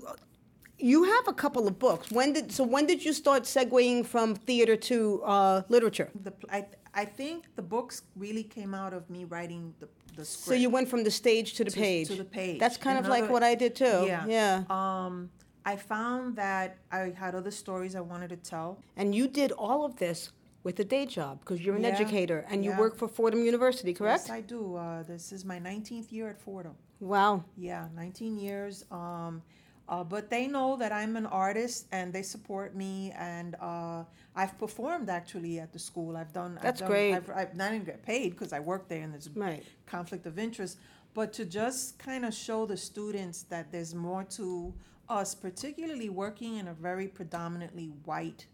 you 0.78 1.04
have 1.04 1.28
a 1.28 1.32
couple 1.32 1.66
of 1.66 1.78
books. 1.78 2.10
When 2.10 2.32
did 2.32 2.52
so 2.52 2.64
when 2.64 2.86
did 2.86 3.04
you 3.04 3.12
start 3.12 3.44
segueing 3.44 4.04
from 4.04 4.34
theater 4.34 4.76
to 4.90 5.22
uh, 5.24 5.62
literature? 5.68 6.10
The 6.22 6.32
I 6.50 6.66
I 6.96 7.04
think 7.04 7.44
the 7.54 7.62
books 7.62 8.02
really 8.16 8.42
came 8.42 8.74
out 8.74 8.92
of 8.94 9.08
me 9.10 9.24
writing 9.24 9.74
the 9.80 9.88
the 10.16 10.24
script. 10.24 10.48
So 10.48 10.54
you 10.54 10.70
went 10.70 10.88
from 10.88 11.04
the 11.04 11.10
stage 11.10 11.52
to 11.54 11.64
the 11.64 11.70
to- 11.70 11.78
page. 11.78 12.08
to 12.08 12.14
the 12.16 12.24
page. 12.24 12.58
That's 12.58 12.78
kind 12.78 12.98
of 12.98 13.06
like 13.06 13.28
what 13.30 13.42
I 13.42 13.54
did 13.54 13.74
too. 13.76 14.04
Yeah. 14.06 14.24
Yeah. 14.26 14.64
Um, 14.70 15.30
I 15.66 15.76
found 15.76 16.36
that 16.36 16.78
I 16.90 17.12
had 17.14 17.34
other 17.34 17.50
stories 17.50 17.94
I 17.94 18.00
wanted 18.00 18.30
to 18.30 18.36
tell. 18.36 18.78
And 18.96 19.14
you 19.14 19.28
did 19.28 19.52
all 19.52 19.84
of 19.84 19.96
this 19.96 20.30
with 20.62 20.80
a 20.80 20.84
day 20.84 21.04
job 21.04 21.40
because 21.40 21.60
you're 21.60 21.76
an 21.76 21.82
Yeah, 21.82 21.90
educator 21.90 22.46
and 22.48 22.64
you 22.64 22.72
work 22.78 22.96
for 22.96 23.08
Fordham 23.08 23.44
University, 23.44 23.92
correct? 23.92 24.22
Yes, 24.28 24.30
I 24.30 24.40
do. 24.40 24.76
Uh, 24.76 25.02
this 25.02 25.32
is 25.32 25.44
my 25.44 25.58
19th 25.58 26.10
year 26.12 26.28
at 26.30 26.40
Fordham. 26.40 26.76
Wow. 27.00 27.44
Yeah, 27.56 27.88
19 27.94 28.38
years. 28.38 28.84
Um, 28.90 29.42
uh, 29.88 30.02
but 30.04 30.30
they 30.30 30.46
know 30.46 30.76
that 30.76 30.92
I'm 30.92 31.16
an 31.16 31.26
artist 31.26 31.86
and 31.92 32.12
they 32.12 32.22
support 32.22 32.74
me. 32.74 33.12
And 33.16 33.54
uh, 33.60 34.04
I've 34.34 34.58
performed 34.58 35.08
actually 35.08 35.58
at 35.60 35.72
the 35.72 35.78
school. 35.78 36.16
I've 36.16 36.32
done. 36.32 36.58
That's 36.62 36.80
I've 36.82 36.88
done, 36.88 36.88
great. 36.88 37.12
I've, 37.14 37.30
I've 37.30 37.54
not 37.56 37.72
even 37.72 37.84
get 37.86 38.02
paid 38.02 38.30
because 38.30 38.52
I 38.52 38.60
work 38.60 38.88
there 38.88 39.02
and 39.02 39.12
there's 39.12 39.28
Right. 39.30 39.64
conflict 39.86 40.26
of 40.26 40.38
interest. 40.38 40.78
But 41.14 41.32
to 41.34 41.44
just 41.44 41.98
kind 41.98 42.24
of 42.24 42.34
show 42.34 42.66
the 42.66 42.76
students 42.76 43.42
that 43.44 43.70
there's 43.72 43.94
more 43.94 44.24
to 44.38 44.74
us, 45.08 45.34
particularly 45.34 46.08
working 46.10 46.56
in 46.56 46.68
a 46.68 46.74
very 46.74 47.08
predominantly 47.08 47.86
white 48.04 48.46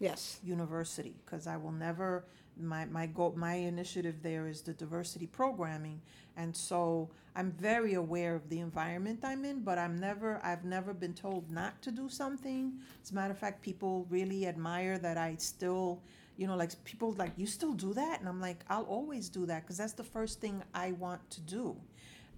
Yes. 0.00 0.38
university 0.44 1.16
because 1.24 1.46
I 1.48 1.56
will 1.56 1.72
never 1.72 2.24
my 2.60 2.84
my 2.86 3.06
goal 3.06 3.34
my 3.36 3.54
initiative 3.54 4.16
there 4.22 4.46
is 4.46 4.62
the 4.62 4.72
diversity 4.72 5.26
programming. 5.26 6.00
And 6.36 6.56
so 6.56 7.10
I'm 7.34 7.50
very 7.52 7.94
aware 7.94 8.34
of 8.34 8.48
the 8.48 8.60
environment 8.60 9.20
I'm 9.24 9.44
in 9.44 9.60
but 9.60 9.78
I'm 9.78 9.98
never 9.98 10.40
I've 10.44 10.64
never 10.64 10.94
been 10.94 11.14
told 11.14 11.50
not 11.50 11.80
to 11.82 11.90
do 11.90 12.08
something. 12.08 12.74
As 13.02 13.10
a 13.10 13.14
matter 13.14 13.32
of 13.32 13.38
fact 13.38 13.62
people 13.62 14.06
really 14.10 14.46
admire 14.46 14.98
that 14.98 15.16
I 15.16 15.36
still 15.38 16.00
you 16.36 16.46
know 16.46 16.56
like 16.56 16.72
people 16.84 17.12
like 17.18 17.32
you 17.36 17.46
still 17.46 17.72
do 17.72 17.94
that? 17.94 18.20
And 18.20 18.28
I'm 18.28 18.40
like 18.40 18.64
I'll 18.68 18.84
always 18.84 19.28
do 19.28 19.46
that 19.46 19.62
because 19.62 19.78
that's 19.78 19.94
the 19.94 20.04
first 20.04 20.40
thing 20.40 20.62
I 20.74 20.92
want 20.92 21.28
to 21.30 21.40
do. 21.40 21.76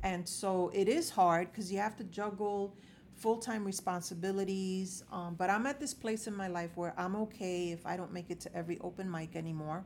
And 0.02 0.26
so 0.26 0.70
it 0.74 0.88
is 0.88 1.10
hard 1.10 1.52
because 1.52 1.70
you 1.70 1.78
have 1.78 1.96
to 1.96 2.04
juggle 2.04 2.74
full-time 3.20 3.66
responsibilities 3.66 5.04
um, 5.12 5.34
but 5.34 5.50
i'm 5.50 5.66
at 5.66 5.78
this 5.78 5.92
place 5.92 6.26
in 6.26 6.34
my 6.34 6.48
life 6.48 6.70
where 6.74 6.94
i'm 6.96 7.14
okay 7.14 7.70
if 7.70 7.84
i 7.84 7.94
don't 7.94 8.12
make 8.12 8.30
it 8.30 8.40
to 8.40 8.54
every 8.56 8.78
open 8.80 9.10
mic 9.10 9.36
anymore 9.36 9.84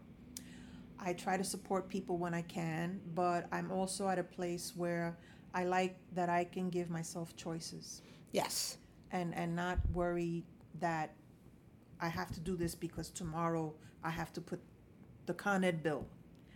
i 0.99 1.13
try 1.13 1.37
to 1.37 1.45
support 1.45 1.89
people 1.89 2.17
when 2.19 2.35
i 2.35 2.43
can 2.43 3.01
but 3.15 3.47
i'm 3.53 3.71
also 3.71 4.09
at 4.09 4.19
a 4.19 4.25
place 4.25 4.73
where 4.77 5.17
i 5.55 5.65
like 5.65 5.97
that 6.15 6.29
i 6.29 6.45
can 6.45 6.71
give 6.71 6.91
myself 6.91 7.35
choices 7.37 8.03
Yes. 8.33 8.79
and 9.13 9.35
and 9.35 9.55
not 9.55 9.79
worry 9.93 10.45
that 10.81 11.15
I 12.01 12.09
have 12.09 12.31
to 12.33 12.41
do 12.41 12.57
this 12.57 12.75
because 12.75 13.09
tomorrow 13.11 13.73
I 14.03 14.11
have 14.11 14.33
to 14.33 14.41
put 14.41 14.61
the 15.27 15.35
Con 15.35 15.63
Ed 15.65 15.83
bill, 15.83 16.05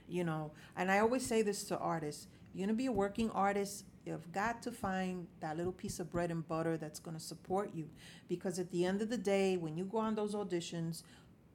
you 0.09 0.25
know. 0.25 0.51
And 0.77 0.91
I 0.91 0.99
always 0.99 1.25
say 1.25 1.43
this 1.43 1.63
to 1.65 1.79
artists: 1.79 2.27
you're 2.53 2.67
gonna 2.67 2.77
be 2.77 2.87
a 2.87 2.93
working 2.93 3.31
artist. 3.31 3.85
You've 4.05 4.31
got 4.33 4.61
to 4.63 4.73
find 4.73 5.29
that 5.41 5.57
little 5.57 5.73
piece 5.73 6.01
of 6.01 6.11
bread 6.11 6.31
and 6.33 6.47
butter 6.47 6.77
that's 6.77 6.99
gonna 6.99 7.21
support 7.21 7.71
you, 7.75 7.89
because 8.29 8.59
at 8.59 8.71
the 8.73 8.85
end 8.85 9.01
of 9.01 9.09
the 9.09 9.17
day, 9.19 9.57
when 9.57 9.77
you 9.77 9.85
go 9.85 9.99
on 9.99 10.15
those 10.17 10.35
auditions. 10.35 11.03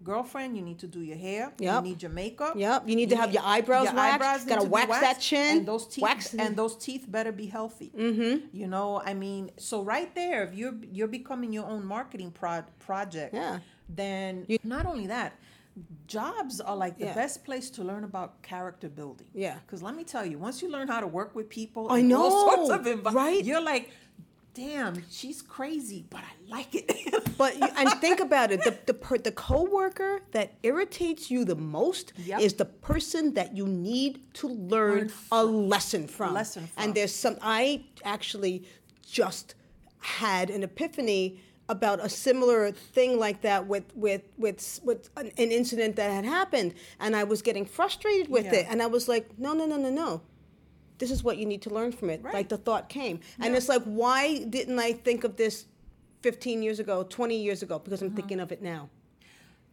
Girlfriend, 0.03 0.55
you 0.57 0.61
need 0.63 0.79
to 0.79 0.87
do 0.87 1.01
your 1.01 1.17
hair. 1.17 1.53
Yep. 1.57 1.75
You 1.75 1.89
need 1.89 2.01
your 2.01 2.11
makeup. 2.11 2.55
Yep, 2.55 2.89
you 2.89 2.95
need 2.95 3.09
to 3.09 3.15
have 3.15 3.31
your 3.33 3.43
eyebrows 3.45 3.87
waxed, 3.93 4.45
need 4.47 4.55
gotta 4.55 4.67
wax 4.69 4.99
that 4.99 5.19
chin, 5.19 5.57
And 5.59 5.67
those 5.67 5.87
teeth, 5.87 6.01
wax- 6.03 6.33
and 6.33 6.55
those 6.55 6.75
teeth 6.75 7.05
better 7.07 7.31
be 7.31 7.45
healthy. 7.47 7.91
Mm-hmm. 7.97 8.47
You 8.55 8.67
know, 8.67 9.01
I 9.05 9.13
mean, 9.13 9.51
so 9.57 9.81
right 9.81 10.13
there, 10.15 10.43
if 10.43 10.53
you're 10.53 10.75
you're 10.91 11.07
becoming 11.07 11.53
your 11.53 11.65
own 11.65 11.85
marketing 11.85 12.31
pro- 12.31 12.65
project, 12.79 13.33
Yeah. 13.33 13.59
then 13.89 14.45
not 14.63 14.85
only 14.85 15.07
that, 15.07 15.33
jobs 16.07 16.61
are 16.61 16.75
like 16.75 16.97
the 16.99 17.05
Yeah. 17.05 17.15
best 17.15 17.43
place 17.45 17.69
to 17.71 17.83
learn 17.83 18.03
about 18.03 18.41
character 18.43 18.89
building. 18.89 19.27
Yeah. 19.33 19.57
Because 19.65 19.81
let 19.81 19.95
me 19.95 20.03
tell 20.03 20.25
you, 20.25 20.37
once 20.37 20.61
you 20.61 20.69
learn 20.69 20.87
how 20.87 20.99
to 20.99 21.07
work 21.07 21.33
with 21.35 21.49
people, 21.49 21.87
I 21.91 21.99
in 21.99 22.13
all 22.13 22.31
sorts 22.47 22.69
of 22.69 22.81
envi- 22.85 23.11
right? 23.13 23.43
You're 23.43 23.61
like, 23.73 23.89
damn, 24.53 25.03
she's 25.09 25.41
crazy, 25.41 26.05
but 26.09 26.21
I 26.21 26.33
like 26.55 26.73
it. 26.75 26.91
But 27.37 27.57
you, 27.57 27.67
and 27.77 27.89
think 27.99 28.19
about 28.19 28.51
it, 28.51 28.63
the 28.63 28.77
the 28.85 28.93
per, 28.93 29.17
the 29.17 29.31
coworker 29.31 30.21
that 30.31 30.53
irritates 30.61 31.31
you 31.31 31.43
the 31.45 31.55
most 31.55 32.13
Yep. 32.25 32.41
is 32.41 32.53
the 32.53 32.65
person 32.65 33.33
that 33.33 33.57
you 33.57 33.67
need 33.67 34.21
to 34.35 34.47
learn 34.47 34.97
Learn 34.97 35.11
a 35.31 35.43
lesson 35.43 36.07
from. 36.07 36.33
lesson 36.35 36.69
And 36.77 36.93
there's 36.93 37.13
some 37.13 37.37
I 37.41 37.85
actually 38.05 38.63
just 39.09 39.55
had 39.99 40.49
an 40.49 40.63
epiphany 40.63 41.39
about 41.69 41.99
a 42.05 42.09
similar 42.09 42.71
thing 42.71 43.17
like 43.17 43.41
that 43.41 43.65
with 43.67 43.85
with 43.95 44.21
with 44.37 44.79
with 44.83 45.09
an, 45.17 45.27
an 45.37 45.49
incident 45.51 45.95
that 45.95 46.11
had 46.11 46.25
happened 46.25 46.73
and 46.99 47.15
I 47.15 47.23
was 47.23 47.41
getting 47.41 47.65
frustrated 47.65 48.29
with 48.29 48.45
Yeah. 48.45 48.55
it 48.59 48.67
and 48.69 48.81
I 48.81 48.87
was 48.87 49.07
like 49.07 49.25
no 49.39 49.53
no 49.53 49.65
no 49.65 49.77
no 49.77 49.89
no 49.89 50.21
this 50.97 51.11
is 51.11 51.23
what 51.23 51.37
you 51.37 51.45
need 51.45 51.61
to 51.61 51.69
learn 51.69 51.91
from 51.91 52.09
it 52.09 52.21
Right. 52.23 52.33
like 52.33 52.49
the 52.49 52.57
thought 52.57 52.89
came 52.89 53.19
and 53.39 53.55
it's 53.55 53.69
like 53.69 53.83
why 53.83 54.43
didn't 54.43 54.79
I 54.79 54.93
think 54.93 55.23
of 55.23 55.35
this 55.35 55.65
15 56.21 56.63
years 56.63 56.79
ago 56.79 57.03
20 57.03 57.35
years 57.35 57.61
ago 57.63 57.79
because 57.79 58.01
I'm 58.01 58.07
Uh-huh. 58.07 58.15
thinking 58.17 58.39
of 58.39 58.51
it 58.51 58.61
now 58.61 58.89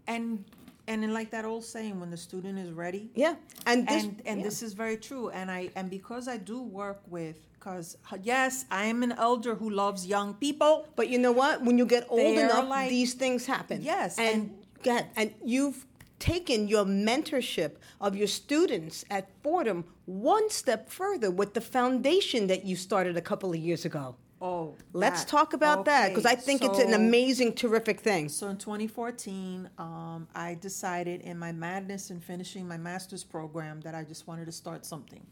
And 0.06 0.44
and 0.88 1.02
then 1.04 1.12
like 1.14 1.30
that 1.30 1.44
old 1.44 1.64
saying, 1.64 2.00
when 2.00 2.10
the 2.10 2.16
student 2.16 2.58
is 2.58 2.70
ready, 2.72 3.10
yeah 3.14 3.34
and 3.66 3.86
this 3.86 4.04
and 4.04 4.22
and 4.26 4.36
yeah. 4.40 4.44
this 4.46 4.62
is 4.62 4.72
very 4.72 4.96
true 4.96 5.28
and 5.30 5.50
i 5.50 5.70
and 5.76 5.88
because 5.88 6.26
i 6.26 6.36
do 6.36 6.58
work 6.62 7.00
with 7.16 7.36
because 7.54 7.96
yes 8.22 8.64
i 8.70 8.84
am 8.92 9.02
an 9.04 9.12
elder 9.12 9.54
who 9.54 9.68
loves 9.70 10.00
young 10.06 10.34
people 10.34 10.72
But 10.96 11.06
you 11.12 11.18
know 11.18 11.32
what? 11.42 11.62
When 11.66 11.76
you 11.78 11.86
get 11.86 12.04
old 12.08 12.36
enough, 12.44 12.68
like- 12.68 12.90
these 12.90 13.14
things 13.14 13.46
happen. 13.46 13.82
Yes, 13.82 14.18
and, 14.18 14.50
and-. 14.84 15.06
And 15.16 15.28
you've 15.44 15.84
taken 16.20 16.68
your 16.68 16.84
mentorship 16.86 17.76
of 18.00 18.16
your 18.16 18.28
students 18.28 19.04
at 19.10 19.30
Fordham 19.42 19.84
one 20.06 20.50
step 20.50 20.90
further 20.90 21.30
with 21.32 21.54
the 21.54 21.62
foundation 21.62 22.48
that 22.48 22.64
you 22.66 22.76
started 22.76 23.16
a 23.18 23.22
couple 23.22 23.50
of 23.50 23.56
years 23.58 23.86
ago. 23.86 24.16
oh 24.42 24.78
Let's 24.94 25.24
that. 25.24 25.30
talk 25.30 25.54
about 25.54 25.86
that 25.86 26.10
because 26.10 26.26
I 26.26 26.34
Okay, 26.34 26.42
think 26.46 26.64
it's 26.64 26.78
an 26.80 26.94
amazing, 26.94 27.54
terrific 27.54 28.00
thing. 28.00 28.28
So 28.28 28.48
in 28.48 28.58
2014, 28.58 29.70
um, 29.78 30.28
I 30.34 30.56
decided 30.60 31.22
in 31.22 31.38
my 31.38 31.52
madness 31.52 32.10
in 32.10 32.20
finishing 32.20 32.68
my 32.68 32.78
master's 32.78 33.24
program 33.24 33.80
that 33.82 33.94
I 33.94 34.04
just 34.04 34.26
wanted 34.28 34.46
to 34.46 34.52
start 34.52 34.86
something. 34.86 35.26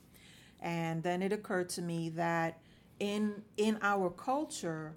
And 0.61 1.03
then 1.03 1.23
it 1.23 1.33
occurred 1.33 1.71
to 1.71 1.83
me 1.83 2.11
that 2.11 2.61
in 3.01 3.43
in 3.57 3.79
our 3.83 4.11
culture, 4.11 4.97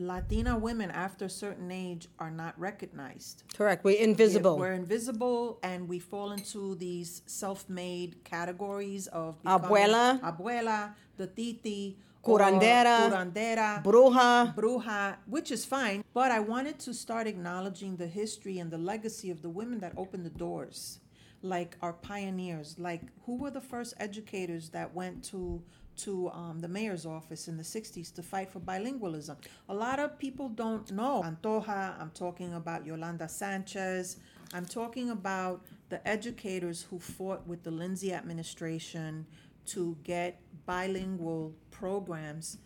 Latina 0.00 0.56
women 0.58 0.90
after 0.90 1.26
a 1.26 1.30
certain 1.30 1.70
age 1.70 2.08
are 2.18 2.30
not 2.30 2.58
recognized. 2.58 3.44
Correct. 3.54 3.84
We're 3.84 4.00
invisible. 4.00 4.58
We're 4.58 4.72
invisible 4.72 5.58
and 5.62 5.88
we 5.88 5.98
fall 5.98 6.32
into 6.32 6.74
these 6.74 7.22
self-made 7.26 8.24
categories 8.24 9.06
of 9.08 9.42
Abuela. 9.44 10.20
abuela, 10.20 10.94
the 11.16 11.26
titi, 11.26 11.98
Curandera. 12.24 13.10
curandera, 13.10 13.82
Bruja. 13.82 14.54
bruja, 14.54 15.16
which 15.26 15.50
is 15.50 15.64
fine. 15.64 16.04
But 16.12 16.30
I 16.30 16.40
wanted 16.40 16.78
to 16.80 16.92
start 16.92 17.26
acknowledging 17.26 17.96
the 17.96 18.06
history 18.06 18.58
and 18.58 18.70
the 18.70 18.78
legacy 18.78 19.30
of 19.30 19.40
the 19.42 19.48
women 19.48 19.80
that 19.80 19.94
opened 19.96 20.26
the 20.26 20.30
doors, 20.30 21.00
like 21.42 21.76
our 21.80 21.94
pioneers. 21.94 22.78
Like 22.78 23.02
who 23.24 23.36
were 23.36 23.50
the 23.50 23.60
first 23.60 23.94
educators 23.98 24.68
that 24.70 24.94
went 24.94 25.24
to 25.24 25.62
to 26.04 26.30
um, 26.30 26.60
the 26.60 26.68
mayor's 26.68 27.06
office 27.06 27.48
in 27.48 27.56
the 27.56 27.62
60s 27.62 28.12
to 28.14 28.22
fight 28.22 28.50
for 28.50 28.60
bilingualism. 28.60 29.36
A 29.68 29.74
lot 29.74 29.98
of 29.98 30.18
people 30.18 30.48
don't 30.48 30.90
know. 30.90 31.22
Pantoja, 31.24 32.00
I'm 32.00 32.10
talking 32.10 32.54
about 32.54 32.86
Yolanda 32.86 33.28
Sanchez. 33.28 34.16
I'm 34.52 34.66
talking 34.66 35.10
about 35.10 35.64
the 35.88 36.06
educators 36.06 36.82
who 36.88 36.98
fought 36.98 37.46
with 37.46 37.62
the 37.62 37.70
Lindsay 37.70 38.12
administration 38.12 39.26
to 39.66 39.96
get 40.04 40.40
bilingual 40.66 41.54
programs 41.70 42.58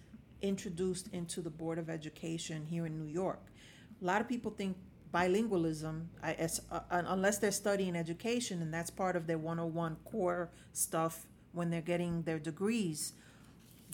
introduced 0.43 1.09
into 1.09 1.41
the 1.41 1.51
Board 1.51 1.79
of 1.79 1.89
Education 1.91 2.67
here 2.67 2.87
in 2.87 2.99
New 2.99 3.11
York. 3.11 3.41
A 4.01 4.05
lot 4.05 4.21
of 4.21 4.29
people 4.29 4.51
think 4.51 4.77
bilingualism, 5.13 6.07
as, 6.23 6.61
uh, 6.71 6.81
unless 6.91 7.39
they're 7.39 7.53
studying 7.53 7.97
education, 7.97 8.61
and 8.61 8.73
that's 8.75 8.91
part 8.91 9.17
of 9.17 9.27
their 9.27 9.39
101 9.39 9.97
core 10.05 10.51
stuff 10.73 11.27
when 11.53 11.71
they're 11.71 11.81
getting 11.81 12.23
their 12.23 12.39
degrees. 12.39 13.15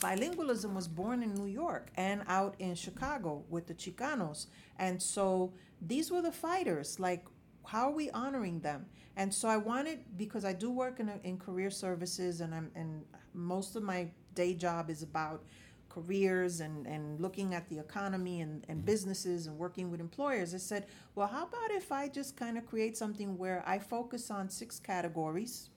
Bilingualism 0.00 0.72
was 0.74 0.88
born 0.88 1.22
in 1.22 1.34
New 1.34 1.46
York 1.46 1.90
and 1.96 2.22
out 2.26 2.54
in 2.58 2.74
Chicago 2.74 3.44
with 3.48 3.66
the 3.66 3.74
Chicanos. 3.74 4.46
And 4.78 5.00
so 5.00 5.52
these 5.80 6.10
were 6.10 6.22
the 6.22 6.32
fighters. 6.32 6.98
Like, 6.98 7.26
how 7.66 7.88
are 7.88 7.94
we 7.94 8.10
honoring 8.10 8.60
them? 8.60 8.86
And 9.16 9.32
so 9.32 9.48
I 9.48 9.56
wanted, 9.56 10.00
because 10.16 10.44
I 10.44 10.52
do 10.52 10.70
work 10.70 11.00
in, 11.00 11.08
a, 11.08 11.20
in 11.22 11.38
career 11.38 11.70
services 11.70 12.40
and 12.40 12.54
I'm, 12.54 12.70
and 12.74 13.04
most 13.34 13.76
of 13.76 13.82
my 13.82 14.08
day 14.34 14.54
job 14.54 14.90
is 14.90 15.02
about 15.02 15.44
careers 15.90 16.60
and, 16.60 16.86
and 16.86 17.20
looking 17.20 17.52
at 17.52 17.68
the 17.68 17.78
economy 17.78 18.40
and, 18.40 18.64
and 18.68 18.84
businesses 18.84 19.46
and 19.46 19.58
working 19.58 19.90
with 19.90 20.00
employers. 20.00 20.54
I 20.54 20.58
said, 20.58 20.86
well, 21.14 21.26
how 21.26 21.44
about 21.44 21.70
if 21.70 21.92
I 21.92 22.08
just 22.08 22.36
kind 22.36 22.56
of 22.56 22.64
create 22.66 22.96
something 22.96 23.36
where 23.36 23.62
I 23.66 23.78
focus 23.78 24.30
on 24.30 24.48
six 24.48 24.78
categories 24.78 25.69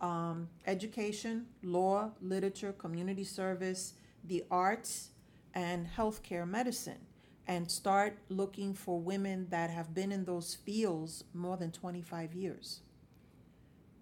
um, 0.00 0.48
education, 0.66 1.46
law, 1.62 2.10
literature, 2.20 2.72
community 2.72 3.24
service, 3.24 3.94
the 4.24 4.44
arts, 4.50 5.10
and 5.54 5.86
healthcare 5.96 6.46
medicine, 6.48 6.98
and 7.46 7.70
start 7.70 8.18
looking 8.28 8.74
for 8.74 9.00
women 9.00 9.46
that 9.50 9.70
have 9.70 9.94
been 9.94 10.12
in 10.12 10.24
those 10.24 10.54
fields 10.54 11.24
more 11.32 11.56
than 11.56 11.70
25 11.72 12.34
years 12.34 12.80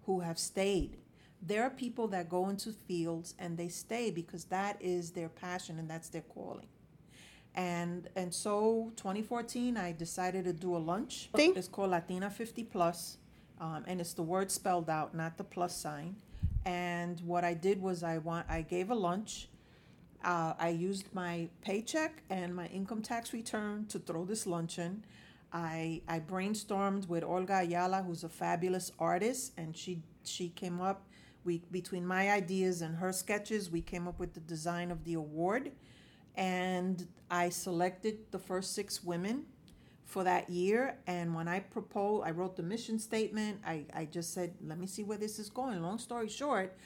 who 0.05 0.19
have 0.19 0.37
stayed. 0.37 0.97
There 1.41 1.63
are 1.63 1.69
people 1.69 2.07
that 2.09 2.29
go 2.29 2.49
into 2.49 2.71
fields 2.71 3.35
and 3.37 3.57
they 3.57 3.67
stay 3.67 4.09
because 4.11 4.45
that 4.45 4.77
is 4.81 5.11
their 5.11 5.29
passion 5.29 5.79
and 5.79 5.89
that's 5.89 6.09
their 6.09 6.21
calling. 6.21 6.67
And 7.53 8.09
and 8.15 8.33
so 8.33 8.91
2014 8.97 9.77
I 9.77 9.91
decided 9.93 10.45
to 10.45 10.53
do 10.53 10.75
a 10.75 10.79
lunch. 10.79 11.29
It's 11.55 11.67
called 11.67 11.91
Latina 11.91 12.29
50 12.29 12.63
plus. 12.65 13.17
Um, 13.59 13.83
and 13.87 14.01
it's 14.01 14.13
the 14.13 14.23
word 14.23 14.51
spelled 14.51 14.89
out, 14.89 15.15
not 15.15 15.37
the 15.37 15.43
plus 15.43 15.75
sign. 15.75 16.17
And 16.65 17.19
what 17.21 17.43
I 17.43 17.53
did 17.53 17.81
was 17.81 18.03
I 18.03 18.17
want 18.17 18.47
I 18.49 18.61
gave 18.61 18.89
a 18.89 18.95
lunch. 18.95 19.47
Uh, 20.23 20.53
I 20.57 20.69
used 20.69 21.13
my 21.13 21.49
paycheck 21.61 22.23
and 22.29 22.55
my 22.55 22.65
income 22.67 23.01
tax 23.01 23.31
return 23.31 23.85
to 23.87 23.99
throw 23.99 24.25
this 24.25 24.47
luncheon. 24.47 25.05
I 25.53 26.01
I 26.07 26.19
brainstormed 26.19 27.07
with 27.07 27.23
Olga 27.23 27.59
Ayala, 27.59 28.03
who's 28.03 28.23
a 28.23 28.29
fabulous 28.29 28.91
artist, 28.99 29.53
and 29.57 29.77
she 29.77 30.01
she 30.23 30.49
came 30.49 30.81
up. 30.81 31.03
We 31.43 31.61
between 31.71 32.05
my 32.05 32.31
ideas 32.31 32.81
and 32.81 32.95
her 32.97 33.13
sketches, 33.13 33.69
we 33.69 33.81
came 33.81 34.07
up 34.07 34.19
with 34.19 34.33
the 34.33 34.39
design 34.39 34.89
of 34.89 35.03
the 35.03 35.13
award, 35.13 35.71
and 36.35 37.07
I 37.29 37.49
selected 37.49 38.31
the 38.31 38.39
first 38.39 38.73
six 38.73 39.03
women 39.03 39.45
for 40.05 40.23
that 40.23 40.49
year. 40.49 40.97
And 41.07 41.35
when 41.35 41.47
I 41.47 41.59
proposed, 41.59 42.27
I 42.27 42.31
wrote 42.31 42.55
the 42.55 42.63
mission 42.63 42.99
statement. 42.99 43.59
I, 43.65 43.85
I 43.93 44.05
just 44.05 44.33
said, 44.33 44.53
let 44.63 44.79
me 44.79 44.87
see 44.87 45.03
where 45.03 45.17
this 45.17 45.39
is 45.39 45.49
going. 45.49 45.81
Long 45.81 45.97
story 45.97 46.29
short, 46.29 46.77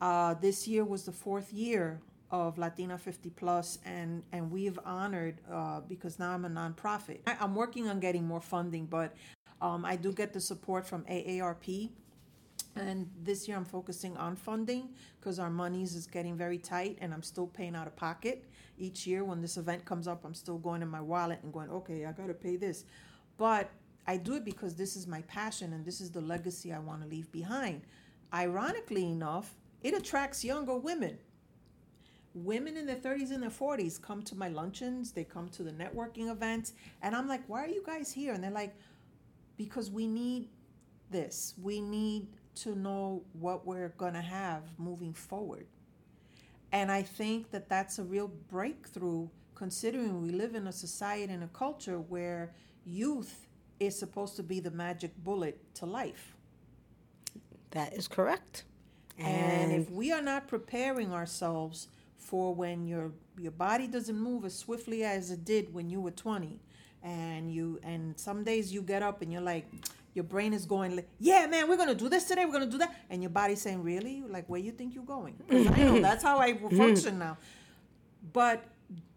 uh, 0.00 0.34
this 0.34 0.66
year 0.66 0.84
was 0.84 1.04
the 1.04 1.12
fourth 1.12 1.52
year 1.52 2.00
of 2.30 2.58
Latina 2.58 2.98
50 2.98 3.30
Plus, 3.30 3.78
and, 3.84 4.22
and 4.32 4.50
we've 4.50 4.78
honored, 4.84 5.40
uh, 5.50 5.80
because 5.80 6.18
now 6.18 6.32
I'm 6.32 6.44
a 6.44 6.48
nonprofit. 6.48 7.20
I, 7.26 7.36
I'm 7.40 7.54
working 7.54 7.88
on 7.88 8.00
getting 8.00 8.26
more 8.26 8.40
funding, 8.40 8.86
but 8.86 9.14
um, 9.60 9.84
I 9.84 9.96
do 9.96 10.12
get 10.12 10.32
the 10.32 10.40
support 10.40 10.86
from 10.86 11.02
AARP. 11.04 11.90
And 12.74 13.08
this 13.22 13.48
year 13.48 13.56
I'm 13.56 13.64
focusing 13.64 14.16
on 14.18 14.36
funding 14.36 14.90
because 15.18 15.38
our 15.38 15.48
monies 15.48 15.94
is 15.94 16.06
getting 16.06 16.36
very 16.36 16.58
tight 16.58 16.98
and 17.00 17.14
I'm 17.14 17.22
still 17.22 17.46
paying 17.46 17.74
out 17.74 17.86
of 17.86 17.96
pocket. 17.96 18.44
Each 18.78 19.06
year 19.06 19.24
when 19.24 19.40
this 19.40 19.56
event 19.56 19.84
comes 19.84 20.06
up, 20.06 20.24
I'm 20.24 20.34
still 20.34 20.58
going 20.58 20.82
in 20.82 20.88
my 20.88 21.00
wallet 21.00 21.40
and 21.42 21.52
going, 21.52 21.70
okay, 21.70 22.04
I 22.04 22.12
got 22.12 22.26
to 22.26 22.34
pay 22.34 22.56
this. 22.56 22.84
But 23.38 23.70
I 24.06 24.16
do 24.16 24.34
it 24.34 24.44
because 24.44 24.74
this 24.74 24.96
is 24.96 25.06
my 25.06 25.22
passion 25.22 25.72
and 25.72 25.84
this 25.84 26.00
is 26.00 26.10
the 26.10 26.20
legacy 26.20 26.72
I 26.72 26.78
want 26.78 27.02
to 27.02 27.08
leave 27.08 27.30
behind. 27.32 27.82
Ironically 28.32 29.04
enough, 29.04 29.54
it 29.82 29.94
attracts 29.94 30.44
younger 30.44 30.76
women. 30.76 31.18
Women 32.34 32.76
in 32.76 32.86
their 32.86 32.96
30s 32.96 33.30
and 33.30 33.42
their 33.42 33.50
40s 33.50 34.00
come 34.00 34.22
to 34.24 34.34
my 34.34 34.48
luncheons, 34.48 35.12
they 35.12 35.24
come 35.24 35.48
to 35.50 35.62
the 35.62 35.70
networking 35.70 36.30
events, 36.30 36.74
and 37.00 37.16
I'm 37.16 37.26
like, 37.26 37.42
why 37.46 37.64
are 37.64 37.68
you 37.68 37.82
guys 37.84 38.12
here? 38.12 38.34
And 38.34 38.44
they're 38.44 38.50
like, 38.50 38.74
because 39.56 39.90
we 39.90 40.06
need 40.06 40.50
this. 41.10 41.54
We 41.62 41.80
need 41.80 42.28
to 42.56 42.74
know 42.74 43.22
what 43.32 43.66
we're 43.66 43.90
going 43.90 44.14
to 44.14 44.20
have 44.20 44.62
moving 44.78 45.14
forward. 45.14 45.66
And 46.76 46.92
I 46.92 47.00
think 47.00 47.52
that 47.52 47.70
that's 47.70 47.98
a 47.98 48.02
real 48.02 48.28
breakthrough 48.28 49.28
considering 49.54 50.20
we 50.20 50.30
live 50.30 50.54
in 50.54 50.66
a 50.66 50.72
society 50.72 51.32
and 51.32 51.42
a 51.42 51.48
culture 51.64 51.98
where 51.98 52.52
youth 52.84 53.46
is 53.80 53.98
supposed 53.98 54.36
to 54.36 54.42
be 54.42 54.60
the 54.60 54.70
magic 54.70 55.16
bullet 55.24 55.56
to 55.76 55.86
life. 55.86 56.36
That 57.70 57.94
is 57.94 58.06
correct. 58.08 58.64
And 59.18 59.72
if 59.72 59.90
we 59.90 60.12
are 60.12 60.20
not 60.20 60.48
preparing 60.48 61.14
ourselves 61.14 61.88
for 62.18 62.54
when 62.54 62.86
your 62.86 63.12
your 63.38 63.52
body 63.52 63.86
doesn't 63.86 64.18
move 64.18 64.44
as 64.44 64.54
swiftly 64.54 65.02
as 65.02 65.30
it 65.30 65.46
did 65.46 65.72
when 65.72 65.88
you 65.88 66.02
were 66.02 66.10
20 66.10 66.60
and 67.02 67.50
you 67.50 67.80
and 67.82 68.20
some 68.20 68.44
days 68.44 68.70
you 68.74 68.82
get 68.82 69.02
up 69.02 69.22
and 69.22 69.32
you're 69.32 69.48
like 69.54 69.66
your 70.16 70.24
brain 70.24 70.52
is 70.52 70.64
going 70.64 71.04
yeah 71.18 71.46
man 71.46 71.68
we're 71.68 71.76
gonna 71.76 71.94
do 71.94 72.08
this 72.08 72.24
today 72.24 72.44
we're 72.46 72.52
gonna 72.52 72.66
do 72.66 72.78
that. 72.78 72.94
And 73.10 73.22
your 73.22 73.30
body's 73.30 73.60
saying 73.60 73.82
really? 73.82 74.24
Like 74.26 74.48
where 74.48 74.60
you 74.60 74.72
think 74.72 74.94
you're 74.94 75.04
going? 75.04 75.36
i 75.50 75.54
know 75.54 76.00
that's 76.00 76.24
how 76.24 76.38
i 76.38 76.54
function 76.76 77.18
now. 77.18 77.36
But 78.32 78.64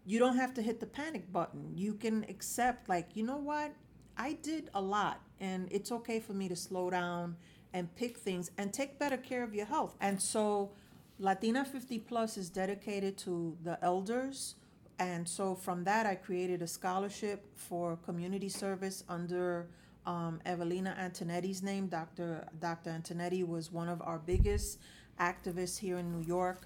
you 0.04 0.18
don't 0.18 0.36
have 0.36 0.54
to 0.54 0.62
hit 0.62 0.78
the 0.78 0.86
panic 0.86 1.32
button. 1.32 1.72
You 1.74 1.94
can 1.94 2.24
accept 2.28 2.88
like 2.88 3.08
you 3.14 3.24
know 3.24 3.38
what? 3.38 3.72
I 4.16 4.34
did 4.34 4.70
a 4.74 4.80
lot 4.80 5.20
and 5.40 5.68
it's 5.70 5.90
okay 5.90 6.20
for 6.20 6.34
me 6.34 6.48
to 6.48 6.56
slow 6.56 6.90
down 6.90 7.36
and 7.72 7.94
pick 7.96 8.18
things 8.18 8.50
and 8.58 8.72
take 8.72 8.98
better 8.98 9.16
care 9.16 9.42
of 9.42 9.54
your 9.54 9.66
health. 9.66 9.96
And 10.00 10.20
so 10.20 10.72
latina 11.18 11.64
50 11.64 11.98
plus 12.00 12.36
is 12.36 12.50
dedicated 12.50 13.16
to 13.18 13.56
the 13.62 13.82
elders. 13.82 14.56
And 14.98 15.26
so 15.26 15.54
from 15.54 15.84
that, 15.84 16.04
I 16.04 16.14
created 16.14 16.60
a 16.60 16.66
scholarship 16.66 17.46
for 17.56 17.96
community 18.04 18.50
service 18.50 19.02
under 19.08 19.68
um, 20.06 20.40
Evelina 20.46 20.96
Antonetti's 20.98 21.62
name. 21.62 21.86
Dr. 21.86 22.46
Dr. 22.60 22.90
Antonetti 22.90 23.46
was 23.46 23.70
one 23.72 23.88
of 23.88 24.00
our 24.02 24.18
biggest 24.18 24.78
activists 25.20 25.78
here 25.78 25.98
in 25.98 26.10
New 26.10 26.24
York. 26.24 26.62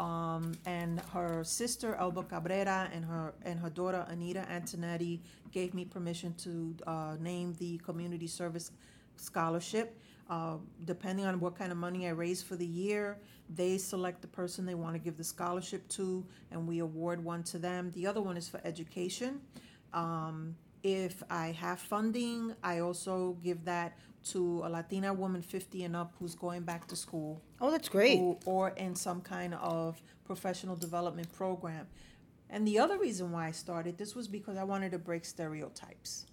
Um, 0.00 0.52
and 0.64 1.00
her 1.12 1.42
sister 1.42 1.96
Elba 1.96 2.22
Cabrera 2.22 2.88
and 2.92 3.04
her 3.04 3.34
and 3.42 3.58
her 3.58 3.68
daughter 3.68 4.06
Anita 4.08 4.46
Antonetti 4.48 5.18
gave 5.50 5.74
me 5.74 5.84
permission 5.84 6.34
to 6.34 6.76
uh, 6.86 7.16
name 7.18 7.56
the 7.58 7.78
community 7.78 8.28
service 8.28 8.70
scholarship. 9.16 9.98
Uh, 10.30 10.58
depending 10.84 11.24
on 11.24 11.40
what 11.40 11.56
kind 11.56 11.72
of 11.72 11.78
money 11.78 12.06
I 12.06 12.10
raise 12.10 12.42
for 12.42 12.54
the 12.54 12.66
year, 12.66 13.18
they 13.48 13.78
select 13.78 14.20
the 14.20 14.28
person 14.28 14.66
they 14.66 14.74
want 14.74 14.94
to 14.94 14.98
give 14.98 15.16
the 15.16 15.24
scholarship 15.24 15.88
to, 15.88 16.24
and 16.50 16.68
we 16.68 16.80
award 16.80 17.24
one 17.24 17.42
to 17.44 17.58
them. 17.58 17.90
The 17.94 18.06
other 18.06 18.20
one 18.20 18.36
is 18.36 18.46
for 18.46 18.60
education. 18.62 19.40
Um, 19.94 20.54
if 20.82 21.22
I 21.30 21.48
have 21.48 21.78
funding, 21.78 22.54
I 22.62 22.78
also 22.80 23.36
give 23.42 23.64
that 23.64 23.96
to 24.30 24.62
a 24.64 24.68
Latina 24.68 25.12
woman 25.12 25.42
50 25.42 25.84
and 25.84 25.96
up 25.96 26.12
who's 26.18 26.34
going 26.34 26.62
back 26.62 26.86
to 26.88 26.96
school 26.96 27.40
Oh, 27.60 27.70
that's 27.70 27.88
great. 27.88 28.18
who- 28.18 28.38
or 28.44 28.70
in 28.70 28.94
some 28.94 29.20
kind 29.20 29.54
of 29.54 30.00
professional 30.24 30.76
development 30.76 31.32
program. 31.32 31.86
And 32.50 32.66
the 32.66 32.78
other 32.78 32.98
reason 32.98 33.30
why 33.32 33.46
I 33.46 33.50
started 33.52 33.98
this 33.98 34.14
was 34.14 34.28
because 34.28 34.56
I 34.56 34.64
wanted 34.64 34.92
to 34.92 34.98
break 34.98 35.24
stereotypes. 35.24 36.26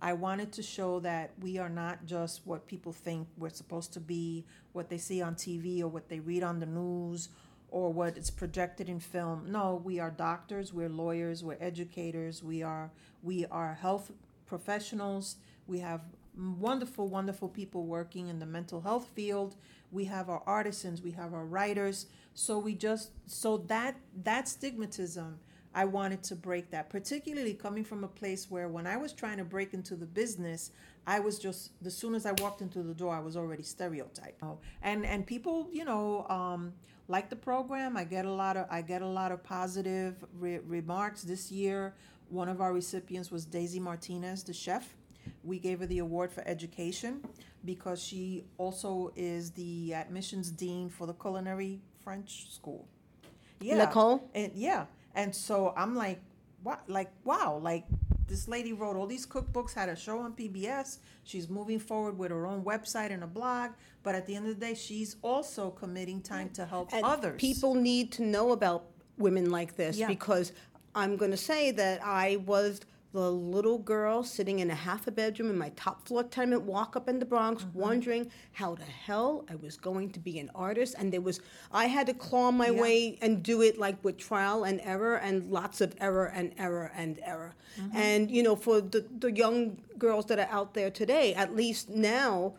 I 0.00 0.12
wanted 0.12 0.52
to 0.52 0.62
show 0.62 1.00
that 1.00 1.32
we 1.40 1.58
are 1.58 1.68
not 1.68 2.06
just 2.06 2.46
what 2.46 2.66
people 2.66 2.92
think 2.92 3.26
we're 3.36 3.48
supposed 3.50 3.92
to 3.94 4.00
be, 4.00 4.44
what 4.72 4.88
they 4.88 4.98
see 4.98 5.20
on 5.22 5.34
TV 5.34 5.80
or 5.82 5.88
what 5.88 6.08
they 6.08 6.20
read 6.20 6.42
on 6.42 6.60
the 6.60 6.66
news 6.66 7.28
or 7.70 7.92
what 7.92 8.16
is 8.16 8.30
projected 8.30 8.88
in 8.88 9.00
film. 9.00 9.50
No, 9.50 9.80
we 9.84 9.98
are 10.00 10.10
doctors, 10.10 10.72
we're 10.72 10.88
lawyers, 10.88 11.44
we're 11.44 11.58
educators, 11.60 12.42
we 12.42 12.62
are 12.62 12.90
we 13.22 13.46
are 13.46 13.74
health 13.74 14.10
professionals. 14.46 15.36
We 15.66 15.78
have 15.80 16.00
wonderful, 16.36 17.08
wonderful 17.08 17.48
people 17.48 17.84
working 17.84 18.28
in 18.28 18.38
the 18.38 18.46
mental 18.46 18.80
health 18.80 19.08
field. 19.14 19.56
We 19.90 20.04
have 20.06 20.28
our 20.28 20.42
artisans, 20.46 21.02
we 21.02 21.12
have 21.12 21.34
our 21.34 21.44
writers. 21.44 22.06
So 22.34 22.58
we 22.58 22.74
just 22.74 23.10
so 23.26 23.58
that 23.68 23.96
that 24.22 24.46
stigmatism, 24.46 25.34
I 25.74 25.84
wanted 25.84 26.22
to 26.24 26.36
break 26.36 26.70
that, 26.70 26.88
particularly 26.88 27.54
coming 27.54 27.84
from 27.84 28.04
a 28.04 28.08
place 28.08 28.50
where 28.50 28.68
when 28.68 28.86
I 28.86 28.96
was 28.96 29.12
trying 29.12 29.38
to 29.38 29.44
break 29.44 29.74
into 29.74 29.96
the 29.96 30.06
business, 30.06 30.70
I 31.06 31.20
was 31.20 31.38
just 31.38 31.72
as 31.84 31.96
soon 31.96 32.14
as 32.14 32.26
I 32.26 32.32
walked 32.32 32.62
into 32.62 32.82
the 32.82 32.94
door, 32.94 33.14
I 33.14 33.20
was 33.20 33.36
already 33.36 33.62
stereotyped. 33.62 34.42
And 34.82 35.04
and 35.04 35.26
people, 35.26 35.68
you 35.72 35.84
know, 35.84 36.26
um, 36.28 36.72
like 37.08 37.30
the 37.30 37.36
program. 37.36 37.96
I 37.96 38.04
get 38.04 38.24
a 38.26 38.30
lot 38.30 38.56
of 38.56 38.66
I 38.70 38.82
get 38.82 39.02
a 39.02 39.06
lot 39.06 39.32
of 39.32 39.42
positive 39.42 40.22
re- 40.38 40.60
remarks 40.60 41.22
this 41.22 41.50
year. 41.50 41.94
One 42.28 42.48
of 42.48 42.60
our 42.60 42.72
recipients 42.72 43.30
was 43.30 43.46
Daisy 43.46 43.80
Martinez, 43.80 44.44
the 44.44 44.52
chef. 44.52 44.94
We 45.42 45.58
gave 45.58 45.80
her 45.80 45.86
the 45.86 45.98
award 45.98 46.30
for 46.30 46.46
education 46.46 47.22
because 47.64 48.02
she 48.02 48.44
also 48.58 49.12
is 49.16 49.50
the 49.50 49.94
admissions 49.94 50.50
dean 50.50 50.88
for 50.90 51.06
the 51.06 51.14
culinary 51.14 51.80
French 52.04 52.52
school. 52.52 52.86
Yeah. 53.60 53.76
Nicole? 53.76 54.30
And 54.34 54.52
yeah. 54.54 54.86
And 55.14 55.34
so 55.34 55.72
I'm 55.76 55.96
like, 55.96 56.20
what 56.62 56.82
like 56.88 57.10
wow, 57.24 57.58
like 57.62 57.84
this 58.28 58.46
lady 58.46 58.72
wrote 58.72 58.94
all 58.96 59.06
these 59.06 59.26
cookbooks, 59.26 59.72
had 59.74 59.88
a 59.88 59.96
show 59.96 60.18
on 60.20 60.34
PBS. 60.34 60.98
She's 61.24 61.48
moving 61.48 61.78
forward 61.78 62.16
with 62.18 62.30
her 62.30 62.46
own 62.46 62.62
website 62.62 63.10
and 63.10 63.24
a 63.24 63.26
blog, 63.26 63.70
but 64.02 64.14
at 64.14 64.26
the 64.26 64.36
end 64.36 64.46
of 64.46 64.60
the 64.60 64.66
day, 64.66 64.74
she's 64.74 65.16
also 65.22 65.70
committing 65.70 66.20
time 66.20 66.50
to 66.50 66.66
help 66.66 66.92
And 66.92 67.04
others. 67.04 67.40
People 67.40 67.74
need 67.74 68.12
to 68.12 68.22
know 68.22 68.52
about 68.52 68.84
women 69.16 69.50
like 69.50 69.76
this 69.76 69.96
Yeah. 69.96 70.06
because 70.06 70.52
I'm 70.94 71.16
going 71.16 71.30
to 71.30 71.36
say 71.36 71.70
that 71.72 72.04
I 72.04 72.36
was 72.46 72.80
the 73.12 73.30
little 73.32 73.78
girl 73.78 74.22
sitting 74.22 74.58
in 74.58 74.70
a 74.70 74.74
half 74.74 75.06
a 75.06 75.10
bedroom 75.10 75.48
in 75.48 75.56
my 75.56 75.70
top 75.70 76.06
floor 76.06 76.22
tenement 76.22 76.62
walk 76.62 76.94
up 76.94 77.08
in 77.08 77.18
the 77.18 77.24
Bronx 77.24 77.62
Mm-hmm. 77.64 77.78
wondering 77.78 78.30
how 78.52 78.74
the 78.74 78.84
hell 78.84 79.46
I 79.48 79.54
was 79.56 79.76
going 79.78 80.10
to 80.10 80.20
be 80.20 80.38
an 80.38 80.50
artist 80.54 80.94
and 80.98 81.10
there 81.12 81.22
was 81.22 81.40
I 81.72 81.86
had 81.86 82.06
to 82.08 82.14
claw 82.14 82.50
my 82.50 82.66
Yeah. 82.70 82.80
way 82.82 83.18
and 83.22 83.42
do 83.42 83.62
it 83.62 83.78
like 83.78 84.02
with 84.04 84.18
trial 84.18 84.64
and 84.64 84.80
error 84.82 85.16
and 85.16 85.50
lots 85.50 85.80
of 85.80 85.94
error 86.00 86.26
and 86.26 86.52
error 86.58 86.92
and 86.94 87.18
error. 87.24 87.54
Mm-hmm. 87.80 87.96
And 87.96 88.30
you 88.30 88.42
know 88.42 88.56
for 88.56 88.80
the 88.82 89.06
the 89.18 89.32
young 89.32 89.78
girls 89.98 90.26
that 90.26 90.38
are 90.38 90.50
out 90.50 90.74
there 90.74 90.90
today 90.90 91.34
at 91.34 91.56
least 91.56 91.88
now 91.88 92.54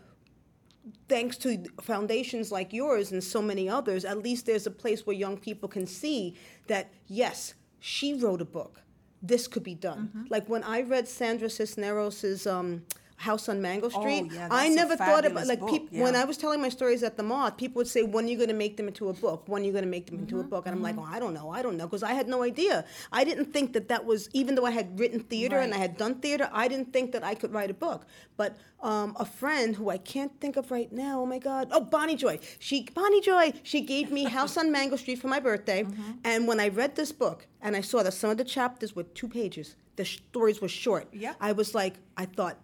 thanks 1.07 1.37
to 1.37 1.63
foundations 1.81 2.51
like 2.51 2.73
yours 2.73 3.11
and 3.11 3.23
so 3.23 3.41
many 3.41 3.69
others, 3.69 4.05
at 4.05 4.17
least 4.23 4.45
there's 4.45 4.65
a 4.65 4.71
place 4.71 5.05
where 5.05 5.15
young 5.15 5.37
people 5.37 5.67
can 5.69 5.85
see 5.85 6.35
that, 6.67 6.89
yes, 7.07 7.53
she 7.79 8.13
wrote 8.13 8.41
a 8.41 8.45
book. 8.45 8.81
This 9.21 9.47
could 9.47 9.63
be 9.63 9.75
done. 9.75 10.09
Mm-hmm. 10.09 10.23
Like 10.29 10.47
when 10.47 10.63
I 10.63 10.81
read 10.81 11.07
Sandra 11.07 11.49
Cisneros's 11.49 12.47
um, 12.47 12.83
House 13.27 13.49
on 13.49 13.61
Mango 13.61 13.89
Street, 13.89 14.27
Oh, 14.31 14.33
yeah, 14.33 14.47
I 14.49 14.69
never 14.69 14.95
thought 14.95 15.25
about 15.25 15.45
like 15.45 15.59
book, 15.59 15.69
peop- 15.71 15.91
when. 15.91 16.15
I 16.15 16.23
was 16.23 16.37
telling 16.37 16.61
my 16.61 16.69
stories 16.69 17.03
at 17.03 17.17
the 17.17 17.23
moth, 17.23 17.57
people 17.57 17.79
would 17.81 17.87
say, 17.95 18.01
"When 18.03 18.23
are 18.25 18.29
you 18.33 18.37
going 18.37 18.47
to 18.57 18.61
make 18.65 18.77
them 18.77 18.87
into 18.87 19.09
a 19.09 19.13
book? 19.13 19.43
When 19.51 19.61
are 19.61 19.65
you 19.65 19.73
going 19.73 19.83
to 19.83 19.89
make 19.97 20.05
them 20.09 20.19
into 20.19 20.35
a 20.37 20.39
Mm-hmm, 20.39 20.49
book?" 20.53 20.63
And 20.67 20.73
I'm 20.75 20.81
like, 20.81 20.97
"Oh, 20.97 21.03
I 21.15 21.19
don't 21.19 21.33
know, 21.33 21.49
I 21.49 21.61
don't 21.61 21.75
know," 21.79 21.85
because 21.87 22.01
I 22.11 22.13
had 22.13 22.27
no 22.35 22.43
idea. 22.43 22.85
I 23.11 23.25
didn't 23.25 23.51
think 23.55 23.73
that 23.73 23.89
that 23.89 24.05
was 24.05 24.29
even 24.33 24.55
though 24.55 24.65
I 24.65 24.71
had 24.71 24.97
written 24.99 25.19
theater 25.19 25.57
and 25.57 25.73
I 25.73 25.77
had 25.77 25.97
done 25.97 26.15
theater, 26.25 26.49
I 26.53 26.65
didn't 26.69 26.93
think 26.93 27.11
that 27.11 27.23
I 27.31 27.33
could 27.35 27.51
write 27.53 27.69
a 27.69 27.73
book. 27.87 28.05
But 28.37 28.55
um, 28.81 29.09
a 29.19 29.25
friend 29.25 29.75
who 29.75 29.89
I 29.89 29.97
can't 29.97 30.33
think 30.39 30.55
of 30.55 30.71
right 30.71 30.91
now, 30.91 31.19
oh 31.23 31.25
my 31.25 31.39
God, 31.39 31.67
oh 31.71 31.81
Bonnie 31.81 32.15
Joy, 32.15 32.39
she 32.57 32.87
Bonnie 32.93 33.19
Joy, 33.21 33.51
she 33.63 33.81
gave 33.81 34.11
me 34.11 34.23
House 34.39 34.55
on 34.55 34.71
Mango 34.71 34.95
Street 34.95 35.19
for 35.19 35.27
my 35.27 35.41
birthday, 35.41 35.83
Mm-hmm. 35.83 36.11
and 36.23 36.47
when 36.47 36.59
I 36.61 36.69
read 36.69 36.95
this 36.95 37.11
book 37.11 37.47
and 37.61 37.75
I 37.75 37.81
saw 37.81 38.01
that 38.03 38.13
some 38.13 38.29
of 38.29 38.37
the 38.37 38.45
chapters 38.45 38.95
were 38.95 39.03
two 39.03 39.27
pages, 39.27 39.75
the 39.97 40.05
stories 40.05 40.61
were 40.61 40.69
short. 40.85 41.05
Yeah. 41.11 41.33
I 41.41 41.51
was 41.51 41.75
like, 41.75 41.95
I 42.15 42.25
thought, 42.25 42.57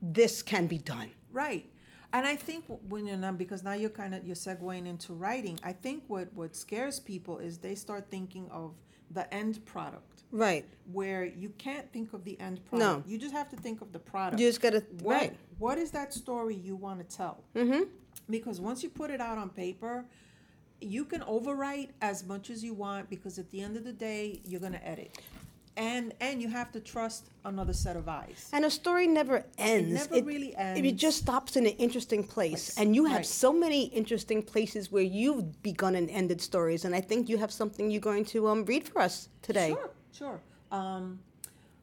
this 0.00 0.42
can 0.42 0.66
be 0.66 0.78
done. 0.78 1.10
Right. 1.32 1.68
And 2.12 2.26
I 2.26 2.36
think 2.36 2.64
when 2.88 3.06
you're 3.06 3.16
not, 3.18 3.36
because 3.36 3.62
now 3.62 3.74
you're 3.74 3.90
kind 3.90 4.14
of 4.14 4.24
you're 4.24 4.36
segueing 4.36 4.86
into 4.86 5.12
writing. 5.12 5.58
I 5.62 5.72
think 5.72 6.04
what 6.06 6.32
what 6.32 6.56
scares 6.56 6.98
people 6.98 7.38
is 7.38 7.58
they 7.58 7.74
start 7.74 8.10
thinking 8.10 8.48
of 8.50 8.72
the 9.10 9.32
end 9.32 9.64
product, 9.66 10.22
Right. 10.30 10.64
where 10.92 11.24
you 11.24 11.50
can't 11.58 11.90
think 11.92 12.12
of 12.12 12.24
the 12.24 12.38
end 12.40 12.64
product. 12.66 13.06
No. 13.06 13.10
You 13.10 13.18
just 13.18 13.34
have 13.34 13.48
to 13.50 13.56
think 13.56 13.80
of 13.80 13.92
the 13.92 13.98
product. 13.98 14.40
You 14.40 14.48
just 14.48 14.60
gotta 14.60 14.84
what, 15.02 15.14
right. 15.14 15.36
What 15.58 15.78
is 15.78 15.90
that 15.92 16.12
story 16.14 16.54
you 16.54 16.76
want 16.76 17.06
to 17.08 17.16
tell? 17.16 17.42
Mm-hmm. 17.54 17.84
Because 18.30 18.60
once 18.60 18.82
you 18.82 18.88
put 18.90 19.10
it 19.10 19.20
out 19.20 19.36
on 19.38 19.48
paper, 19.50 20.04
you 20.80 21.04
can 21.04 21.20
overwrite 21.22 21.88
as 22.00 22.24
much 22.24 22.50
as 22.50 22.62
you 22.62 22.72
want. 22.74 23.08
Because 23.10 23.38
at 23.38 23.50
the 23.50 23.60
end 23.60 23.76
of 23.76 23.84
the 23.84 23.92
day, 23.92 24.40
you're 24.46 24.60
gonna 24.60 24.80
edit, 24.82 25.18
and 25.76 26.14
and 26.20 26.40
you 26.42 26.48
have 26.48 26.70
to 26.72 26.80
trust 26.80 27.30
another 27.44 27.72
set 27.72 27.96
of 27.96 28.08
eyes. 28.08 28.48
And 28.52 28.64
a 28.64 28.70
story 28.70 29.06
never 29.06 29.44
ends. 29.58 29.90
It 29.90 30.10
never 30.12 30.26
really 30.26 30.54
ends. 30.56 30.80
It 30.80 30.96
just 30.96 31.18
stops 31.18 31.56
in 31.56 31.66
an 31.66 31.72
interesting 31.78 32.22
place. 32.22 32.28
Place. 32.38 32.78
And 32.78 32.94
you 32.94 33.04
have 33.06 33.18
Right. 33.18 33.26
so 33.26 33.52
many 33.52 33.84
interesting 33.86 34.42
places 34.42 34.90
where 34.92 35.02
you've 35.02 35.62
begun 35.62 35.94
and 35.94 36.08
ended 36.10 36.40
stories. 36.40 36.84
And 36.84 36.94
I 36.94 37.00
think 37.00 37.28
you 37.28 37.38
have 37.38 37.52
something 37.52 37.90
you're 37.90 38.00
going 38.00 38.24
to 38.26 38.48
um, 38.48 38.64
read 38.64 38.86
for 38.88 39.00
us 39.00 39.28
today. 39.42 39.70
Sure, 39.70 39.90
sure. 40.12 40.40
Um, 40.70 41.20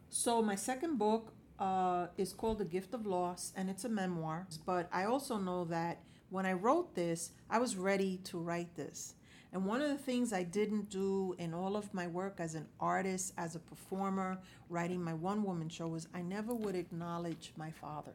so 0.09 0.41
my 0.41 0.55
second 0.55 0.97
book 0.97 1.33
uh, 1.59 2.07
is 2.17 2.33
called 2.33 2.59
The 2.59 2.65
Gift 2.65 2.93
of 2.93 3.05
Loss, 3.05 3.53
and 3.55 3.69
it's 3.69 3.85
a 3.85 3.89
memoir. 3.89 4.47
But 4.65 4.87
I 4.91 5.05
also 5.05 5.37
know 5.37 5.65
that 5.65 6.01
when 6.29 6.45
I 6.45 6.53
wrote 6.53 6.95
this, 6.95 7.31
I 7.49 7.59
was 7.59 7.75
ready 7.75 8.17
to 8.25 8.37
write 8.39 8.75
this. 8.75 9.15
And 9.53 9.65
one 9.65 9.81
of 9.81 9.89
the 9.89 9.97
things 9.97 10.33
I 10.33 10.43
didn't 10.43 10.89
do 10.89 11.35
in 11.37 11.53
all 11.53 11.77
of 11.77 11.93
my 11.93 12.07
work 12.07 12.35
as 12.39 12.55
an 12.55 12.67
artist, 12.79 13.33
as 13.37 13.55
a 13.55 13.59
performer, 13.59 14.37
writing 14.69 15.01
my 15.01 15.13
one 15.13 15.43
woman 15.43 15.69
show 15.69 15.87
was 15.87 16.07
I 16.13 16.21
never 16.21 16.53
would 16.53 16.75
acknowledge 16.75 17.53
my 17.55 17.71
father 17.71 18.11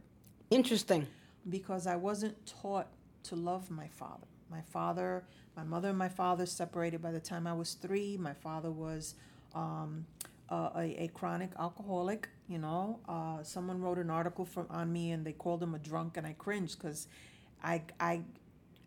Interesting. 0.50 1.06
because 1.48 1.86
I 1.86 1.96
wasn't 1.96 2.44
taught 2.46 2.88
to 3.24 3.36
love 3.36 3.70
my 3.70 3.88
father. 3.88 4.26
My 4.50 4.60
father, 4.62 5.24
my 5.56 5.62
mother 5.62 5.88
and 5.90 5.98
my 5.98 6.08
father 6.08 6.44
separated 6.44 7.00
by 7.00 7.12
the 7.12 7.20
time 7.20 7.46
I 7.46 7.52
was 7.52 7.74
three. 7.74 8.16
My 8.16 8.34
father 8.34 8.70
was 8.70 9.14
um, 9.54 10.04
a, 10.48 10.54
a, 10.76 11.04
a 11.04 11.08
chronic 11.14 11.50
alcoholic. 11.58 12.28
You 12.48 12.58
know, 12.58 12.98
uh, 13.08 13.42
someone 13.44 13.80
wrote 13.80 13.98
an 13.98 14.10
article 14.10 14.44
from 14.44 14.66
on 14.70 14.92
me 14.92 15.12
and 15.12 15.24
they 15.24 15.32
called 15.32 15.62
him 15.62 15.74
a 15.74 15.78
drunk, 15.78 16.16
and 16.16 16.26
I 16.26 16.32
cringed 16.32 16.78
because 16.78 17.06
I, 17.62 17.82
I, 18.00 18.22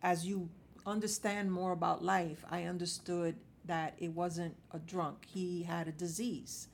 as 0.02 0.26
you 0.26 0.48
understand 0.86 1.52
more 1.52 1.72
about 1.72 2.04
life, 2.04 2.44
I 2.50 2.64
understood 2.64 3.36
that 3.64 3.94
it 3.98 4.10
wasn't 4.10 4.56
a 4.72 4.78
drunk. 4.78 5.24
He 5.26 5.62
had 5.62 5.88
a 5.88 5.92
disease, 5.92 6.68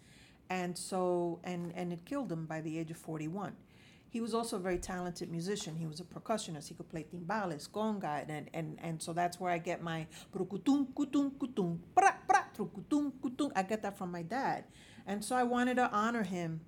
and 0.48 0.76
so 0.76 1.40
and 1.44 1.72
and 1.76 1.92
it 1.92 2.04
killed 2.04 2.30
him 2.30 2.46
by 2.46 2.60
the 2.60 2.78
age 2.78 2.90
of 2.90 2.96
forty 2.96 3.28
one. 3.28 3.54
He 4.08 4.20
was 4.20 4.34
also 4.34 4.56
a 4.56 4.58
very 4.58 4.78
talented 4.78 5.30
musician. 5.30 5.76
He 5.76 5.86
was 5.86 6.00
a 6.00 6.04
percussionist. 6.04 6.66
He 6.68 6.74
could 6.74 6.88
play 6.88 7.04
timbales, 7.04 7.70
conga, 7.70 8.28
and 8.28 8.50
and 8.52 8.78
and 8.82 9.00
so 9.00 9.12
that's 9.12 9.38
where 9.38 9.52
I 9.52 9.58
get 9.58 9.82
my 9.82 10.06
pra 10.34 10.44
pra. 12.26 12.44
I 13.54 13.62
get 13.62 13.82
that 13.82 13.96
from 13.96 14.10
my 14.10 14.22
dad, 14.22 14.64
and 15.06 15.24
so 15.24 15.36
I 15.36 15.44
wanted 15.44 15.76
to 15.76 15.88
honor 15.92 16.24
him 16.24 16.60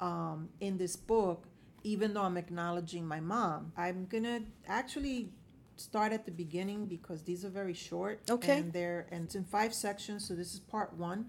um, 0.00 0.50
in 0.60 0.76
this 0.76 0.96
book, 0.96 1.46
even 1.82 2.12
though 2.12 2.22
I'm 2.22 2.36
acknowledging 2.36 3.06
my 3.06 3.20
mom. 3.20 3.72
I'm 3.76 4.06
gonna 4.06 4.42
actually 4.68 5.32
start 5.80 6.12
at 6.12 6.24
the 6.24 6.30
beginning 6.30 6.86
because 6.86 7.22
these 7.22 7.44
are 7.44 7.48
very 7.48 7.74
short. 7.74 8.20
Okay. 8.30 8.58
And 8.58 8.72
they're 8.72 9.06
and 9.10 9.24
it's 9.24 9.34
in 9.34 9.44
five 9.44 9.74
sections. 9.74 10.26
So 10.26 10.34
this 10.34 10.54
is 10.54 10.60
part 10.60 10.94
one. 10.94 11.26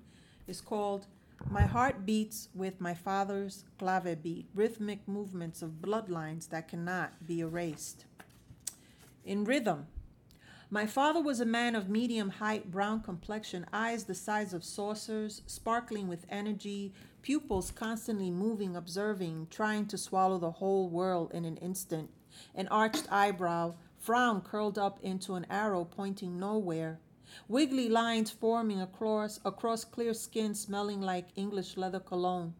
It's 0.47 0.61
called 0.61 1.07
My 1.49 1.63
heart 1.63 2.05
beats 2.05 2.49
with 2.53 2.79
my 2.79 2.93
father's 2.93 3.63
clave 3.79 4.21
beat, 4.21 4.47
rhythmic 4.53 5.07
movements 5.07 5.61
of 5.61 5.81
bloodlines 5.81 6.49
that 6.49 6.67
cannot 6.67 7.25
be 7.25 7.39
erased. 7.39 8.05
In 9.23 9.43
rhythm, 9.43 9.87
my 10.73 10.85
father 10.85 11.21
was 11.21 11.41
a 11.41 11.45
man 11.45 11.75
of 11.75 11.89
medium 11.89 12.29
height, 12.29 12.71
brown 12.71 13.01
complexion, 13.01 13.65
eyes 13.73 14.05
the 14.05 14.15
size 14.15 14.53
of 14.53 14.63
saucers, 14.63 15.41
sparkling 15.45 16.07
with 16.07 16.25
energy, 16.29 16.93
pupils 17.21 17.71
constantly 17.71 18.31
moving, 18.31 18.75
observing, 18.75 19.47
trying 19.49 19.85
to 19.87 19.97
swallow 19.97 20.37
the 20.37 20.51
whole 20.51 20.89
world 20.89 21.31
in 21.33 21.43
an 21.43 21.57
instant, 21.57 22.09
an 22.55 22.69
arched 22.69 23.05
eyebrow, 23.11 23.73
frown 24.01 24.41
curled 24.41 24.77
up 24.77 24.99
into 25.01 25.35
an 25.35 25.45
arrow 25.49 25.85
pointing 25.85 26.37
nowhere, 26.37 26.99
wiggly 27.47 27.87
lines 27.87 28.29
forming 28.29 28.81
across, 28.81 29.39
across 29.45 29.85
clear 29.85 30.13
skin 30.13 30.53
smelling 30.53 30.99
like 30.99 31.29
English 31.37 31.77
leather 31.77 32.01
cologne 32.01 32.53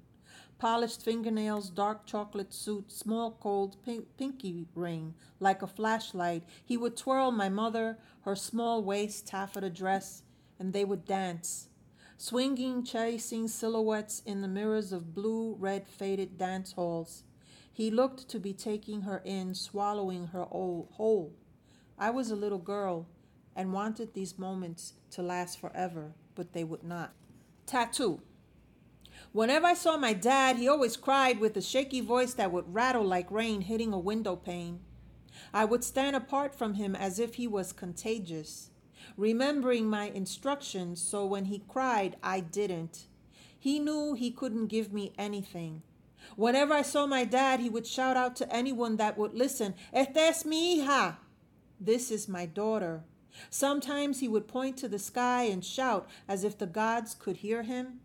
polished 0.62 1.02
fingernails, 1.02 1.72
dark 1.72 2.06
chocolate 2.06 2.54
suit, 2.54 2.92
small 2.92 3.32
cold 3.32 3.76
pink, 3.84 4.06
pinky 4.16 4.68
ring, 4.76 5.16
like 5.39 5.64
a 5.64 5.68
flashlight. 5.68 6.44
He 6.64 6.78
would 6.78 6.96
twirl 6.96 7.32
my 7.32 7.50
mother, 7.50 7.98
her 8.26 8.36
small 8.36 8.84
waist 8.84 9.26
taffeta 9.26 9.72
dress, 9.72 10.22
and 10.60 10.72
they 10.72 10.86
would 10.86 11.04
dance, 11.04 11.70
swinging, 12.16 12.84
chasing 12.84 13.48
silhouettes 13.48 14.22
in 14.24 14.42
the 14.42 14.48
mirrors 14.48 14.94
of 14.94 15.16
blue, 15.16 15.56
red, 15.58 15.88
faded 15.88 16.38
dance 16.38 16.74
halls. 16.74 17.24
He 17.74 17.90
looked 17.90 18.28
to 18.30 18.40
be 18.40 18.54
taking 18.54 19.02
her 19.02 19.22
in, 19.24 19.56
swallowing 19.56 20.28
her 20.28 20.44
whole. 20.44 21.34
I 21.98 22.10
was 22.10 22.30
a 22.30 22.36
little 22.36 22.60
girl 22.60 23.08
and 23.56 23.74
wanted 23.74 24.14
these 24.14 24.38
moments 24.38 24.94
to 25.12 25.22
last 25.22 25.60
forever, 25.60 26.14
but 26.36 26.54
they 26.54 26.64
would 26.64 26.84
not. 26.84 27.14
Tattoo. 27.66 28.22
Whenever 29.32 29.68
I 29.68 29.74
saw 29.74 29.98
my 29.98 30.14
dad, 30.14 30.58
he 30.58 30.68
always 30.68 30.98
cried 30.98 31.40
with 31.40 31.56
a 31.56 31.62
shaky 31.62 32.02
voice 32.02 32.34
that 32.34 32.52
would 32.52 32.74
rattle 32.74 33.06
like 33.06 33.32
rain 33.32 33.62
hitting 33.62 33.94
a 33.94 34.00
window 34.00 34.36
pane. 34.36 34.82
I 35.54 35.66
would 35.66 35.84
stand 35.84 36.16
apart 36.16 36.54
from 36.54 36.74
him 36.74 36.96
as 36.96 37.20
if 37.20 37.36
he 37.36 37.48
was 37.48 37.72
contagious, 37.72 38.72
remembering 39.16 39.90
my 39.90 40.06
instructions 40.10 41.02
so 41.02 41.26
when 41.26 41.46
he 41.46 41.64
cried, 41.68 42.18
I 42.22 42.42
didn't. 42.42 43.08
He 43.58 43.80
knew 43.80 44.14
he 44.14 44.32
couldn't 44.32 44.68
give 44.68 44.92
me 44.92 45.14
anything. 45.18 45.84
Whenever 46.36 46.74
I 46.74 46.82
saw 46.82 47.06
my 47.06 47.26
dad, 47.26 47.60
he 47.60 47.70
would 47.70 47.86
shout 47.86 48.18
out 48.18 48.36
to 48.38 48.54
anyone 48.54 48.98
that 48.98 49.18
would 49.18 49.34
listen, 49.34 49.74
Esta 49.94 50.22
es 50.22 50.46
mi 50.46 50.80
hija. 50.80 51.18
This 51.80 52.12
is 52.12 52.28
my 52.28 52.46
daughter. 52.46 53.04
Sometimes 53.50 54.20
he 54.20 54.28
would 54.28 54.48
point 54.48 54.78
to 54.78 54.88
the 54.88 55.00
sky 55.00 55.44
and 55.44 55.64
shout 55.64 56.08
as 56.28 56.44
if 56.44 56.58
the 56.58 56.68
gods 56.68 57.16
could 57.16 57.38
hear 57.38 57.64
him. 57.64 58.02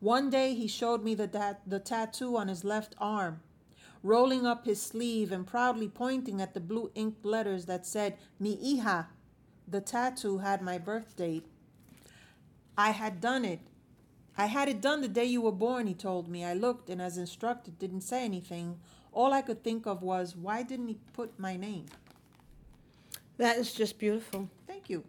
One 0.00 0.30
day 0.30 0.54
he 0.54 0.66
showed 0.66 1.02
me 1.02 1.14
the, 1.14 1.26
dat- 1.26 1.62
the 1.66 1.78
tattoo 1.78 2.36
on 2.36 2.48
his 2.48 2.64
left 2.64 2.94
arm, 2.98 3.40
rolling 4.02 4.46
up 4.46 4.64
his 4.64 4.80
sleeve 4.80 5.32
and 5.32 5.46
proudly 5.46 5.88
pointing 5.88 6.40
at 6.40 6.54
the 6.54 6.60
blue 6.60 6.90
ink 6.94 7.16
letters 7.22 7.66
that 7.66 7.86
said, 7.86 8.16
Mi 8.38 8.56
hija. 8.56 9.06
The 9.66 9.80
tattoo 9.80 10.38
had 10.38 10.60
my 10.60 10.78
birth 10.78 11.16
date. 11.16 11.46
I 12.76 12.90
had 12.90 13.20
done 13.20 13.44
it. 13.44 13.60
I 14.36 14.46
had 14.46 14.68
it 14.68 14.80
done 14.80 15.00
the 15.00 15.08
day 15.08 15.24
you 15.24 15.40
were 15.40 15.52
born, 15.52 15.86
he 15.86 15.94
told 15.94 16.28
me. 16.28 16.44
I 16.44 16.54
looked 16.54 16.90
and, 16.90 17.00
as 17.00 17.16
instructed, 17.16 17.78
didn't 17.78 18.00
say 18.00 18.24
anything. 18.24 18.80
All 19.12 19.32
I 19.32 19.42
could 19.42 19.62
think 19.62 19.86
of 19.86 20.02
was, 20.02 20.34
why 20.34 20.62
didn't 20.62 20.88
he 20.88 20.98
put 21.12 21.38
my 21.38 21.56
name? 21.56 21.86
That 23.36 23.58
is 23.58 23.72
just 23.72 23.98
beautiful. 23.98 24.48
Thank 24.66 24.90
you. 24.90 25.04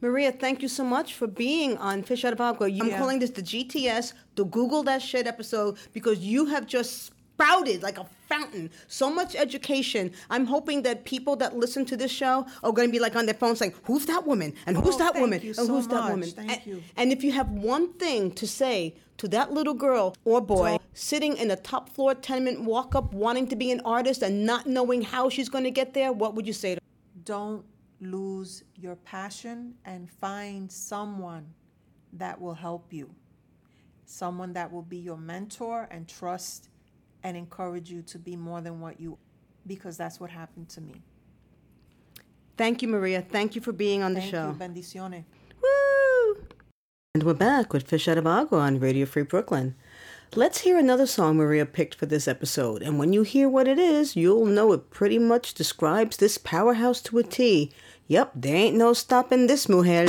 Maria, 0.00 0.32
thank 0.32 0.60
you 0.60 0.68
so 0.68 0.84
much 0.84 1.14
for 1.14 1.26
being 1.26 1.78
on 1.78 2.02
Fish 2.02 2.24
Out 2.24 2.32
of 2.32 2.40
Agua. 2.40 2.66
I'm 2.66 2.82
oh, 2.82 2.84
Yeah. 2.84 2.98
calling 2.98 3.20
this 3.20 3.30
the 3.30 3.42
GTS, 3.42 4.12
the 4.34 4.44
Google 4.44 4.82
That 4.82 5.00
Shit 5.00 5.26
episode, 5.26 5.78
because 5.92 6.18
you 6.18 6.46
have 6.46 6.66
just 6.66 7.13
sprouted 7.34 7.82
like 7.82 7.98
a 7.98 8.06
fountain. 8.28 8.70
So 8.86 9.12
much 9.12 9.34
education. 9.34 10.12
I'm 10.30 10.46
hoping 10.46 10.82
that 10.82 11.04
people 11.04 11.36
that 11.36 11.56
listen 11.56 11.84
to 11.86 11.96
this 11.96 12.10
show 12.10 12.46
are 12.62 12.72
going 12.72 12.88
to 12.88 12.92
be 12.92 13.00
like 13.00 13.16
on 13.16 13.26
their 13.26 13.34
phone 13.34 13.56
saying, 13.56 13.74
Who's 13.84 14.06
that 14.06 14.26
woman? 14.26 14.54
And 14.66 14.76
who's 14.76 14.94
Oh, 14.94 14.98
that 14.98 15.14
woman? 15.16 15.40
and 15.42 15.56
so 15.56 15.66
who's 15.66 15.88
that 15.88 16.10
woman? 16.10 16.28
Thank 16.30 16.50
and, 16.52 16.66
you. 16.66 16.82
and 16.96 17.12
if 17.12 17.24
you 17.24 17.32
have 17.32 17.50
one 17.50 17.92
thing 17.94 18.30
to 18.32 18.46
say 18.46 18.94
to 19.18 19.28
that 19.28 19.52
little 19.52 19.74
girl 19.74 20.14
or 20.24 20.40
boy 20.40 20.78
sitting 20.92 21.36
in 21.36 21.50
a 21.50 21.56
top 21.56 21.88
floor 21.88 22.14
tenement 22.14 22.62
walk 22.62 22.94
up 22.94 23.12
wanting 23.12 23.46
to 23.48 23.56
be 23.56 23.70
an 23.70 23.80
artist 23.84 24.22
and 24.22 24.44
not 24.46 24.66
knowing 24.66 25.02
how 25.02 25.28
she's 25.28 25.48
going 25.48 25.64
to 25.64 25.70
get 25.70 25.92
there, 25.94 26.12
what 26.12 26.34
would 26.34 26.46
you 26.46 26.52
say 26.52 26.74
to 26.76 26.80
her? 26.80 26.86
Don't 27.24 27.64
lose 28.00 28.62
your 28.76 28.96
passion 28.96 29.74
and 29.84 30.10
find 30.10 30.70
someone 30.70 31.46
that 32.12 32.40
will 32.40 32.54
help 32.54 32.92
you. 32.92 33.10
Someone 34.06 34.52
that 34.52 34.70
will 34.72 34.82
be 34.82 34.98
your 34.98 35.16
mentor 35.16 35.88
and 35.90 36.06
trust 36.06 36.68
and 37.24 37.36
encourage 37.36 37.90
you 37.90 38.02
to 38.02 38.18
be 38.18 38.36
more 38.36 38.60
than 38.60 38.80
what 38.80 39.00
you 39.00 39.18
because 39.66 39.96
that's 39.96 40.20
what 40.20 40.30
happened 40.30 40.68
to 40.68 40.80
me. 40.80 41.02
Thank 42.56 42.82
you, 42.82 42.88
Maria. 42.88 43.22
Thank 43.22 43.56
you 43.56 43.60
for 43.60 43.72
being 43.72 44.02
on 44.02 44.14
the 44.14 44.20
Thank 44.20 44.30
show. 44.30 44.48
you. 44.50 44.54
Bendiciones. 44.54 45.24
Woo! 45.60 46.44
And 47.14 47.24
we're 47.24 47.34
back 47.34 47.72
with 47.72 47.88
Fish 47.88 48.06
Out 48.06 48.18
of 48.18 48.26
Agua 48.26 48.60
on 48.60 48.78
Radio 48.78 49.06
Free 49.06 49.22
Brooklyn. 49.22 49.74
Let's 50.36 50.60
hear 50.60 50.78
another 50.78 51.06
song 51.06 51.36
Maria 51.36 51.64
picked 51.64 51.94
for 51.94 52.06
this 52.06 52.28
episode. 52.28 52.82
And 52.82 52.98
when 52.98 53.12
you 53.12 53.22
hear 53.22 53.48
what 53.48 53.68
it 53.68 53.78
is, 53.78 54.16
you'll 54.16 54.46
know 54.46 54.72
it 54.72 54.90
pretty 54.90 55.18
much 55.18 55.54
describes 55.54 56.16
this 56.16 56.38
powerhouse 56.38 57.00
to 57.02 57.18
a 57.18 57.22
T. 57.22 57.72
Yep, 58.08 58.32
there 58.34 58.56
ain't 58.56 58.76
no 58.76 58.92
stopping 58.92 59.46
this 59.46 59.68
mujer. 59.68 60.06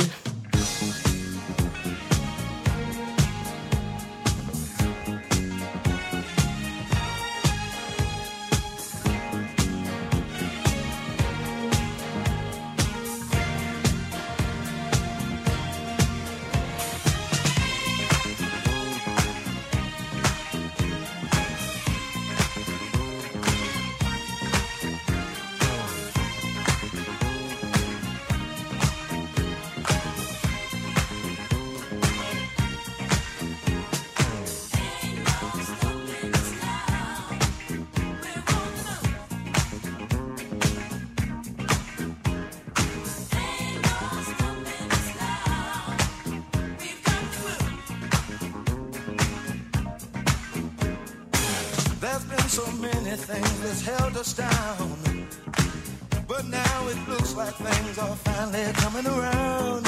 Things 57.58 57.98
are 57.98 58.16
finally 58.16 58.72
coming 58.74 59.06
around. 59.06 59.86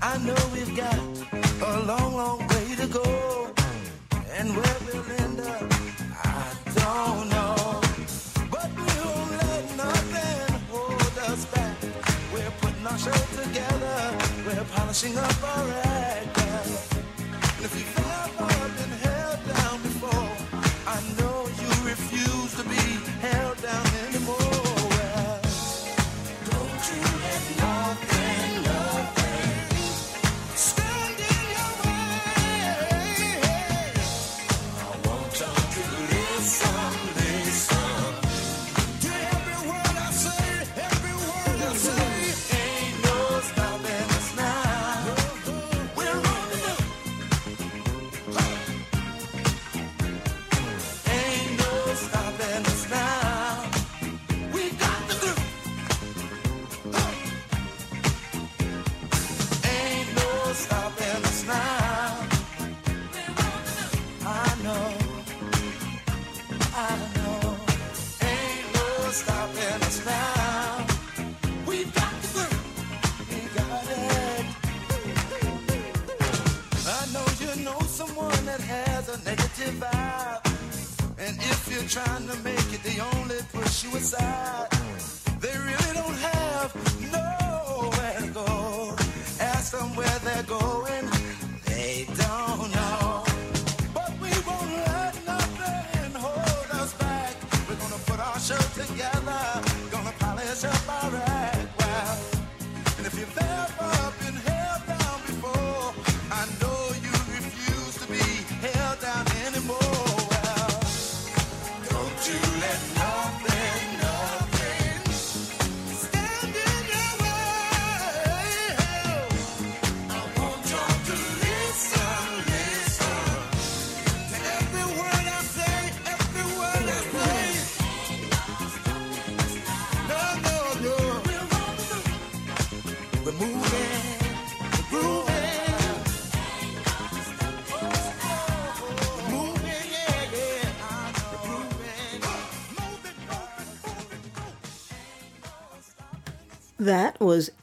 I 0.00 0.18
know 0.18 0.36
we've 0.52 0.76
got 0.76 0.98
a 1.62 1.80
long, 1.84 2.14
long 2.14 2.38
way 2.48 2.74
to 2.76 2.86
go. 2.86 3.50
And 4.38 4.48
where 4.56 4.78
we'll 4.86 5.10
end 5.20 5.40
up, 5.40 5.62
I 6.24 6.54
don't 6.74 7.28
know. 7.28 7.80
But 8.50 8.70
we 8.76 8.88
won't 9.02 9.30
let 9.42 9.64
nothing 9.76 10.60
hold 10.70 11.18
us 11.30 11.44
back. 11.46 11.76
We're 12.32 12.54
putting 12.60 12.86
our 12.86 12.98
show 12.98 13.20
together. 13.42 13.98
We're 14.46 14.66
polishing 14.74 15.16
up 15.16 15.42
our 15.42 15.68
act. 15.84 16.38
And 16.38 17.64
if 17.64 17.72
you've 17.78 18.11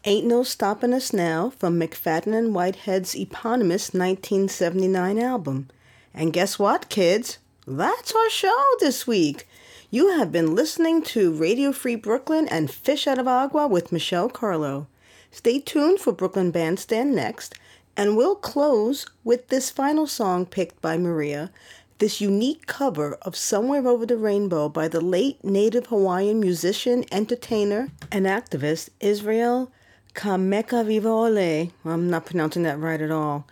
Ain't 0.09 0.25
No 0.25 0.41
Stopping 0.41 0.91
Us 0.91 1.13
Now 1.13 1.51
from 1.51 1.79
McFadden 1.79 2.35
and 2.35 2.55
Whitehead's 2.55 3.13
eponymous 3.13 3.93
1979 3.93 5.19
album. 5.19 5.69
And 6.15 6.33
guess 6.33 6.57
what, 6.57 6.89
kids? 6.89 7.37
That's 7.67 8.11
our 8.15 8.29
show 8.31 8.63
this 8.79 9.05
week. 9.05 9.47
You 9.91 10.17
have 10.17 10.31
been 10.31 10.55
listening 10.55 11.03
to 11.13 11.31
Radio 11.31 11.71
Free 11.71 11.93
Brooklyn 11.95 12.47
and 12.47 12.71
Fish 12.71 13.05
Out 13.05 13.19
of 13.19 13.27
Agua 13.27 13.67
with 13.67 13.91
Michelle 13.91 14.29
Carlo. 14.29 14.87
Stay 15.29 15.59
tuned 15.59 15.99
for 15.99 16.11
Brooklyn 16.11 16.49
Bandstand 16.49 17.15
next, 17.15 17.53
and 17.95 18.17
we'll 18.17 18.35
close 18.35 19.05
with 19.23 19.49
this 19.49 19.69
final 19.69 20.07
song 20.07 20.47
picked 20.47 20.81
by 20.81 20.97
Maria, 20.97 21.51
this 21.99 22.19
unique 22.19 22.65
cover 22.65 23.13
of 23.21 23.35
Somewhere 23.35 23.87
Over 23.87 24.07
the 24.07 24.17
Rainbow 24.17 24.69
by 24.69 24.87
the 24.87 25.01
late 25.01 25.43
native 25.43 25.85
Hawaiian 25.85 26.39
musician, 26.39 27.05
entertainer, 27.11 27.89
and 28.11 28.25
activist 28.25 28.89
Israel 28.99 29.71
Kamekavivole. 30.13 31.71
I'm 31.85 32.09
not 32.09 32.25
pronouncing 32.25 32.63
that 32.63 32.79
right 32.79 33.01
at 33.01 33.11
all. 33.11 33.47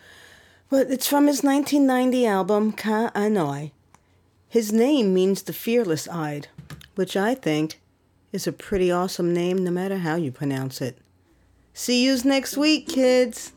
But 0.70 0.91
it's 0.91 1.08
from 1.08 1.28
his 1.28 1.43
1990 1.43 2.26
album 2.26 2.74
Ka'anoi. 2.74 3.72
His 4.49 4.72
name 4.72 5.14
means 5.14 5.43
the 5.43 5.53
fearless 5.53 6.08
eyed, 6.08 6.47
which 6.95 7.16
I 7.16 7.36
think 7.36 7.80
is 8.32 8.47
a 8.47 8.51
pretty 8.51 8.91
awesome 8.91 9.34
name 9.34 9.64
no 9.64 9.72
matter 9.72 9.97
how 9.97 10.16
you 10.16 10.32
pronounce 10.32 10.82
it. 10.82 10.97
See 11.74 12.05
yous 12.05 12.26
next 12.26 12.58
week, 12.58 12.88
kids. 12.88 13.51